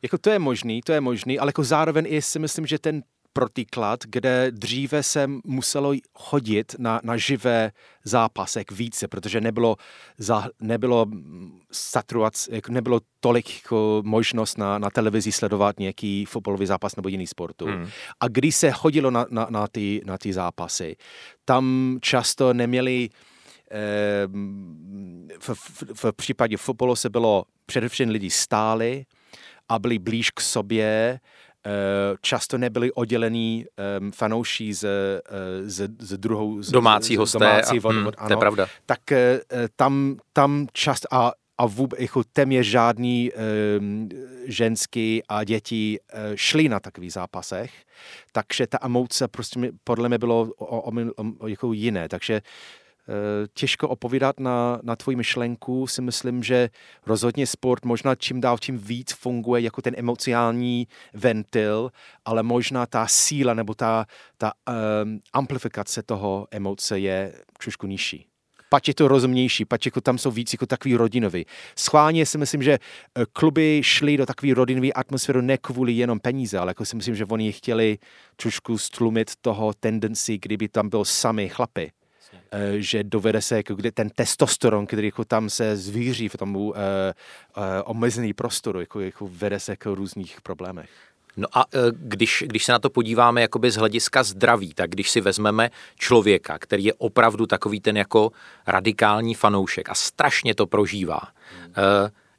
Jako 0.03 0.19
to 0.19 0.31
je 0.31 0.39
možný, 0.39 0.81
to 0.83 0.93
je 0.93 1.01
možný, 1.01 1.39
ale 1.39 1.49
jako 1.49 1.65
zároveň 1.65 2.05
i 2.09 2.23
si 2.23 2.39
myslím, 2.39 2.67
že 2.67 2.79
ten 2.79 3.03
protiklad, 3.33 4.01
kde 4.07 4.51
dříve 4.51 5.03
se 5.03 5.27
muselo 5.45 5.95
chodit 6.15 6.75
na, 6.79 7.01
na 7.05 7.17
živé 7.17 7.73
zápasek 8.05 8.73
více, 8.73 9.09
protože 9.09 9.41
nebylo, 9.41 9.77
za, 10.19 10.49
nebylo 10.61 11.07
saturac, 11.73 12.49
jako 12.49 12.73
nebylo 12.73 13.01
tolik 13.21 13.55
jako 13.63 14.03
možnost 14.05 14.59
na, 14.59 14.79
na 14.79 14.91
televizi 14.91 15.33
sledovat 15.33 15.79
nějaký 15.79 16.25
fotbalový 16.25 16.67
zápas 16.67 16.97
nebo 16.97 17.09
jiný 17.09 17.27
sportu. 17.27 17.67
Hmm. 17.67 17.89
A 18.21 18.29
když 18.29 18.57
se 18.57 18.71
chodilo 18.71 19.11
na, 19.11 19.27
na, 19.31 19.47
na, 19.51 19.69
ty, 19.69 20.03
na 20.05 20.19
ty 20.19 20.33
zápasy, 20.33 20.97
tam 21.45 21.99
často 22.01 22.55
neměli 22.55 23.09
v, 25.39 25.49
v, 25.49 25.85
v 25.95 26.13
případě 26.13 26.57
fotbalu 26.57 26.97
se 26.97 27.11
bylo 27.11 27.45
především 27.67 28.09
lidi 28.09 28.31
stáli 28.31 29.05
a 29.69 29.79
byli 29.79 29.99
blíž 29.99 30.31
k 30.31 30.41
sobě, 30.41 31.21
Eh, 31.21 31.42
často 32.21 32.59
nebyli 32.59 32.93
oddělení 32.93 33.65
um, 34.01 34.13
fanouší 34.13 34.75
z, 34.75 34.85
eh, 34.85 35.21
z, 35.63 35.89
z 35.99 36.19
druhou... 36.19 36.63
Z, 36.63 36.71
domácí 36.71 37.17
hosté. 37.17 37.39
Domácí, 37.39 37.81
a, 37.81 37.89
od, 37.89 37.93
mm, 37.93 38.07
od, 38.07 38.15
ano, 38.19 38.29
to 38.29 38.33
je 38.33 38.37
pravda. 38.37 38.69
Tak 38.87 39.01
uh, 39.11 39.17
tam, 39.77 40.17
tam 40.33 40.67
často... 40.73 41.15
A, 41.15 41.33
a 41.59 41.67
vůbec 41.67 42.01
jako 42.01 42.23
téměř 42.33 42.67
žádný 42.67 43.31
um, 43.79 44.09
ženský 44.47 45.23
a 45.29 45.45
děti 45.45 45.99
uh, 46.01 46.21
šli 46.35 46.69
na 46.69 46.81
takových 46.81 47.13
zápasech, 47.13 47.73
takže 48.33 48.67
ta 48.67 48.79
emoce 48.83 49.29
prostě 49.29 49.73
podle 49.85 50.09
mě 50.09 50.19
bylo 50.19 50.41
o, 50.41 50.81
o, 50.81 50.93
o, 51.39 51.49
jako 51.49 51.73
jiné, 51.73 52.09
takže 52.09 52.35
Eh, 52.35 52.82
těžko 53.55 53.89
opovídat 53.89 54.41
na, 54.41 54.81
na 54.83 54.97
tvoji 54.97 55.17
myšlenku, 55.17 55.87
si 55.87 56.03
myslím, 56.03 56.43
že 56.43 56.71
rozhodně 57.07 57.47
sport 57.47 57.85
možná 57.85 58.15
čím 58.15 58.41
dál 58.41 58.59
tím 58.59 58.79
víc 58.79 59.13
funguje 59.13 59.63
jako 59.63 59.83
ten 59.83 59.95
emocionální 59.97 60.87
ventil, 61.15 61.91
ale 62.25 62.43
možná 62.43 62.87
ta 62.87 63.07
síla 63.07 63.55
nebo 63.55 63.75
ta, 63.75 64.07
ta 64.39 64.53
um, 65.03 65.21
amplifikace 65.33 66.03
toho 66.03 66.47
emoce 66.51 66.99
je 66.99 67.33
trošku 67.59 67.87
nižší. 67.87 68.27
Pač 68.69 68.89
je 68.89 68.95
to 68.95 69.09
rozumnější, 69.09 69.65
pač 69.65 69.87
jako 69.87 70.01
tam 70.01 70.19
jsou 70.19 70.31
víc 70.31 70.53
jako 70.53 70.67
takový 70.67 70.97
rodinový. 70.97 71.47
Schválně 71.79 72.27
si 72.27 72.39
myslím, 72.39 72.63
že 72.63 72.73
eh, 72.73 73.25
kluby 73.33 73.81
šly 73.85 74.17
do 74.17 74.27
takový 74.27 74.53
rodinový 74.53 74.93
atmosféru 74.93 75.41
ne 75.41 75.59
kvůli 75.59 75.93
jenom 75.93 76.21
peníze, 76.21 76.59
ale 76.59 76.71
jako 76.71 76.85
si 76.85 76.97
myslím, 76.97 77.15
že 77.15 77.25
oni 77.25 77.53
chtěli 77.53 77.99
trošku 78.37 78.79
stlumit 78.79 79.31
toho 79.41 79.73
tendenci, 79.81 80.39
kdyby 80.39 80.69
tam 80.69 80.89
byl 80.89 81.05
sami 81.05 81.49
chlapy 81.49 81.93
Eh, 82.55 82.81
že 82.81 83.05
dovede 83.05 83.43
se, 83.43 83.57
jako 83.57 83.75
kde 83.75 83.93
ten 83.93 84.11
testosteron, 84.11 84.87
který 84.87 85.07
jako 85.07 85.25
tam 85.25 85.51
se 85.51 85.77
zvíří 85.77 86.29
v 86.29 86.37
tom 86.37 86.57
uh, 86.57 86.63
uh, 86.63 86.75
omezený 87.85 88.33
prostoru, 88.33 88.81
jako, 88.81 89.01
jako 89.01 89.29
vede 89.33 89.61
se 89.61 89.77
k 89.77 89.87
různých 89.87 90.41
problémech. 90.41 90.91
No 91.37 91.49
a 91.55 91.65
když, 91.93 92.45
když 92.47 92.65
se 92.65 92.73
na 92.73 92.79
to 92.79 92.91
podíváme 92.91 93.41
jakoby 93.41 93.71
z 93.71 93.77
hlediska 93.77 94.23
zdraví, 94.23 94.75
tak 94.75 94.91
když 94.91 95.11
si 95.11 95.21
vezmeme 95.21 95.71
člověka, 95.99 96.59
který 96.59 96.85
je 96.85 96.95
opravdu 96.95 97.47
takový 97.47 97.81
ten 97.81 97.97
jako 97.97 98.33
radikální 98.67 99.35
fanoušek 99.35 99.89
a 99.89 99.95
strašně 99.95 100.55
to 100.55 100.67
prožívá, 100.67 101.21
hmm. 101.65 101.75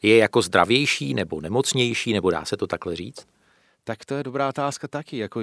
je 0.01 0.17
jako 0.17 0.41
zdravější 0.41 1.13
nebo 1.13 1.41
nemocnější, 1.41 2.13
nebo 2.13 2.31
dá 2.31 2.45
se 2.45 2.57
to 2.57 2.67
takhle 2.67 2.95
říct? 2.95 3.25
Tak 3.83 4.05
to 4.05 4.15
je 4.15 4.23
dobrá 4.23 4.49
otázka 4.49 4.87
taky. 4.87 5.17
Jako, 5.17 5.41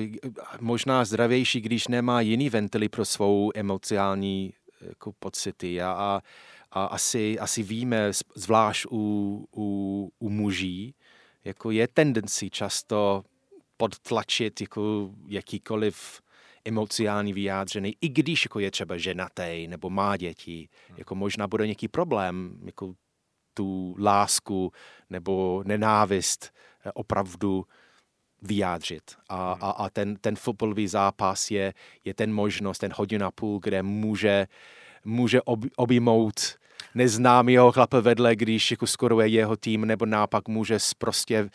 možná 0.60 1.04
zdravější, 1.04 1.60
když 1.60 1.88
nemá 1.88 2.20
jiný 2.20 2.50
ventily 2.50 2.88
pro 2.88 3.04
svou 3.04 3.50
emocionální 3.54 4.54
jako 4.80 5.12
pocity. 5.18 5.82
A, 5.82 5.92
a, 5.92 6.22
a 6.70 6.84
asi, 6.84 7.38
asi 7.38 7.62
víme, 7.62 8.12
zvlášť 8.34 8.86
u, 8.90 9.46
u, 9.56 10.12
u 10.18 10.30
muží, 10.30 10.94
jako 11.44 11.70
je 11.70 11.88
tendenci 11.88 12.50
často 12.50 13.24
podtlačit 13.76 14.60
jako 14.60 15.10
jakýkoliv 15.26 16.20
emocionální 16.64 17.32
vyjádřený, 17.32 17.96
i 18.00 18.08
když 18.08 18.44
jako 18.44 18.60
je 18.60 18.70
třeba 18.70 18.96
ženatý 18.96 19.68
nebo 19.68 19.90
má 19.90 20.16
děti, 20.16 20.68
jako 20.96 21.14
možná 21.14 21.46
bude 21.46 21.66
nějaký 21.66 21.88
problém, 21.88 22.60
jako 22.64 22.94
tu 23.54 23.96
lásku 23.98 24.72
nebo 25.10 25.62
nenávist 25.66 26.52
eh, 26.84 26.92
opravdu 26.92 27.64
vyjádřit. 28.42 29.02
A, 29.28 29.52
hmm. 29.52 29.62
a, 29.62 29.70
a 29.70 29.90
ten, 29.90 30.16
ten 30.16 30.36
fotbalový 30.36 30.88
zápas 30.88 31.50
je, 31.50 31.74
je 32.04 32.14
ten 32.14 32.32
možnost, 32.32 32.78
ten 32.78 32.92
hodina 32.96 33.30
půl, 33.30 33.60
kde 33.62 33.82
může, 33.82 34.46
může 35.04 35.42
ob, 35.42 35.60
objmout 35.76 36.60
neznámého 36.94 37.72
chlape 37.72 38.00
vedle, 38.00 38.36
když 38.36 38.70
jako 38.70 38.86
skoruje 38.86 39.26
jeho 39.26 39.56
tým, 39.56 39.84
nebo 39.84 40.06
nápak 40.06 40.48
může 40.48 40.78
prostě 40.98 41.50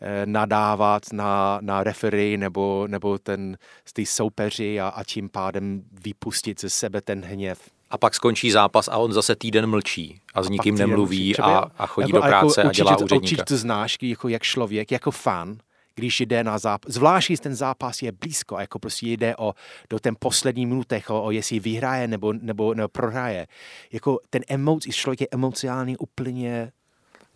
eh, 0.00 0.26
nadávat 0.26 1.02
na, 1.12 1.58
na 1.62 1.84
referee 1.84 2.36
nebo, 2.36 2.86
nebo 2.90 3.18
ten, 3.18 3.58
ty 3.92 4.06
soupeři 4.06 4.80
a, 4.80 4.88
a 4.88 5.04
tím 5.04 5.28
pádem 5.28 5.82
vypustit 6.04 6.60
ze 6.60 6.70
sebe 6.70 7.00
ten 7.00 7.24
hněv. 7.24 7.60
A 7.90 7.98
pak 7.98 8.14
skončí 8.14 8.50
zápas 8.50 8.88
a 8.88 8.96
on 8.96 9.12
zase 9.12 9.36
týden 9.36 9.66
mlčí 9.66 10.20
a 10.34 10.42
s 10.42 10.46
a 10.46 10.50
nikým 10.50 10.78
nemluví 10.78 11.36
a, 11.38 11.70
a 11.78 11.86
chodí 11.86 12.08
jako, 12.08 12.16
do 12.16 12.22
práce 12.22 12.60
jako, 12.60 12.70
a 12.70 12.72
dělá 12.72 12.90
určitě, 12.90 13.04
úředníka. 13.04 13.24
Určitě 13.24 13.42
to 13.44 13.56
znáš 13.56 13.98
jako, 14.02 14.28
jak 14.28 14.42
člověk, 14.42 14.92
jako 14.92 15.10
fan, 15.10 15.58
když 15.98 16.20
jde 16.20 16.44
na 16.44 16.58
zápas, 16.58 16.92
zvlášť 16.92 17.28
když 17.28 17.40
ten 17.40 17.54
zápas 17.54 18.02
je 18.02 18.12
blízko, 18.12 18.58
jako 18.58 18.78
prostě 18.78 19.06
jde 19.06 19.36
o, 19.36 19.54
do 19.90 19.98
ten 19.98 20.16
poslední 20.18 20.66
minutech, 20.66 21.10
o, 21.10 21.22
o 21.22 21.30
jestli 21.30 21.60
vyhraje 21.60 22.08
nebo, 22.08 22.32
nebo, 22.32 22.74
nebo 22.74 22.88
prohraje. 22.88 23.46
Jako 23.92 24.18
ten 24.30 24.42
emoc, 24.48 24.82
člověk 24.94 25.20
je 25.20 25.28
emocionálně 25.30 25.98
úplně 25.98 26.72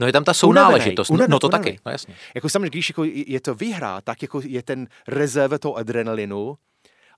No 0.00 0.06
je 0.06 0.12
tam 0.12 0.24
ta 0.24 0.34
sounáležitost, 0.34 1.10
unavený, 1.10 1.30
no 1.30 1.38
to 1.38 1.46
unavený. 1.46 1.72
taky, 1.72 1.80
no 1.86 1.92
jasně. 1.92 2.14
Jako 2.34 2.48
samozřejmě, 2.48 2.70
když 2.70 2.90
jako 2.90 3.04
je 3.04 3.40
to 3.40 3.54
vyhrá, 3.54 4.00
tak 4.00 4.22
jako 4.22 4.40
je 4.44 4.62
ten 4.62 4.88
rezerve 5.08 5.58
toho 5.58 5.74
adrenalinu 5.74 6.58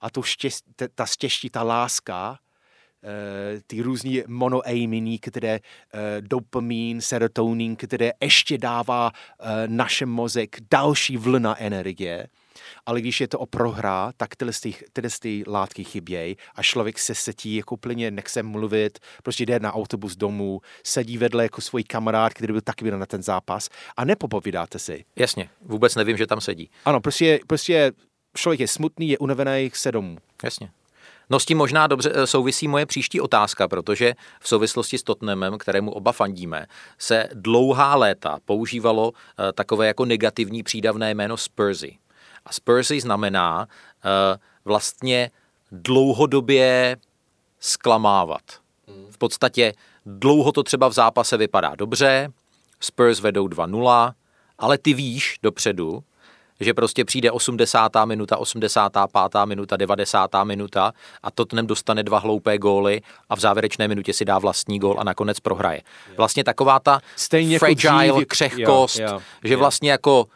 a 0.00 0.10
to 0.10 0.22
štěst, 0.22 0.64
ta 0.94 1.06
stěžtí, 1.06 1.50
ta 1.50 1.62
láska, 1.62 2.38
ty 3.66 3.82
různé 3.82 4.22
monoaminy, 4.26 5.18
které 5.18 5.58
uh, 5.58 6.00
dopamin, 6.20 7.00
serotonin, 7.00 7.76
které 7.76 8.10
ještě 8.22 8.58
dává 8.58 9.10
uh, 9.10 9.46
našem 9.66 10.08
mozek 10.08 10.56
další 10.70 11.16
vlna 11.16 11.60
energie. 11.60 12.26
Ale 12.86 13.00
když 13.00 13.20
je 13.20 13.28
to 13.28 13.38
o 13.38 13.46
prohra, 13.46 14.12
tak 14.16 14.36
tyhle, 14.36 14.52
tyhle 14.92 15.10
ty 15.20 15.44
látky 15.46 15.84
chybějí 15.84 16.36
a 16.54 16.62
člověk 16.62 16.98
se 16.98 17.14
setí 17.14 17.56
jako 17.56 17.76
plně, 17.76 18.10
nechce 18.10 18.42
mluvit, 18.42 18.98
prostě 19.22 19.46
jde 19.46 19.60
na 19.60 19.72
autobus 19.72 20.16
domů, 20.16 20.60
sedí 20.84 21.18
vedle 21.18 21.42
jako 21.42 21.60
svůj 21.60 21.84
kamarád, 21.84 22.34
který 22.34 22.52
byl 22.52 22.60
taky 22.60 22.90
na 22.90 23.06
ten 23.06 23.22
zápas 23.22 23.68
a 23.96 24.04
nepopovídáte 24.04 24.78
si. 24.78 25.04
Jasně, 25.16 25.48
vůbec 25.60 25.94
nevím, 25.94 26.16
že 26.16 26.26
tam 26.26 26.40
sedí. 26.40 26.70
Ano, 26.84 27.00
prostě, 27.00 27.40
prostě 27.46 27.92
člověk 28.36 28.60
je 28.60 28.68
smutný, 28.68 29.08
je 29.08 29.18
unavený, 29.18 29.70
chce 29.70 29.92
domů. 29.92 30.16
Jasně. 30.44 30.70
No 31.30 31.40
s 31.40 31.44
tím 31.44 31.58
možná 31.58 31.86
dobře 31.86 32.12
eh, 32.14 32.26
souvisí 32.26 32.68
moje 32.68 32.86
příští 32.86 33.20
otázka, 33.20 33.68
protože 33.68 34.14
v 34.40 34.48
souvislosti 34.48 34.98
s 34.98 35.02
Tottenhamem, 35.02 35.58
kterému 35.58 35.92
oba 35.92 36.12
fandíme, 36.12 36.66
se 36.98 37.28
dlouhá 37.34 37.94
léta 37.94 38.38
používalo 38.44 39.12
eh, 39.12 39.52
takové 39.52 39.86
jako 39.86 40.04
negativní 40.04 40.62
přídavné 40.62 41.10
jméno 41.14 41.36
Spursy. 41.36 41.98
A 42.46 42.52
Spursy 42.52 43.00
znamená 43.00 43.68
eh, 44.04 44.38
vlastně 44.64 45.30
dlouhodobě 45.72 46.96
zklamávat. 47.60 48.42
V 49.10 49.18
podstatě 49.18 49.72
dlouho 50.06 50.52
to 50.52 50.62
třeba 50.62 50.88
v 50.88 50.92
zápase 50.92 51.36
vypadá 51.36 51.74
dobře, 51.74 52.32
Spurs 52.80 53.20
vedou 53.20 53.46
2-0, 53.46 54.12
ale 54.58 54.78
ty 54.78 54.94
víš 54.94 55.38
dopředu, 55.42 56.04
že 56.60 56.74
prostě 56.74 57.04
přijde 57.04 57.30
80. 57.30 57.92
minuta, 58.04 58.36
85. 58.36 59.44
minuta, 59.44 59.76
90. 59.76 60.30
minuta 60.44 60.92
a 61.22 61.30
Tottenham 61.30 61.66
dostane 61.66 62.02
dva 62.02 62.18
hloupé 62.18 62.58
góly 62.58 63.00
a 63.28 63.36
v 63.36 63.40
závěrečné 63.40 63.88
minutě 63.88 64.12
si 64.12 64.24
dá 64.24 64.38
vlastní 64.38 64.78
gól 64.78 64.96
a 65.00 65.04
nakonec 65.04 65.40
prohraje. 65.40 65.82
Vlastně 66.16 66.44
taková 66.44 66.80
ta 66.80 67.00
Stejně 67.16 67.54
jako 67.54 67.66
fragile 67.66 68.06
jako 68.06 68.18
dřív, 68.18 68.28
křehkost, 68.28 68.98
jo, 68.98 69.06
jo, 69.10 69.20
že 69.44 69.54
jo. 69.54 69.58
vlastně 69.58 69.90
jako 69.90 70.26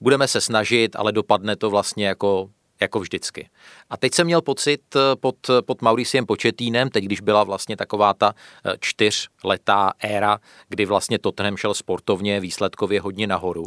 budeme 0.00 0.28
se 0.28 0.40
snažit, 0.40 0.96
ale 0.96 1.12
dopadne 1.12 1.56
to 1.56 1.70
vlastně 1.70 2.06
jako 2.06 2.48
jako 2.80 3.00
vždycky. 3.00 3.48
A 3.90 3.96
teď 3.96 4.14
jsem 4.14 4.26
měl 4.26 4.42
pocit 4.42 4.80
eh, 4.96 5.16
pod, 5.16 5.36
pod 5.66 5.82
Mauriciem 5.82 6.26
Početínem, 6.26 6.88
teď 6.88 7.04
když 7.04 7.20
byla 7.20 7.44
vlastně 7.44 7.76
taková 7.76 8.14
ta 8.14 8.34
eh, 8.64 8.72
čtyřletá 8.80 9.92
éra, 9.98 10.38
kdy 10.68 10.84
vlastně 10.84 11.18
Tottenham 11.18 11.56
šel 11.56 11.74
sportovně, 11.74 12.40
výsledkově 12.40 13.00
hodně 13.00 13.26
nahoru, 13.26 13.66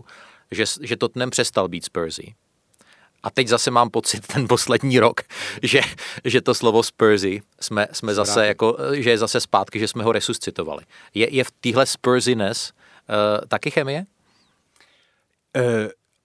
že, 0.52 0.64
že 0.82 0.98
Tottenham 0.98 1.30
přestal 1.30 1.68
být 1.68 1.86
Spursy. 1.86 2.34
A 3.24 3.30
teď 3.30 3.48
zase 3.48 3.72
mám 3.72 3.90
pocit 3.90 4.28
ten 4.28 4.48
poslední 4.48 5.00
rok, 5.00 5.22
že, 5.64 5.82
že 6.26 6.42
to 6.42 6.54
slovo 6.54 6.84
Spursy 6.84 7.42
jsme, 7.60 7.88
jsme 7.92 8.14
zase 8.14 8.48
jako, 8.48 8.78
že 8.94 9.10
je 9.10 9.18
zase 9.18 9.40
zpátky, 9.40 9.80
že 9.80 9.88
jsme 9.88 10.04
ho 10.04 10.12
resuscitovali. 10.12 10.84
Je, 11.14 11.36
je 11.36 11.44
v 11.44 11.52
téhle 11.52 11.86
Spursiness 11.86 12.72
uh, 12.72 13.48
taky 13.48 13.72
chemie? 13.72 14.06
Uh, 15.58 15.64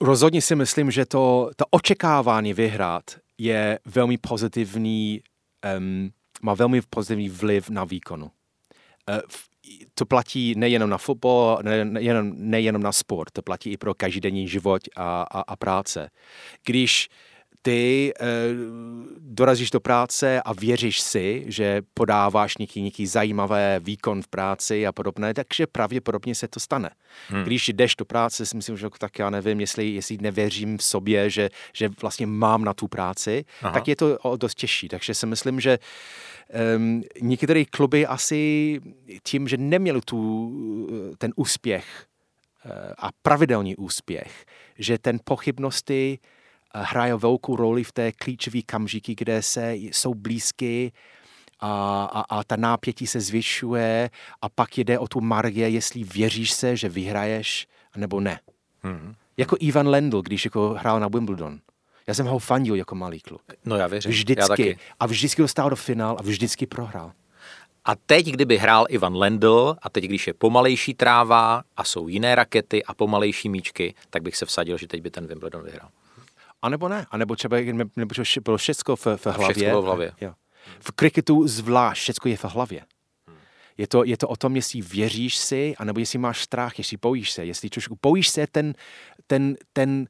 rozhodně 0.01 0.43
si 0.43 0.55
myslím, 0.55 0.91
že 0.91 1.07
to, 1.07 1.51
to 1.57 1.65
očekávání 1.71 2.55
vyhrát 2.55 3.05
je 3.39 3.79
velmi 3.85 4.19
pozitivní, 4.19 5.21
um, 5.79 6.11
má 6.43 6.55
velmi 6.55 6.83
pozitivní 6.91 7.29
vliv 7.29 7.71
na 7.71 7.85
výkonu. 7.85 8.25
Uh, 8.25 9.21
to 9.95 10.07
platí 10.07 10.55
nejenom 10.57 10.91
na 10.91 10.99
fotbal, 10.99 11.59
nejenom, 11.83 12.33
nejenom 12.37 12.83
na 12.83 12.93
sport, 12.93 13.31
to 13.33 13.43
platí 13.43 13.73
i 13.73 13.77
pro 13.77 13.95
každodenní 13.95 14.49
život 14.49 14.83
a, 14.97 15.23
a, 15.23 15.41
a 15.41 15.57
práce. 15.57 16.11
Když 16.65 17.09
ty 17.65 18.13
e, 18.21 18.25
dorazíš 19.19 19.71
do 19.71 19.81
práce 19.81 20.43
a 20.43 20.53
věříš 20.53 21.01
si, 21.01 21.45
že 21.47 21.83
podáváš 21.95 22.57
nějaký, 22.57 22.81
nějaký 22.81 23.07
zajímavý 23.07 23.55
výkon 23.81 24.23
v 24.23 24.29
práci 24.29 24.87
a 24.87 24.93
podobné, 24.93 25.35
takže 25.35 25.67
pravděpodobně 25.67 26.35
se 26.35 26.49
to 26.49 26.61
stane. 26.61 26.91
Hmm. 27.29 27.45
Když 27.45 27.69
jdeš 27.69 27.97
do 27.97 28.05
práce, 28.05 28.47
si 28.47 28.57
myslím, 28.57 28.77
že 28.77 28.87
tak 28.99 29.19
já 29.19 29.31
nevím, 29.31 29.61
jestli, 29.61 29.89
jestli 29.89 30.19
nevěřím 30.21 30.79
v 30.79 30.85
sobě, 30.85 31.31
že, 31.31 31.51
že 31.73 31.91
vlastně 32.03 32.27
mám 32.27 32.65
na 32.65 32.75
tu 32.75 32.89
práci, 32.89 33.45
Aha. 33.63 33.73
tak 33.73 33.89
je 33.89 33.97
to 33.97 34.19
o 34.19 34.37
dost 34.37 34.55
těžší. 34.55 34.89
Takže 34.89 35.15
si 35.15 35.27
myslím, 35.27 35.61
že 35.61 35.79
um, 36.77 37.03
některé 37.21 37.65
kluby 37.65 38.07
asi 38.07 38.81
tím, 39.23 39.49
že 39.49 39.57
neměli 39.57 40.01
tu, 40.05 40.51
ten 41.19 41.33
úspěch 41.37 42.07
uh, 42.65 42.73
a 42.99 43.09
pravidelný 43.23 43.77
úspěch, 43.77 44.45
že 44.79 44.99
ten 44.99 45.19
pochybnosti 45.25 46.19
hrají 46.75 47.13
velkou 47.17 47.57
roli 47.57 47.85
v 47.85 47.93
té 47.93 48.13
klíčové 48.13 48.63
kamžiky, 48.63 49.15
kde 49.15 49.43
se 49.43 49.75
jsou 49.75 50.15
blízky 50.15 50.93
a, 51.61 52.05
a, 52.05 52.21
a 52.21 52.45
ta 52.45 52.57
nápětí 52.57 53.07
se 53.07 53.21
zvyšuje 53.21 54.11
a 54.43 54.49
pak 54.49 54.79
jde 54.79 54.99
o 54.99 55.09
tu 55.09 55.21
margie, 55.21 55.69
jestli 55.69 56.05
věříš 56.05 56.53
se, 56.53 56.77
že 56.77 56.89
vyhraješ, 56.89 57.67
nebo 57.97 58.21
ne. 58.21 58.41
Mm-hmm. 58.85 59.15
Jako 59.37 59.57
Ivan 59.61 59.89
Lendl, 59.89 60.23
když 60.23 60.45
jako 60.45 60.69
hrál 60.79 61.01
na 61.01 61.09
Wimbledon. 61.09 61.61
Já 62.07 62.15
jsem 62.15 62.27
ho 62.27 62.39
fandil 62.39 62.75
jako 62.75 62.95
malý 62.95 63.21
kluk. 63.21 63.43
No 63.65 63.77
já 63.77 63.87
věřím. 63.87 64.11
Vždycky. 64.11 64.41
Já 64.41 64.49
taky. 64.49 64.79
A 65.01 65.07
vždycky 65.07 65.43
dostal 65.43 65.71
do 65.71 65.77
finál 65.77 66.17
a 66.19 66.23
vždycky 66.23 66.67
prohrál. 66.67 67.13
A 67.85 67.97
teď, 67.97 68.27
kdyby 68.27 68.59
hrál 68.59 68.87
Ivan 68.89 69.17
Lendl 69.17 69.77
a 69.83 69.91
teď, 69.91 70.05
když 70.05 70.27
je 70.27 70.35
pomalejší 70.35 70.95
tráva 70.95 71.63
a 71.77 71.85
jsou 71.85 72.09
jiné 72.09 72.35
rakety 72.35 72.85
a 72.85 72.95
pomalejší 72.95 73.49
míčky, 73.49 73.95
tak 74.11 74.23
bych 74.23 74.37
se 74.37 74.47
vsadil, 74.47 74.79
že 74.79 74.87
teď 74.87 75.03
by 75.03 75.11
ten 75.11 75.27
Wimbledon 75.27 75.65
vyhrál. 75.65 75.89
A 76.63 76.69
nebo 76.69 76.89
ne. 76.89 77.07
A 77.11 77.17
nebo 77.17 77.37
třeba 77.37 77.57
nebo 77.97 78.11
bylo 78.45 78.57
všechno 78.57 78.97
v, 78.97 79.07
v 79.07 79.27
hlavě. 79.27 79.55
Všechno 79.55 79.83
v 79.83 79.85
hlavě. 79.85 80.13
Jo. 80.21 80.35
V 80.81 80.91
kriketu 80.91 81.49
zvlášť 81.49 82.03
všechno 82.03 82.31
je 82.31 82.37
v 82.37 82.45
hlavě. 82.45 82.83
Je 83.79 83.87
to, 83.87 84.05
je 84.05 84.17
to 84.17 84.29
o 84.29 84.37
tom, 84.37 84.57
jestli 84.57 84.81
věříš 84.81 85.37
si, 85.37 85.75
anebo 85.79 86.01
jestli 86.01 86.19
máš 86.19 86.43
strach, 86.43 86.79
jestli 86.79 86.97
bojíš 87.03 87.31
se, 87.31 87.45
jestli 87.45 87.71
trošku 87.71 87.99
bojíš 88.03 88.29
se 88.29 88.47
ten, 88.47 88.75
ten, 89.27 89.57
ten, 89.73 90.07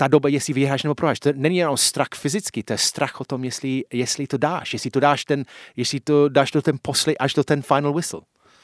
ta 0.00 0.08
doba, 0.08 0.28
jestli 0.28 0.54
vyhráš 0.54 0.82
nebo 0.82 0.94
prohráš. 0.94 1.20
To 1.20 1.32
není 1.34 1.56
jenom 1.56 1.76
strach 1.76 2.08
fyzicky, 2.16 2.62
to 2.62 2.72
je 2.72 2.78
strach 2.78 3.20
o 3.20 3.24
tom, 3.24 3.44
jestli, 3.44 3.84
jestli 3.92 4.26
to 4.26 4.38
dáš, 4.38 4.72
jestli 4.72 4.90
to 4.90 5.00
dáš, 5.00 5.24
ten, 5.24 5.44
jestli 5.76 6.00
to 6.00 6.28
dáš 6.28 6.50
do 6.50 6.62
ten 6.62 6.78
poslední, 6.82 7.18
až 7.18 7.34
do 7.34 7.44
ten 7.44 7.62
final 7.62 7.92
whistle. 7.92 8.20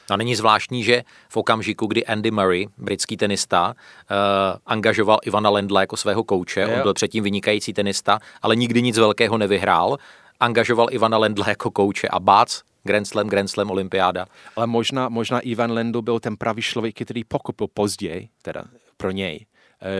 A 0.09 0.17
není 0.17 0.35
zvláštní, 0.35 0.83
že 0.83 1.03
v 1.29 1.37
okamžiku, 1.37 1.85
kdy 1.85 2.05
Andy 2.05 2.31
Murray, 2.31 2.65
britský 2.77 3.17
tenista, 3.17 3.67
uh, 3.67 4.15
angažoval 4.65 5.19
Ivana 5.23 5.49
Lendla 5.49 5.81
jako 5.81 5.97
svého 5.97 6.23
kouče, 6.23 6.67
on 6.67 6.81
byl 6.81 6.93
třetím 6.93 7.23
vynikající 7.23 7.73
tenista, 7.73 8.19
ale 8.41 8.55
nikdy 8.55 8.81
nic 8.81 8.97
velkého 8.97 9.37
nevyhrál, 9.37 9.97
angažoval 10.39 10.87
Ivana 10.91 11.17
Lendla 11.17 11.49
jako 11.49 11.71
kouče 11.71 12.07
a 12.07 12.19
bác, 12.19 12.61
Grand 12.83 13.07
Slam, 13.07 13.27
Grand 13.27 13.49
Slam, 13.49 13.71
olympiáda. 13.71 14.25
Ale 14.55 14.67
možná, 14.67 15.09
možná 15.09 15.39
Ivan 15.39 15.71
Lendl 15.71 16.01
byl 16.01 16.19
ten 16.19 16.37
pravý 16.37 16.61
člověk, 16.61 16.95
který 16.95 17.23
pokupil 17.23 17.67
později, 17.73 18.29
teda 18.41 18.63
pro 18.97 19.11
něj, 19.11 19.45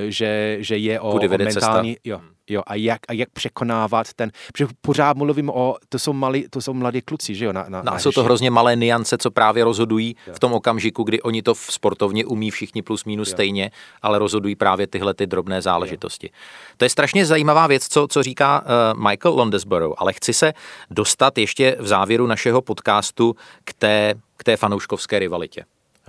že, 0.07 0.57
že 0.59 0.77
je 0.77 0.99
o, 0.99 1.09
o 1.09 1.19
mentální, 1.37 1.97
jo, 2.03 2.21
jo, 2.49 2.61
a 2.67 2.75
jak, 2.75 3.01
a 3.07 3.13
jak 3.13 3.29
překonávat 3.29 4.13
ten, 4.13 4.31
protože 4.53 4.67
pořád 4.81 5.17
mluvím 5.17 5.49
o, 5.49 5.75
to 5.89 5.99
jsou, 5.99 6.13
malí, 6.13 6.45
to 6.49 6.61
jsou 6.61 6.73
mladí 6.73 7.01
kluci, 7.01 7.35
že 7.35 7.45
jo, 7.45 7.53
na, 7.53 7.65
na, 7.69 7.81
no, 7.81 7.91
na 7.91 7.99
jsou 7.99 8.11
to 8.11 8.23
hrozně 8.23 8.51
malé 8.51 8.75
niance, 8.75 9.17
co 9.17 9.31
právě 9.31 9.63
rozhodují 9.63 10.15
jo. 10.27 10.33
v 10.33 10.39
tom 10.39 10.53
okamžiku, 10.53 11.03
kdy 11.03 11.21
oni 11.21 11.41
to 11.41 11.53
v 11.53 11.59
sportovně 11.69 12.25
umí 12.25 12.51
všichni 12.51 12.81
plus 12.81 13.05
minus 13.05 13.27
jo. 13.27 13.31
stejně, 13.31 13.71
ale 14.01 14.19
rozhodují 14.19 14.55
právě 14.55 14.87
tyhle 14.87 15.13
ty 15.13 15.27
drobné 15.27 15.61
záležitosti. 15.61 16.29
Jo. 16.33 16.39
To 16.77 16.85
je 16.85 16.89
strašně 16.89 17.25
zajímavá 17.25 17.67
věc, 17.67 17.87
co, 17.87 18.07
co 18.07 18.23
říká 18.23 18.61
uh, 18.61 18.99
Michael 19.09 19.35
Londesborough, 19.35 19.95
ale 19.97 20.13
chci 20.13 20.33
se 20.33 20.53
dostat 20.89 21.37
ještě 21.37 21.77
v 21.79 21.87
závěru 21.87 22.27
našeho 22.27 22.61
podcastu 22.61 23.35
k 23.63 23.73
té, 23.73 24.13
k 24.37 24.43
té 24.43 24.57
fanouškovské 24.57 25.19
rivalitě. 25.19 25.65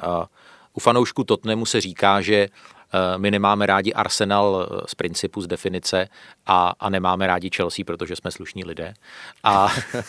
Uh, 0.07 0.25
u 0.73 0.81
fanoušku 0.81 1.25
Tottenhamu 1.25 1.67
se 1.67 1.81
říká, 1.81 2.21
že 2.21 2.49
Eh, 2.49 2.78
my 3.17 3.31
nemáme 3.31 3.67
rádi 3.67 3.93
Arsenal 3.93 4.69
eh, 4.71 4.83
z 4.87 4.95
principu, 4.95 5.41
z 5.41 5.47
definice 5.47 6.09
a, 6.47 6.73
a 6.81 6.91
nemáme 6.91 7.27
rádi 7.27 7.51
Chelsea, 7.57 7.85
protože 7.85 8.17
jsme 8.17 8.31
slušní 8.31 8.65
lidé. 8.65 8.95
A 9.45 9.69
eh, 9.95 10.05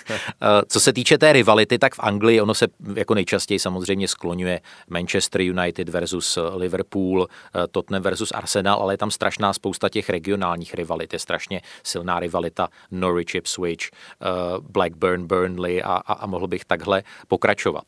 co 0.68 0.80
se 0.80 0.94
týče 0.94 1.18
té 1.18 1.34
rivality, 1.34 1.80
tak 1.80 1.96
v 1.96 2.00
Anglii 2.00 2.42
ono 2.42 2.54
se 2.54 2.68
jako 2.96 3.14
nejčastěji 3.14 3.60
samozřejmě 3.60 4.08
skloňuje 4.08 4.62
Manchester 4.90 5.42
United 5.42 5.90
versus 5.90 6.38
Liverpool, 6.56 7.28
Tottenham 7.72 8.04
versus 8.04 8.32
Arsenal, 8.32 8.80
ale 8.82 8.94
je 8.94 8.98
tam 8.98 9.12
strašná 9.12 9.54
spousta 9.54 9.90
těch 9.90 10.10
regionálních 10.10 10.74
rivalit. 10.74 11.14
Je 11.14 11.20
strašně 11.20 11.62
silná 11.84 12.20
rivalita 12.20 12.70
Norwich, 12.92 13.36
Ipswich, 13.36 13.90
Blackburn, 14.60 15.28
Burnley 15.28 15.82
a, 15.84 15.86
a, 15.86 16.14
a 16.14 16.26
mohl 16.26 16.48
bych 16.48 16.66
takhle 16.66 17.04
pokračovat. 17.28 17.84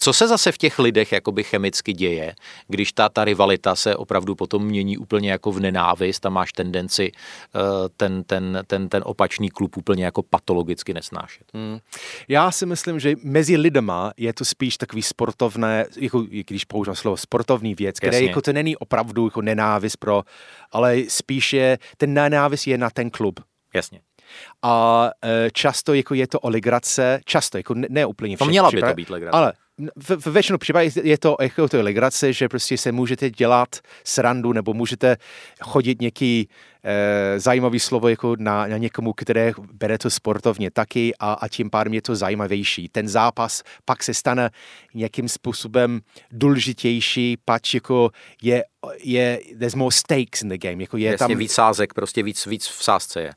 Co 0.00 0.12
se 0.12 0.28
zase 0.28 0.52
v 0.52 0.58
těch 0.58 0.78
lidech 0.78 1.12
jakoby 1.12 1.44
chemicky 1.44 1.92
děje, 1.92 2.34
když 2.68 2.92
ta, 2.92 3.08
ta 3.08 3.24
rivalita 3.24 3.74
se 3.76 3.96
opravdu 3.96 4.34
potom 4.34 4.64
mění 4.64 4.98
úplně 4.98 5.30
jako 5.30 5.52
v 5.52 5.60
nenávist 5.60 6.26
a 6.26 6.28
máš 6.28 6.52
tendenci 6.52 7.12
uh, 7.12 7.62
ten, 7.96 8.24
ten, 8.24 8.62
ten, 8.66 8.88
ten 8.88 9.02
opačný 9.06 9.50
klub 9.50 9.76
úplně 9.76 10.04
jako 10.04 10.22
patologicky 10.22 10.94
nesnášet? 10.94 11.46
Hmm. 11.54 11.78
Já 12.28 12.50
si 12.50 12.66
myslím, 12.66 13.00
že 13.00 13.14
mezi 13.22 13.56
lidma 13.56 14.12
je 14.16 14.32
to 14.32 14.44
spíš 14.44 14.76
takový 14.76 15.02
sportovné, 15.02 15.86
jako, 15.96 16.20
když 16.20 16.64
používám 16.64 16.96
slovo 16.96 17.16
sportovní 17.16 17.74
věc, 17.74 17.96
kde 18.00 18.22
jako 18.22 18.40
to 18.42 18.52
není 18.52 18.76
opravdu 18.76 19.24
jako 19.24 19.42
nenávist 19.42 19.96
pro, 19.96 20.22
ale 20.72 20.98
spíš 21.08 21.52
je, 21.52 21.78
ten 21.96 22.14
nenávist 22.14 22.66
je 22.66 22.78
na 22.78 22.90
ten 22.90 23.10
klub. 23.10 23.40
Jasně. 23.74 24.00
A 24.62 25.10
e, 25.24 25.50
často 25.50 25.94
jako 25.94 26.14
je 26.14 26.26
to 26.26 26.40
o 26.40 26.48
legrace, 26.48 27.20
často, 27.24 27.56
jako 27.58 27.74
ne, 27.74 27.86
ne 27.90 28.06
úplně 28.06 28.36
všech, 28.36 28.46
To 28.46 28.50
měla 28.50 28.70
by 28.70 28.80
to 28.80 28.94
být 28.94 29.10
legrace. 29.10 29.36
Ale 29.38 29.52
v, 29.96 30.16
v 30.16 30.26
většinou 30.26 30.58
případě 30.58 30.90
je 31.02 31.18
to 31.18 31.36
jako 31.40 31.68
to 31.68 31.82
legrace, 31.82 32.32
že 32.32 32.48
prostě 32.48 32.78
se 32.78 32.92
můžete 32.92 33.30
dělat 33.30 33.68
srandu 34.04 34.52
nebo 34.52 34.74
můžete 34.74 35.16
chodit 35.60 36.00
nějaký 36.00 36.48
e, 36.84 37.40
zajímavý 37.40 37.80
slovo 37.80 38.08
jako 38.08 38.36
na, 38.38 38.66
na 38.66 38.76
někomu, 38.76 39.12
které 39.12 39.52
bere 39.72 39.98
to 39.98 40.10
sportovně 40.10 40.70
taky 40.70 41.14
a, 41.20 41.32
a 41.32 41.48
tím 41.48 41.70
pádem 41.70 41.94
je 41.94 42.02
to 42.02 42.16
zajímavější. 42.16 42.88
Ten 42.88 43.08
zápas 43.08 43.62
pak 43.84 44.02
se 44.02 44.14
stane 44.14 44.50
nějakým 44.94 45.28
způsobem 45.28 46.00
důležitější, 46.30 47.36
pač 47.44 47.74
jako 47.74 48.10
je, 48.42 48.64
je 49.02 49.40
there's 49.58 49.74
more 49.74 49.94
stakes 49.94 50.42
in 50.42 50.48
the 50.48 50.58
game. 50.58 50.82
Jako 50.82 50.96
je 50.96 51.10
Jasně, 51.10 51.28
tam... 51.28 51.38
víc 51.38 51.52
sázek, 51.52 51.94
prostě 51.94 52.22
víc, 52.22 52.46
víc 52.46 52.66
v 52.66 52.84
sázce 52.84 53.20
je. 53.20 53.30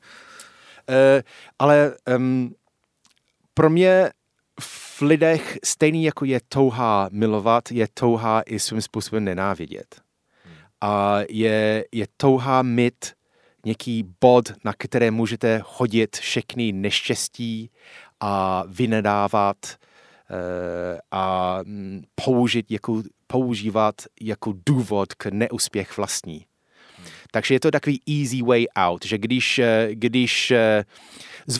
E, 0.89 1.23
ale 1.59 1.93
um, 2.17 2.55
pro 3.53 3.69
mě 3.69 4.11
v 5.01 5.03
lidech 5.03 5.57
stejný 5.63 6.03
jako 6.03 6.25
je 6.25 6.39
touha 6.49 7.09
milovat, 7.11 7.71
je 7.71 7.87
touha 7.93 8.41
i 8.41 8.59
svým 8.59 8.81
způsobem 8.81 9.23
nenávidět. 9.23 10.01
A 10.81 11.19
je, 11.29 11.85
je 11.91 12.07
touha 12.17 12.61
mít 12.61 13.13
nějaký 13.65 14.05
bod, 14.21 14.51
na 14.63 14.73
které 14.77 15.11
můžete 15.11 15.61
hodit 15.65 16.15
všechny 16.15 16.71
neštěstí 16.71 17.69
a 18.19 18.63
vynedávat 18.67 19.57
uh, 19.65 20.99
a 21.11 21.59
mm, 21.63 22.01
použít 22.25 22.71
jako, 22.71 23.03
používat 23.27 23.95
jako 24.21 24.53
důvod 24.65 25.13
k 25.13 25.25
neúspěch 25.25 25.97
vlastní. 25.97 26.45
Takže 27.31 27.55
je 27.55 27.59
to 27.59 27.71
takový 27.71 28.01
easy 28.09 28.41
way 28.41 28.65
out, 28.75 29.05
že 29.05 29.17
když, 29.17 29.59
eh, 29.59 29.89
když 29.91 30.51
eh, 30.51 30.83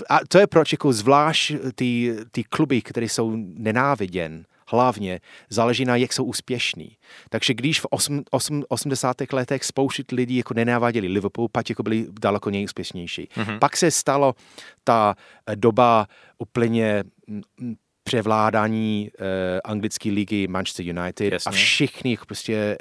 a 0.09 0.19
to 0.27 0.39
je 0.39 0.47
proč 0.47 0.71
jako 0.71 0.93
zvlášť 0.93 1.53
ty, 1.75 2.15
ty 2.31 2.43
kluby, 2.43 2.81
které 2.81 3.05
jsou 3.05 3.35
nenáviděn, 3.35 4.45
hlavně 4.67 5.19
záleží 5.49 5.85
na, 5.85 5.95
jak 5.95 6.13
jsou 6.13 6.23
úspěšní. 6.23 6.97
Takže 7.29 7.53
když 7.53 7.79
v 7.79 7.85
8, 7.89 8.23
8, 8.29 8.63
80. 8.67 9.17
letech 9.33 9.63
spouštět 9.63 10.11
lidí 10.11 10.37
jako 10.37 10.53
nenáviděli 10.53 11.07
Liverpool, 11.07 11.47
pak 11.51 11.69
jako 11.69 11.83
byli 11.83 12.07
daleko 12.19 12.49
nejúspěšnější. 12.49 13.27
Mm-hmm. 13.35 13.59
Pak 13.59 13.77
se 13.77 13.91
stalo 13.91 14.35
ta 14.83 15.15
doba 15.55 16.07
úplně 16.37 17.03
převládání 18.03 19.11
uh, 19.19 19.25
anglické 19.63 20.09
ligy 20.09 20.47
Manchester 20.47 20.85
United 20.85 21.33
Jasně. 21.33 21.49
a 21.49 21.51
všichni 21.51 22.17
prostě 22.27 22.77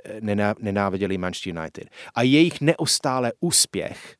nenáviděli 0.60 1.18
Manchester 1.18 1.56
United. 1.56 1.88
A 2.14 2.22
jejich 2.22 2.60
neustále 2.60 3.32
úspěch 3.40 4.16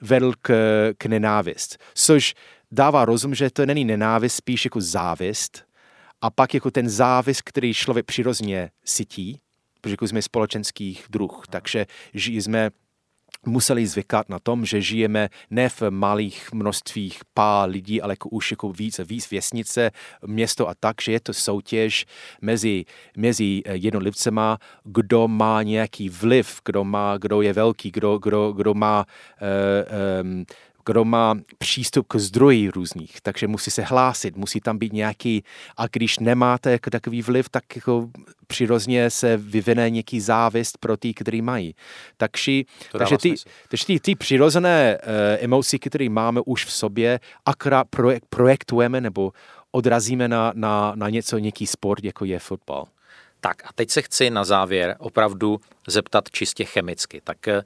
vedl 0.00 0.32
k, 0.42 0.54
k 0.98 1.06
nenávist. 1.06 1.78
Což 1.94 2.34
dává 2.70 3.04
rozum, 3.04 3.34
že 3.34 3.50
to 3.50 3.66
není 3.66 3.84
nenávist, 3.84 4.36
spíš 4.36 4.64
jako 4.64 4.80
závist. 4.80 5.64
A 6.20 6.30
pak 6.30 6.54
jako 6.54 6.70
ten 6.70 6.88
závist, 6.88 7.42
který 7.42 7.74
člověk 7.74 8.06
přirozeně 8.06 8.70
cítí, 8.84 9.40
protože 9.80 9.92
jako 9.92 10.08
jsme 10.08 10.22
společenských 10.22 11.06
druh, 11.10 11.42
takže 11.50 11.86
jsme 12.14 12.70
museli 13.46 13.86
zvykat 13.86 14.28
na 14.28 14.38
tom, 14.38 14.66
že 14.66 14.80
žijeme 14.80 15.28
ne 15.50 15.68
v 15.68 15.82
malých 15.90 16.52
množstvích 16.52 17.18
pár 17.34 17.68
lidí, 17.68 18.02
ale 18.02 18.16
už 18.30 18.50
jako 18.50 18.72
víc, 18.72 19.00
víc 19.04 19.30
věsnice, 19.30 19.90
město 20.26 20.68
a 20.68 20.74
tak, 20.74 21.02
že 21.02 21.12
je 21.12 21.20
to 21.20 21.32
soutěž 21.34 22.06
mezi, 22.42 22.84
mezi 23.16 23.62
eh, 23.64 23.76
jednotlivcema, 23.76 24.58
kdo 24.84 25.28
má 25.28 25.62
nějaký 25.62 26.08
vliv, 26.08 26.60
kdo, 26.64 26.84
má, 26.84 27.16
kdo 27.18 27.42
je 27.42 27.52
velký, 27.52 27.90
kdo, 27.90 28.18
kdo, 28.18 28.52
kdo 28.52 28.74
má 28.74 29.06
uh, 29.06 30.26
um, 30.26 30.44
kdo 30.86 31.04
má 31.04 31.34
přístup 31.58 32.06
k 32.06 32.16
zdroji 32.16 32.70
různých, 32.70 33.20
takže 33.20 33.48
musí 33.48 33.70
se 33.70 33.82
hlásit, 33.82 34.36
musí 34.36 34.60
tam 34.60 34.78
být 34.78 34.92
nějaký, 34.92 35.44
a 35.76 35.86
když 35.86 36.18
nemáte 36.18 36.70
jako 36.70 36.90
takový 36.90 37.22
vliv, 37.22 37.48
tak 37.48 37.76
jako 37.76 38.08
přirozeně 38.46 39.10
se 39.10 39.36
vyvine 39.36 39.90
nějaký 39.90 40.20
závist 40.20 40.78
pro 40.78 40.96
ty, 40.96 41.14
kteří 41.14 41.42
mají. 41.42 41.74
Takže, 42.16 42.62
takže, 42.98 43.18
ty, 43.18 43.34
takže 43.68 43.86
ty, 43.86 44.00
ty 44.00 44.14
přirozené 44.14 44.98
uh, 44.98 45.44
emoce, 45.44 45.78
které 45.78 46.08
máme 46.08 46.40
už 46.46 46.64
v 46.64 46.72
sobě, 46.72 47.20
akorát 47.46 47.86
projek, 47.90 48.22
projektujeme 48.30 49.00
nebo 49.00 49.32
odrazíme 49.70 50.28
na, 50.28 50.52
na, 50.54 50.92
na 50.96 51.08
něco, 51.08 51.38
nějaký 51.38 51.66
sport, 51.66 52.04
jako 52.04 52.24
je 52.24 52.38
fotbal. 52.38 52.86
Tak 53.40 53.64
a 53.64 53.68
teď 53.74 53.90
se 53.90 54.02
chci 54.02 54.30
na 54.30 54.44
závěr 54.44 54.96
opravdu 54.98 55.60
zeptat 55.88 56.30
čistě 56.30 56.64
chemicky. 56.64 57.20
Tak 57.24 57.48
e, 57.48 57.62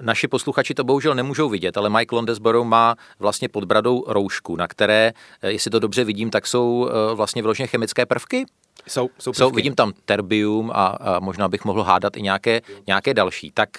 naši 0.00 0.28
posluchači 0.28 0.74
to 0.74 0.84
bohužel 0.84 1.14
nemůžou 1.14 1.48
vidět, 1.48 1.76
ale 1.76 1.90
Mike 1.90 2.14
Londesborough 2.14 2.66
má 2.66 2.96
vlastně 3.18 3.48
pod 3.48 3.64
bradou 3.64 4.04
roušku, 4.06 4.56
na 4.56 4.66
které, 4.66 5.12
e, 5.42 5.52
jestli 5.52 5.70
to 5.70 5.78
dobře 5.78 6.04
vidím, 6.04 6.30
tak 6.30 6.46
jsou 6.46 6.88
e, 6.88 7.14
vlastně 7.14 7.42
vyloženě 7.42 7.66
chemické 7.66 8.06
prvky. 8.06 8.46
Jsou, 8.86 9.10
jsou, 9.18 9.32
jsou 9.32 9.50
Vidím 9.50 9.74
tam 9.74 9.92
terbium 10.04 10.70
a, 10.74 10.86
a 10.86 11.18
možná 11.20 11.48
bych 11.48 11.64
mohl 11.64 11.82
hádat 11.82 12.16
i 12.16 12.22
nějaké, 12.22 12.60
nějaké 12.86 13.14
další. 13.14 13.50
Tak 13.50 13.70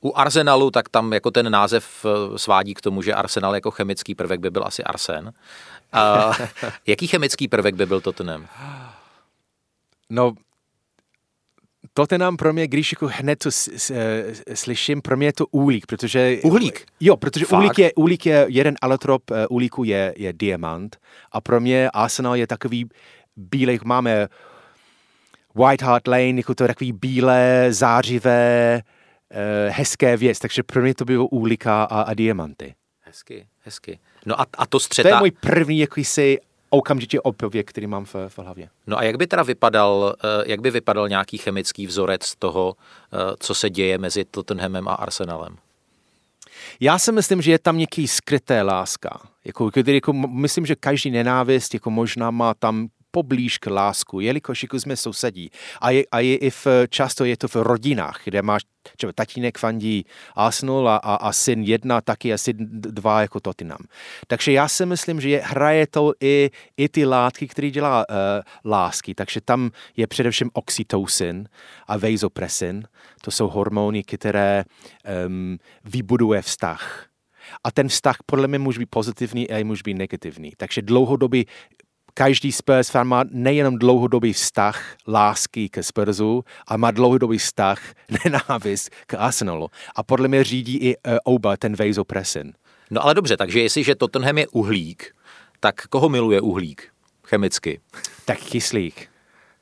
u 0.00 0.12
Arsenalu, 0.14 0.70
tak 0.70 0.88
tam 0.88 1.12
jako 1.12 1.30
ten 1.30 1.52
název 1.52 2.06
svádí 2.36 2.74
k 2.74 2.80
tomu, 2.80 3.02
že 3.02 3.14
Arsenal 3.14 3.54
jako 3.54 3.70
chemický 3.70 4.14
prvek 4.14 4.40
by 4.40 4.50
byl 4.50 4.64
asi 4.66 4.84
arsen. 4.84 5.32
A 5.92 6.32
jaký 6.86 7.06
chemický 7.06 7.48
prvek 7.48 7.74
by 7.74 7.86
byl 7.86 8.00
Tottenham? 8.00 8.46
No, 10.10 10.34
nám 12.18 12.36
pro 12.36 12.52
mě, 12.52 12.66
když 12.66 12.92
jako 12.92 13.10
hned 13.12 13.38
to 13.38 13.50
eh, 13.90 14.24
slyším, 14.54 15.02
pro 15.02 15.16
mě 15.16 15.26
je 15.26 15.32
to 15.32 15.46
úlík, 15.46 15.86
protože... 15.86 16.38
Uhlík? 16.42 16.86
Jo, 17.00 17.16
protože 17.16 17.46
úlík 17.46 17.78
je, 17.78 17.92
úlík 17.94 18.26
je, 18.26 18.46
jeden 18.48 18.74
alotrop 18.82 19.30
uh, 19.30 19.36
úlíku 19.50 19.84
je, 19.84 20.14
je 20.16 20.32
diamant 20.32 20.96
a 21.32 21.40
pro 21.40 21.60
mě 21.60 21.90
Arsenal 21.90 22.36
je 22.36 22.46
takový 22.46 22.88
bílej, 23.36 23.78
máme 23.84 24.28
White 25.54 25.82
Hart 25.82 26.08
Lane, 26.08 26.36
jako 26.36 26.54
to 26.54 26.66
takový 26.66 26.92
bílé, 26.92 27.66
zářivé, 27.70 28.82
uh, 29.30 29.72
hezké 29.74 30.16
věc, 30.16 30.38
takže 30.38 30.62
pro 30.62 30.82
mě 30.82 30.94
to 30.94 31.04
bylo 31.04 31.26
úlíka 31.26 31.84
a, 31.84 32.00
a 32.00 32.14
diamanty. 32.14 32.74
Hezky, 33.00 33.46
hezky. 33.60 33.98
No 34.26 34.40
a, 34.40 34.46
a 34.58 34.66
to 34.66 34.80
střeta... 34.80 35.08
To 35.08 35.14
je 35.14 35.18
můj 35.18 35.30
první 35.30 35.78
jakýsi 35.78 36.38
okamžitě 36.74 37.20
odpověď, 37.20 37.66
který 37.66 37.86
mám 37.86 38.04
v, 38.04 38.14
v 38.28 38.38
hlavě. 38.38 38.68
No 38.86 38.98
a 38.98 39.02
jak 39.02 39.16
by 39.16 39.26
teda 39.26 39.42
vypadal, 39.42 40.14
eh, 40.24 40.44
jak 40.46 40.60
by 40.60 40.70
vypadal 40.70 41.08
nějaký 41.08 41.38
chemický 41.38 41.86
vzorec 41.86 42.34
toho, 42.34 42.76
eh, 43.12 43.16
co 43.38 43.54
se 43.54 43.70
děje 43.70 43.98
mezi 43.98 44.24
Tottenhamem 44.24 44.88
a 44.88 44.94
Arsenalem? 44.94 45.56
Já 46.80 46.98
si 46.98 47.12
myslím, 47.12 47.42
že 47.42 47.50
je 47.50 47.58
tam 47.58 47.78
nějaký 47.78 48.08
skryté 48.08 48.62
láska. 48.62 49.20
Jako, 49.44 49.70
jako, 49.86 50.12
myslím, 50.12 50.66
že 50.66 50.74
každý 50.74 51.10
nenávist 51.10 51.74
jako 51.74 51.90
možná 51.90 52.30
má 52.30 52.54
tam 52.54 52.88
poblíž 53.14 53.58
k 53.62 53.70
lásku, 53.70 54.20
jelikož 54.20 54.62
jako 54.62 54.76
jsme 54.80 54.96
sousedí. 54.96 55.50
A 55.80 55.90
je, 55.90 56.02
a 56.10 56.18
je 56.20 56.36
i 56.36 56.50
v, 56.50 56.66
často 56.90 57.24
je 57.24 57.36
to 57.36 57.48
v 57.48 57.56
rodinách, 57.56 58.20
kde 58.24 58.42
máš 58.42 58.62
třeba 58.96 59.12
tatínek 59.12 59.58
fandí 59.58 60.04
Arsenal 60.34 60.88
a, 60.88 60.96
a, 60.96 61.14
a 61.14 61.32
syn 61.32 61.62
jedna 61.62 62.00
taky 62.00 62.32
a 62.32 62.38
syn 62.38 62.56
dva 62.90 63.20
jako 63.20 63.40
Tottenham. 63.40 63.86
Takže 64.26 64.52
já 64.52 64.68
si 64.68 64.86
myslím, 64.86 65.20
že 65.20 65.28
je, 65.28 65.40
hraje 65.44 65.86
to 65.86 66.12
i, 66.20 66.50
i 66.76 66.88
ty 66.88 67.06
látky, 67.06 67.48
které 67.48 67.70
dělá 67.70 68.04
uh, 68.10 68.16
lásky. 68.64 69.14
Takže 69.14 69.40
tam 69.40 69.70
je 69.96 70.06
především 70.06 70.50
oxytocin 70.52 71.48
a 71.86 71.96
vasopressin. 71.96 72.84
To 73.22 73.30
jsou 73.30 73.48
hormony, 73.48 74.02
které 74.02 74.64
um, 75.26 75.58
vybuduje 75.84 76.42
vztah. 76.42 77.06
A 77.64 77.70
ten 77.70 77.88
vztah 77.88 78.16
podle 78.26 78.48
mě 78.48 78.58
může 78.58 78.78
být 78.78 78.90
pozitivní 78.90 79.50
a 79.50 79.64
může 79.64 79.82
být 79.84 79.94
negativní. 79.94 80.52
Takže 80.56 80.82
dlouhodobý 80.82 81.46
každý 82.14 82.52
Spurs 82.52 82.90
fan 82.90 83.06
má 83.06 83.24
nejenom 83.30 83.78
dlouhodobý 83.78 84.32
vztah 84.32 84.96
lásky 85.08 85.68
ke 85.68 85.82
Spursu, 85.82 86.44
ale 86.66 86.78
má 86.78 86.90
dlouhodobý 86.90 87.38
vztah 87.38 87.82
nenávist 88.24 88.90
k 89.06 89.14
Arsenalu. 89.14 89.68
A 89.96 90.02
podle 90.02 90.28
mě 90.28 90.44
řídí 90.44 90.76
i 90.76 90.96
uh, 90.96 91.16
oba 91.24 91.56
ten 91.56 91.76
vasopressin. 91.76 92.52
No 92.90 93.04
ale 93.04 93.14
dobře, 93.14 93.36
takže 93.36 93.60
jestliže 93.60 93.94
Tottenham 93.94 94.38
je 94.38 94.48
uhlík, 94.48 95.14
tak 95.60 95.86
koho 95.86 96.08
miluje 96.08 96.40
uhlík 96.40 96.94
chemicky? 97.24 97.80
Tak 98.24 98.38
kyslík. 98.38 99.08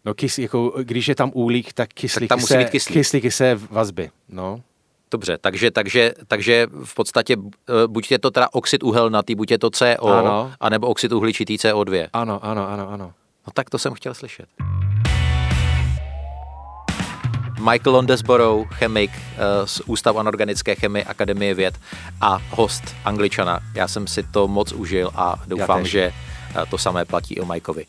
No 0.04 0.14
kys, 0.14 0.38
jako, 0.38 0.74
když 0.82 1.08
je 1.08 1.14
tam 1.14 1.30
uhlík, 1.34 1.72
tak 1.72 1.88
kyslík, 1.94 2.28
tak 2.28 2.36
tam 2.36 2.40
musí 2.40 2.52
se, 2.52 2.58
být 2.58 2.70
kyslík. 2.70 2.98
kyslík 2.98 3.32
se 3.32 3.54
vazby. 3.70 4.10
No. 4.28 4.62
Dobře, 5.12 5.38
takže, 5.40 5.70
takže, 5.70 6.12
takže 6.28 6.66
v 6.84 6.94
podstatě 6.94 7.36
eh, 7.36 7.72
buď 7.86 8.10
je 8.10 8.18
to 8.18 8.30
teda 8.30 8.48
oxid 8.52 8.82
uhelnatý, 8.82 9.34
buď 9.34 9.50
je 9.50 9.58
to 9.58 9.70
CO, 9.70 10.06
ano. 10.06 10.52
anebo 10.60 10.86
oxid 10.86 11.12
uhličitý 11.12 11.56
CO2. 11.56 12.08
Ano, 12.12 12.44
ano, 12.44 12.68
ano, 12.68 12.88
ano. 12.90 13.12
No 13.46 13.52
tak 13.54 13.70
to 13.70 13.78
jsem 13.78 13.94
chtěl 13.94 14.14
slyšet. 14.14 14.46
Michael 17.70 17.92
Londesborough, 17.92 18.74
chemik 18.74 19.10
eh, 19.10 19.66
z 19.66 19.80
Ústavu 19.86 20.18
anorganické 20.18 20.74
chemie 20.74 21.04
Akademie 21.04 21.54
věd 21.54 21.74
a 22.20 22.40
host 22.50 22.96
Angličana. 23.04 23.60
Já 23.74 23.88
jsem 23.88 24.06
si 24.06 24.22
to 24.22 24.48
moc 24.48 24.72
užil 24.72 25.10
a 25.14 25.36
doufám, 25.46 25.86
že 25.86 26.12
to 26.70 26.78
samé 26.78 27.04
platí 27.04 27.34
i 27.34 27.40
o 27.40 27.44
Majkovi. 27.44 27.84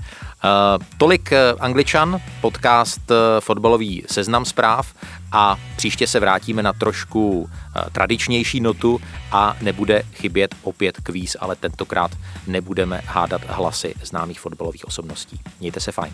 Tolik 0.98 1.32
eh, 1.32 1.54
Angličan, 1.60 2.22
podcast 2.42 3.12
eh, 3.12 3.16
fotbalový 3.40 4.04
seznam 4.08 4.46
zpráv 4.46 4.94
a 5.32 5.56
příště 5.76 6.08
se 6.08 6.20
vrátíme 6.20 6.64
na 6.64 6.74
trošku 6.74 7.50
eh, 7.50 7.90
tradičnější 7.92 8.60
notu 8.60 9.02
a 9.32 9.56
nebude 9.62 10.04
chybět 10.14 10.56
opět 10.64 10.98
kvíz, 11.04 11.38
ale 11.40 11.56
tentokrát 11.56 12.12
nebudeme 12.48 13.02
hádat 13.06 13.42
hlasy 13.48 13.94
známých 14.04 14.40
fotbalových 14.40 14.86
osobností. 14.86 15.40
Mějte 15.60 15.80
se 15.80 15.92
fajn. 15.92 16.14